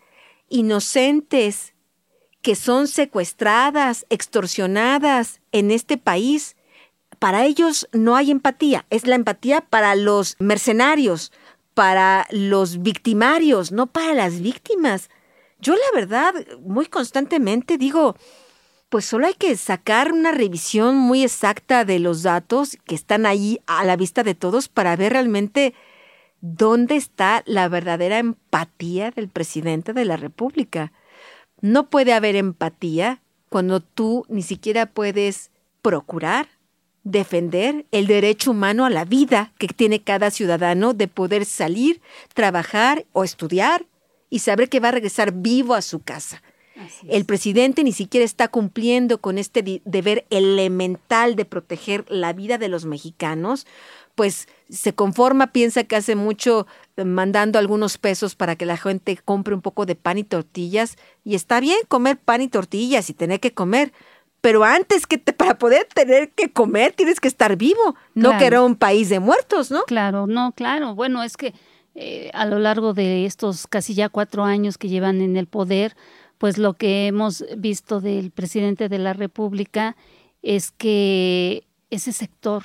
inocentes 0.49 1.73
que 2.43 2.55
son 2.57 2.89
secuestradas, 2.89 4.05
extorsionadas 4.11 5.41
en 5.53 5.71
este 5.71 5.97
país, 5.97 6.57
para 7.19 7.47
ellos 7.47 7.89
no 7.93 8.17
hay 8.17 8.31
empatía. 8.31 8.85
Es 8.91 9.07
la 9.07 9.15
empatía 9.15 9.63
para 9.63 9.95
los 9.95 10.37
mercenarios, 10.39 11.33
para 11.73 12.27
los 12.31 12.83
victimarios, 12.83 13.73
no 13.73 13.87
para 13.87 14.13
las 14.13 14.41
víctimas. 14.41 15.09
Yo 15.59 15.75
la 15.75 15.99
verdad, 15.99 16.35
muy 16.61 16.85
constantemente 16.85 17.79
digo, 17.79 18.17
pues 18.95 19.07
solo 19.07 19.27
hay 19.27 19.35
que 19.35 19.57
sacar 19.57 20.13
una 20.13 20.31
revisión 20.31 20.97
muy 20.97 21.25
exacta 21.25 21.85
de 21.85 21.99
los 21.99 22.23
datos 22.23 22.79
que 22.85 22.95
están 22.95 23.27
ahí 23.27 23.59
a 23.67 23.85
la 23.85 23.97
vista 23.97 24.23
de 24.23 24.37
todos 24.37 24.69
para 24.69 24.95
ver 24.95 25.15
realmente 25.15 25.75
dónde 26.41 26.95
está 26.95 27.43
la 27.45 27.69
verdadera 27.69 28.19
empatía 28.19 29.11
del 29.11 29.29
presidente 29.29 29.95
de 29.95 30.05
la 30.05 30.17
República. 30.17 30.93
No 31.61 31.91
puede 31.91 32.13
haber 32.13 32.37
empatía 32.37 33.21
cuando 33.49 33.81
tú 33.81 34.27
ni 34.29 34.43
siquiera 34.43 34.87
puedes 34.87 35.51
procurar 35.83 36.47
defender 37.03 37.87
el 37.91 38.07
derecho 38.07 38.53
humano 38.53 38.85
a 38.85 38.91
la 38.91 39.05
vida 39.05 39.55
que 39.59 39.67
tiene 39.67 40.03
cada 40.03 40.31
ciudadano 40.31 40.95
de 40.95 41.09
poder 41.09 41.47
salir, 41.47 42.01
trabajar 42.33 43.07
o 43.13 43.25
estudiar 43.25 43.87
y 44.31 44.39
saber 44.39 44.69
que 44.69 44.79
va 44.79 44.91
a 44.91 44.93
regresar 44.93 45.33
vivo 45.33 45.75
a 45.75 45.83
su 45.83 45.99
casa. 45.99 46.41
El 47.09 47.25
presidente 47.25 47.85
ni 47.85 47.93
siquiera 47.93 48.25
está 48.25 48.49
cumpliendo 48.49 49.19
con 49.19 49.39
este 49.39 49.83
deber 49.85 50.27
elemental 50.31 51.37
de 51.37 51.45
proteger 51.45 52.05
la 52.09 52.33
vida 52.33 52.59
de 52.59 52.69
los 52.69 52.85
mexicanos, 52.85 53.67
pues 54.15 54.49
se 54.69 54.95
conforma, 54.95 55.49
piensa 55.49 55.85
que 55.85 55.97
hace 55.97 56.17
mucho 56.17 56.67
eh, 56.97 57.05
mandando 57.05 57.59
algunos 57.59 57.99
pesos 57.99 58.35
para 58.35 58.57
que 58.57 58.67
la 58.67 58.77
gente 58.77 59.17
compre 59.17 59.55
un 59.55 59.61
poco 59.61 59.87
de 59.87 59.95
pan 59.95 60.19
y 60.19 60.25
tortillas, 60.25 60.97
y 61.25 61.35
está 61.35 61.61
bien 61.61 61.79
comer 61.89 62.17
pan 62.17 62.43
y 62.43 62.49
tortillas 62.49 63.11
y 63.11 63.15
tener 63.15 63.41
que 63.41 63.53
comer, 63.53 63.93
pero 64.41 64.65
antes 64.65 65.07
que 65.07 65.19
para 65.37 65.59
poder 65.59 65.87
tener 65.95 66.31
que 66.31 66.53
comer 66.53 66.93
tienes 66.93 67.21
que 67.21 67.29
estar 67.29 67.57
vivo, 67.57 67.97
no 68.15 68.37
que 68.39 68.47
era 68.47 68.63
un 68.63 68.77
país 68.77 69.09
de 69.09 69.21
muertos, 69.21 69.71
¿no? 69.71 69.83
Claro, 69.85 70.27
no, 70.27 70.53
claro. 70.53 70.95
Bueno, 70.95 71.23
es 71.23 71.37
que 71.37 71.55
eh, 71.95 72.31
a 72.35 72.45
lo 72.45 72.59
largo 72.59 72.93
de 72.93 73.25
estos 73.25 73.67
casi 73.67 73.95
ya 73.95 74.09
cuatro 74.09 74.45
años 74.45 74.79
que 74.79 74.89
llevan 74.89 75.21
en 75.21 75.37
el 75.37 75.47
poder, 75.47 75.97
pues 76.39 76.59
lo 76.59 76.75
que 76.75 77.07
hemos 77.07 77.45
visto 77.57 78.01
del 78.01 78.31
presidente 78.31 78.89
de 78.89 78.99
la 78.99 79.13
República 79.13 79.97
es 80.43 80.71
que 80.71 81.65
ese 81.91 82.13
sector 82.13 82.65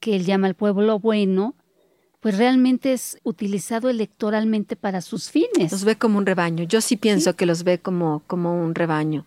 que 0.00 0.16
él 0.16 0.24
llama 0.24 0.46
el 0.46 0.54
pueblo 0.54 0.98
bueno, 0.98 1.54
pues 2.20 2.36
realmente 2.36 2.92
es 2.92 3.18
utilizado 3.22 3.88
electoralmente 3.88 4.76
para 4.76 5.00
sus 5.00 5.30
fines. 5.30 5.70
Los 5.70 5.84
ve 5.84 5.96
como 5.96 6.18
un 6.18 6.26
rebaño. 6.26 6.64
Yo 6.64 6.80
sí 6.80 6.96
pienso 6.96 7.36
que 7.36 7.46
los 7.46 7.64
ve 7.64 7.78
como, 7.78 8.22
como 8.26 8.60
un 8.60 8.74
rebaño. 8.74 9.26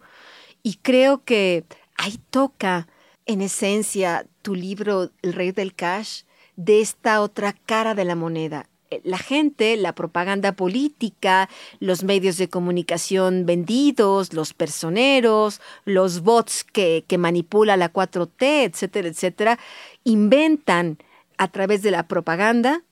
Y 0.64 0.76
creo 0.76 1.24
que 1.24 1.64
ahí 1.96 2.20
toca, 2.30 2.88
en 3.26 3.42
esencia, 3.42 4.26
tu 4.42 4.56
libro 4.56 5.12
El 5.22 5.34
Rey 5.34 5.52
del 5.52 5.74
Cash, 5.74 6.24
de 6.56 6.82
esta 6.82 7.22
otra 7.22 7.54
cara 7.54 7.96
de 7.96 8.06
la 8.06 8.16
moneda, 8.16 8.68
la 9.04 9.18
gente, 9.18 9.78
la 9.78 9.96
propaganda 9.96 10.54
política, 10.54 11.50
los 11.80 12.04
medios 12.04 12.38
de 12.38 12.50
comunicación 12.50 13.46
vendidos, 13.46 14.34
los 14.34 14.54
personeros, 14.54 15.62
los 15.86 16.22
bots 16.22 16.64
que, 16.64 17.06
que 17.08 17.18
manipula 17.18 17.78
la 17.78 17.94
4T, 17.94 18.66
etcétera, 18.66 19.08
etcétera, 19.08 19.60
inventan 20.04 20.98
a 21.38 21.48
través 21.48 21.82
de 21.82 21.92
la 21.92 22.08
propaganda, 22.08 22.84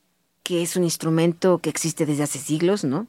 que 0.43 0.64
es 0.64 0.76
un 0.76 0.84
instrumento 0.84 1.60
que 1.60 1.70
existe 1.70 2.06
desde 2.06 2.24
hace 2.24 2.39
siglos, 2.39 2.84
¿no? 2.84 3.08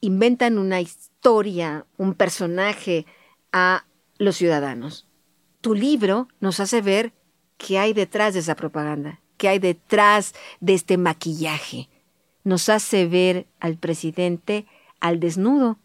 Inventan 0.00 0.58
una 0.58 0.80
historia, 0.80 1.86
un 1.96 2.14
personaje 2.14 3.06
a 3.52 3.84
los 4.18 4.36
ciudadanos. 4.36 5.06
Tu 5.60 5.74
libro 5.74 6.28
nos 6.40 6.60
hace 6.60 6.82
ver 6.82 7.12
qué 7.58 7.78
hay 7.78 7.92
detrás 7.92 8.34
de 8.34 8.40
esa 8.40 8.56
propaganda, 8.56 9.20
qué 9.36 9.48
hay 9.48 9.58
detrás 9.58 10.34
de 10.60 10.74
este 10.74 10.98
maquillaje 10.98 11.88
nos 12.44 12.68
hace 12.68 13.06
ver 13.06 13.46
al 13.60 13.76
presidente 13.76 14.66
al 15.00 15.20
desnudo. 15.20 15.78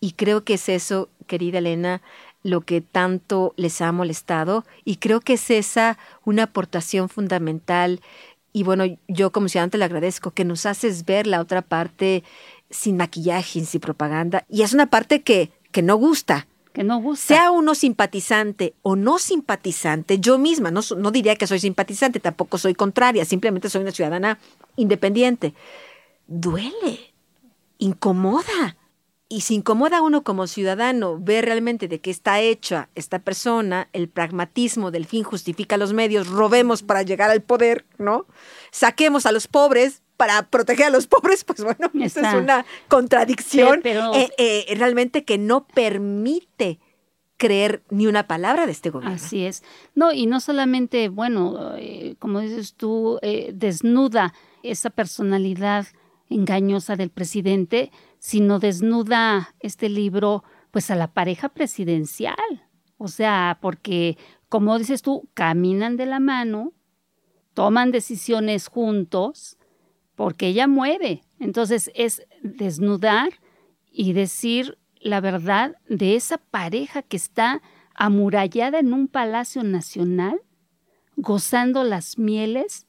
Y 0.00 0.12
creo 0.12 0.42
que 0.42 0.54
es 0.54 0.68
eso, 0.68 1.08
querida 1.28 1.58
Elena, 1.58 2.02
lo 2.42 2.60
que 2.62 2.80
tanto 2.80 3.54
les 3.56 3.80
ha 3.80 3.92
molestado. 3.92 4.64
Y 4.84 4.96
creo 4.96 5.20
que 5.20 5.34
es 5.34 5.48
esa 5.50 5.96
una 6.24 6.44
aportación 6.44 7.08
fundamental. 7.08 8.00
Y 8.52 8.64
bueno, 8.64 8.84
yo 9.06 9.30
como 9.30 9.48
ciudadano 9.48 9.70
te 9.70 9.78
le 9.78 9.84
agradezco 9.84 10.32
que 10.32 10.44
nos 10.44 10.66
haces 10.66 11.04
ver 11.04 11.28
la 11.28 11.40
otra 11.40 11.62
parte 11.62 12.24
sin 12.68 12.96
maquillaje, 12.96 13.64
sin 13.64 13.80
propaganda. 13.80 14.44
Y 14.48 14.62
es 14.62 14.72
una 14.72 14.86
parte 14.86 15.22
que, 15.22 15.50
que 15.70 15.82
no 15.82 15.94
gusta, 15.94 16.48
que 16.76 16.84
no 16.84 16.98
gusta. 16.98 17.26
Sea 17.26 17.50
uno 17.52 17.74
simpatizante 17.74 18.74
o 18.82 18.96
no 18.96 19.18
simpatizante, 19.18 20.20
yo 20.20 20.36
misma 20.36 20.70
no, 20.70 21.10
diría 21.10 21.34
que 21.34 21.46
soy 21.46 21.58
simpatizante, 21.58 22.20
tampoco 22.20 22.58
soy 22.58 22.74
contraria, 22.74 23.24
simplemente 23.24 23.70
soy 23.70 23.80
una 23.80 23.92
ciudadana 23.92 24.38
independiente. 24.76 25.54
Duele, 26.26 27.14
incomoda. 27.78 28.76
Y 29.26 29.40
si 29.40 29.54
incomoda 29.54 29.98
a 29.98 30.02
uno 30.02 30.22
como 30.22 30.46
ciudadano 30.46 31.18
ver 31.18 31.46
realmente 31.46 31.88
de 31.88 31.98
qué 32.02 32.10
está 32.10 32.40
hecha 32.40 32.90
esta 32.94 33.20
persona, 33.20 33.88
el 33.94 34.10
pragmatismo 34.10 34.90
del 34.90 35.06
fin 35.06 35.24
justifica 35.24 35.78
los 35.78 35.94
medios, 35.94 36.28
robemos 36.28 36.82
para 36.82 37.02
llegar 37.02 37.30
al 37.30 37.40
poder, 37.40 37.86
¿no? 37.96 38.26
Saquemos 38.70 39.24
a 39.24 39.32
los 39.32 39.48
pobres, 39.48 40.02
para 40.16 40.48
proteger 40.48 40.86
a 40.86 40.90
los 40.90 41.06
pobres, 41.06 41.44
pues 41.44 41.62
bueno, 41.62 41.90
es 41.94 42.16
una 42.16 42.64
contradicción 42.88 43.80
eh, 43.84 44.30
eh, 44.38 44.74
realmente 44.76 45.24
que 45.24 45.38
no 45.38 45.66
permite 45.66 46.80
creer 47.36 47.82
ni 47.90 48.06
una 48.06 48.26
palabra 48.26 48.64
de 48.64 48.72
este 48.72 48.90
gobierno. 48.90 49.16
Así 49.16 49.44
es. 49.44 49.62
No, 49.94 50.12
y 50.12 50.26
no 50.26 50.40
solamente, 50.40 51.08
bueno, 51.10 51.74
eh, 51.76 52.16
como 52.18 52.40
dices 52.40 52.74
tú, 52.74 53.18
desnuda 53.52 54.32
esa 54.62 54.90
personalidad 54.90 55.86
engañosa 56.30 56.96
del 56.96 57.10
presidente, 57.10 57.92
sino 58.18 58.58
desnuda 58.58 59.54
este 59.60 59.88
libro 59.88 60.44
pues 60.70 60.90
a 60.90 60.96
la 60.96 61.12
pareja 61.12 61.50
presidencial. 61.50 62.36
O 62.98 63.08
sea, 63.08 63.58
porque 63.60 64.16
como 64.48 64.78
dices 64.78 65.02
tú, 65.02 65.28
caminan 65.34 65.96
de 65.96 66.06
la 66.06 66.20
mano, 66.20 66.72
toman 67.54 67.90
decisiones 67.90 68.68
juntos, 68.68 69.55
porque 70.16 70.48
ella 70.48 70.66
muere. 70.66 71.22
Entonces 71.38 71.92
es 71.94 72.26
desnudar 72.42 73.30
y 73.92 74.12
decir 74.14 74.78
la 75.00 75.20
verdad 75.20 75.76
de 75.88 76.16
esa 76.16 76.38
pareja 76.38 77.02
que 77.02 77.16
está 77.16 77.62
amurallada 77.94 78.80
en 78.80 78.92
un 78.92 79.06
palacio 79.06 79.62
nacional, 79.62 80.40
gozando 81.16 81.84
las 81.84 82.18
mieles 82.18 82.86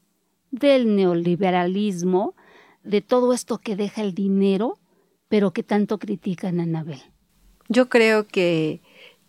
del 0.52 0.96
neoliberalismo, 0.96 2.36
de 2.84 3.02
todo 3.02 3.34
esto 3.34 3.60
que 3.60 3.76
deja 3.76 4.02
el 4.02 4.14
dinero, 4.14 4.80
pero 5.28 5.52
que 5.52 5.64
tanto 5.64 6.00
critican 6.00 6.60
a 6.60 6.64
Anabel. 6.64 7.02
Yo 7.68 7.90
creo 7.90 8.28
que, 8.28 8.82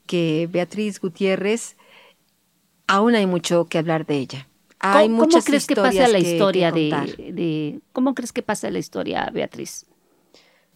que 0.07 0.49
Beatriz 0.51 1.01
Gutiérrez, 1.01 1.77
aún 2.87 3.17
hay 3.17 3.27
mucho 3.27 3.67
que 3.67 3.79
hablar 3.79 4.07
de 4.07 4.19
ella. 4.19 4.49
Hay 4.81 5.09
¿Cómo, 5.09 5.25
muchas 5.25 5.45
crees 5.45 5.67
que 5.67 5.75
pasa 5.75 6.07
la 6.09 6.19
historia 6.19 6.71
de, 6.71 7.81
cómo 7.93 8.15
crees 8.15 8.33
que 8.33 8.43
pasa 8.43 8.71
la 8.71 8.79
historia, 8.79 9.29
Beatriz? 9.33 9.87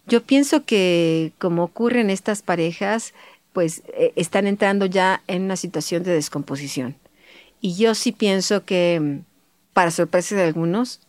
Yo 0.07 0.23
pienso 0.23 0.65
que 0.65 1.31
como 1.39 1.63
ocurre 1.63 2.01
en 2.01 2.09
estas 2.09 2.41
parejas, 2.41 3.13
pues 3.53 3.83
eh, 3.93 4.11
están 4.15 4.47
entrando 4.47 4.85
ya 4.85 5.23
en 5.27 5.43
una 5.43 5.55
situación 5.55 6.03
de 6.03 6.11
descomposición. 6.11 6.95
Y 7.61 7.75
yo 7.75 7.95
sí 7.95 8.11
pienso 8.11 8.65
que, 8.65 8.99
mm, 8.99 9.19
para 9.71 9.91
sorpresa 9.91 10.35
de 10.35 10.43
algunos, 10.43 10.99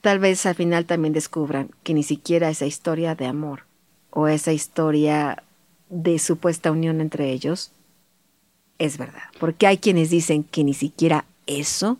tal 0.00 0.18
vez 0.18 0.46
al 0.46 0.54
final 0.54 0.86
también 0.86 1.12
descubran 1.12 1.70
que 1.82 1.92
ni 1.92 2.02
siquiera 2.02 2.48
esa 2.48 2.64
historia 2.64 3.14
de 3.14 3.26
amor 3.26 3.64
o 4.10 4.28
esa 4.28 4.52
historia 4.52 5.42
de 5.90 6.18
supuesta 6.18 6.70
unión 6.70 7.02
entre 7.02 7.30
ellos 7.30 7.72
es 8.78 8.96
verdad. 8.96 9.24
Porque 9.38 9.66
hay 9.66 9.78
quienes 9.78 10.08
dicen 10.10 10.44
que 10.44 10.64
ni 10.64 10.74
siquiera 10.74 11.26
eso 11.46 11.98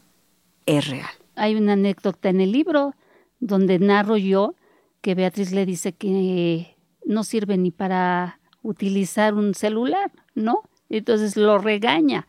es 0.67 0.89
real. 0.89 1.11
Hay 1.37 1.55
una 1.55 1.75
anécdota 1.75 2.29
en 2.29 2.41
el 2.41 2.53
libro 2.53 2.95
donde 3.41 3.79
narro 3.79 4.17
yo 4.17 4.55
que 5.01 5.15
Beatriz 5.15 5.53
le 5.53 5.67
dice 5.67 5.93
que 5.93 6.77
no 7.05 7.25
sirve 7.25 7.59
ni 7.59 7.71
para 7.71 8.41
utilizar 8.63 9.35
un 9.35 9.55
celular, 9.55 10.11
¿no? 10.35 10.63
Entonces 10.89 11.37
lo 11.37 11.59
regaña. 11.59 12.27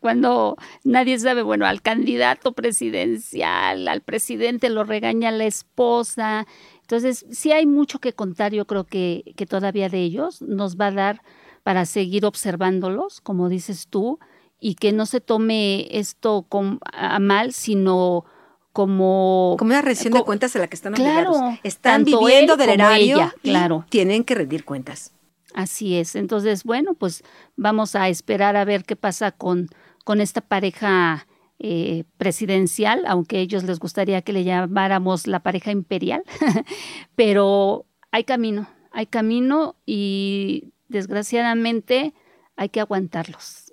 Cuando 0.00 0.56
nadie 0.82 1.18
sabe, 1.18 1.42
bueno, 1.42 1.64
al 1.64 1.80
candidato 1.80 2.52
presidencial, 2.52 3.86
al 3.86 4.00
presidente 4.00 4.68
lo 4.68 4.82
regaña 4.82 5.30
la 5.30 5.44
esposa. 5.44 6.46
Entonces, 6.80 7.24
sí 7.30 7.52
hay 7.52 7.66
mucho 7.66 8.00
que 8.00 8.12
contar, 8.12 8.52
yo 8.52 8.66
creo 8.66 8.84
que, 8.84 9.32
que 9.36 9.46
todavía 9.46 9.88
de 9.88 10.00
ellos 10.00 10.42
nos 10.42 10.76
va 10.76 10.88
a 10.88 10.92
dar 10.92 11.22
para 11.62 11.86
seguir 11.86 12.24
observándolos, 12.26 13.20
como 13.20 13.48
dices 13.48 13.86
tú, 13.88 14.18
y 14.60 14.74
que 14.74 14.92
no 14.92 15.06
se 15.06 15.20
tome 15.20 15.86
esto 15.90 16.46
con, 16.48 16.80
a 16.92 17.18
mal, 17.18 17.52
sino 17.52 18.24
como... 18.72 19.56
Como 19.58 19.70
una 19.70 19.82
rendición 19.82 20.12
de 20.12 20.22
cuentas 20.22 20.54
a 20.56 20.58
la 20.58 20.68
que 20.68 20.76
están 20.76 20.94
obligados. 20.94 21.36
Claro, 21.36 21.58
están 21.62 22.04
viviendo 22.04 22.56
del 22.56 22.70
erario 22.70 23.32
claro. 23.42 23.86
tienen 23.88 24.24
que 24.24 24.34
rendir 24.34 24.64
cuentas. 24.64 25.12
Así 25.54 25.96
es. 25.96 26.16
Entonces, 26.16 26.64
bueno, 26.64 26.94
pues 26.94 27.24
vamos 27.56 27.96
a 27.96 28.08
esperar 28.08 28.56
a 28.56 28.64
ver 28.64 28.84
qué 28.84 28.96
pasa 28.96 29.32
con, 29.32 29.68
con 30.04 30.20
esta 30.20 30.42
pareja 30.42 31.26
eh, 31.58 32.04
presidencial, 32.18 33.04
aunque 33.06 33.38
a 33.38 33.40
ellos 33.40 33.64
les 33.64 33.78
gustaría 33.78 34.20
que 34.20 34.34
le 34.34 34.44
llamáramos 34.44 35.26
la 35.26 35.40
pareja 35.40 35.70
imperial, 35.70 36.22
pero 37.16 37.86
hay 38.10 38.24
camino, 38.24 38.68
hay 38.92 39.06
camino 39.06 39.74
y 39.86 40.74
desgraciadamente 40.88 42.12
hay 42.56 42.68
que 42.68 42.80
aguantarlos, 42.80 43.65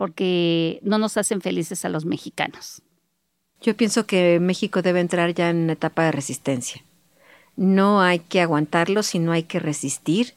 porque 0.00 0.80
no 0.82 0.96
nos 0.96 1.18
hacen 1.18 1.42
felices 1.42 1.84
a 1.84 1.90
los 1.90 2.06
mexicanos. 2.06 2.80
Yo 3.60 3.76
pienso 3.76 4.06
que 4.06 4.40
México 4.40 4.80
debe 4.80 4.98
entrar 4.98 5.34
ya 5.34 5.50
en 5.50 5.58
una 5.58 5.74
etapa 5.74 6.04
de 6.04 6.10
resistencia. 6.10 6.82
No 7.54 8.00
hay 8.00 8.20
que 8.20 8.40
aguantarlo, 8.40 9.02
sino 9.02 9.30
hay 9.30 9.42
que 9.42 9.60
resistir, 9.60 10.32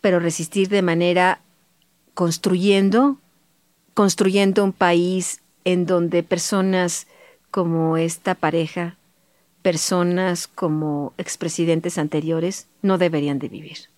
pero 0.00 0.18
resistir 0.18 0.70
de 0.70 0.82
manera 0.82 1.40
construyendo, 2.14 3.18
construyendo 3.94 4.64
un 4.64 4.72
país 4.72 5.40
en 5.62 5.86
donde 5.86 6.24
personas 6.24 7.06
como 7.52 7.96
esta 7.96 8.34
pareja, 8.34 8.96
personas 9.62 10.48
como 10.48 11.12
expresidentes 11.16 11.96
anteriores, 11.96 12.66
no 12.82 12.98
deberían 12.98 13.38
de 13.38 13.48
vivir. 13.50 13.93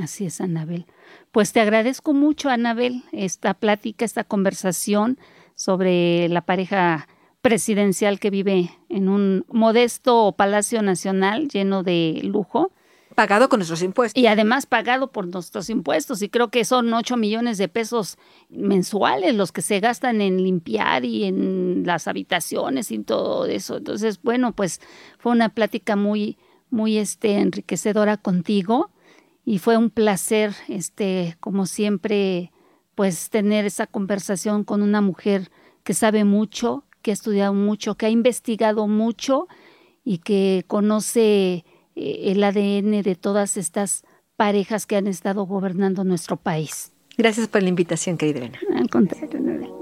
Así 0.00 0.26
es, 0.26 0.40
Anabel. 0.40 0.86
Pues 1.32 1.52
te 1.52 1.60
agradezco 1.60 2.14
mucho, 2.14 2.48
Anabel, 2.48 3.04
esta 3.12 3.54
plática, 3.54 4.04
esta 4.04 4.24
conversación 4.24 5.18
sobre 5.54 6.28
la 6.28 6.42
pareja 6.42 7.08
presidencial 7.42 8.20
que 8.20 8.30
vive 8.30 8.70
en 8.88 9.08
un 9.08 9.44
modesto 9.48 10.32
Palacio 10.36 10.80
Nacional 10.80 11.48
lleno 11.48 11.82
de 11.82 12.20
lujo. 12.22 12.72
Pagado 13.14 13.50
con 13.50 13.58
nuestros 13.58 13.82
impuestos. 13.82 14.22
Y 14.22 14.26
además 14.26 14.64
pagado 14.64 15.12
por 15.12 15.26
nuestros 15.26 15.68
impuestos. 15.68 16.22
Y 16.22 16.30
creo 16.30 16.48
que 16.48 16.64
son 16.64 16.92
8 16.94 17.16
millones 17.18 17.58
de 17.58 17.68
pesos 17.68 18.16
mensuales 18.48 19.34
los 19.34 19.52
que 19.52 19.60
se 19.60 19.80
gastan 19.80 20.22
en 20.22 20.42
limpiar 20.42 21.04
y 21.04 21.24
en 21.24 21.82
las 21.84 22.08
habitaciones 22.08 22.90
y 22.90 23.00
todo 23.00 23.44
eso. 23.44 23.76
Entonces, 23.76 24.22
bueno, 24.22 24.52
pues 24.52 24.80
fue 25.18 25.32
una 25.32 25.50
plática 25.50 25.94
muy, 25.94 26.38
muy 26.70 26.96
este, 26.96 27.34
enriquecedora 27.38 28.16
contigo. 28.16 28.90
Y 29.44 29.58
fue 29.58 29.76
un 29.76 29.90
placer, 29.90 30.54
este, 30.68 31.36
como 31.40 31.66
siempre, 31.66 32.52
pues 32.94 33.30
tener 33.30 33.64
esa 33.64 33.86
conversación 33.86 34.64
con 34.64 34.82
una 34.82 35.00
mujer 35.00 35.50
que 35.82 35.94
sabe 35.94 36.24
mucho, 36.24 36.84
que 37.02 37.10
ha 37.10 37.14
estudiado 37.14 37.52
mucho, 37.52 37.96
que 37.96 38.06
ha 38.06 38.10
investigado 38.10 38.86
mucho 38.86 39.48
y 40.04 40.18
que 40.18 40.64
conoce 40.66 41.64
eh, 41.96 42.22
el 42.26 42.44
ADN 42.44 43.02
de 43.02 43.16
todas 43.16 43.56
estas 43.56 44.04
parejas 44.36 44.86
que 44.86 44.96
han 44.96 45.06
estado 45.06 45.44
gobernando 45.44 46.04
nuestro 46.04 46.36
país. 46.36 46.92
Gracias 47.18 47.48
por 47.48 47.62
la 47.62 47.68
invitación, 47.68 48.16
querida 48.16 48.38
Elena. 48.38 48.58
Al 48.76 48.88
contrario, 48.88 49.81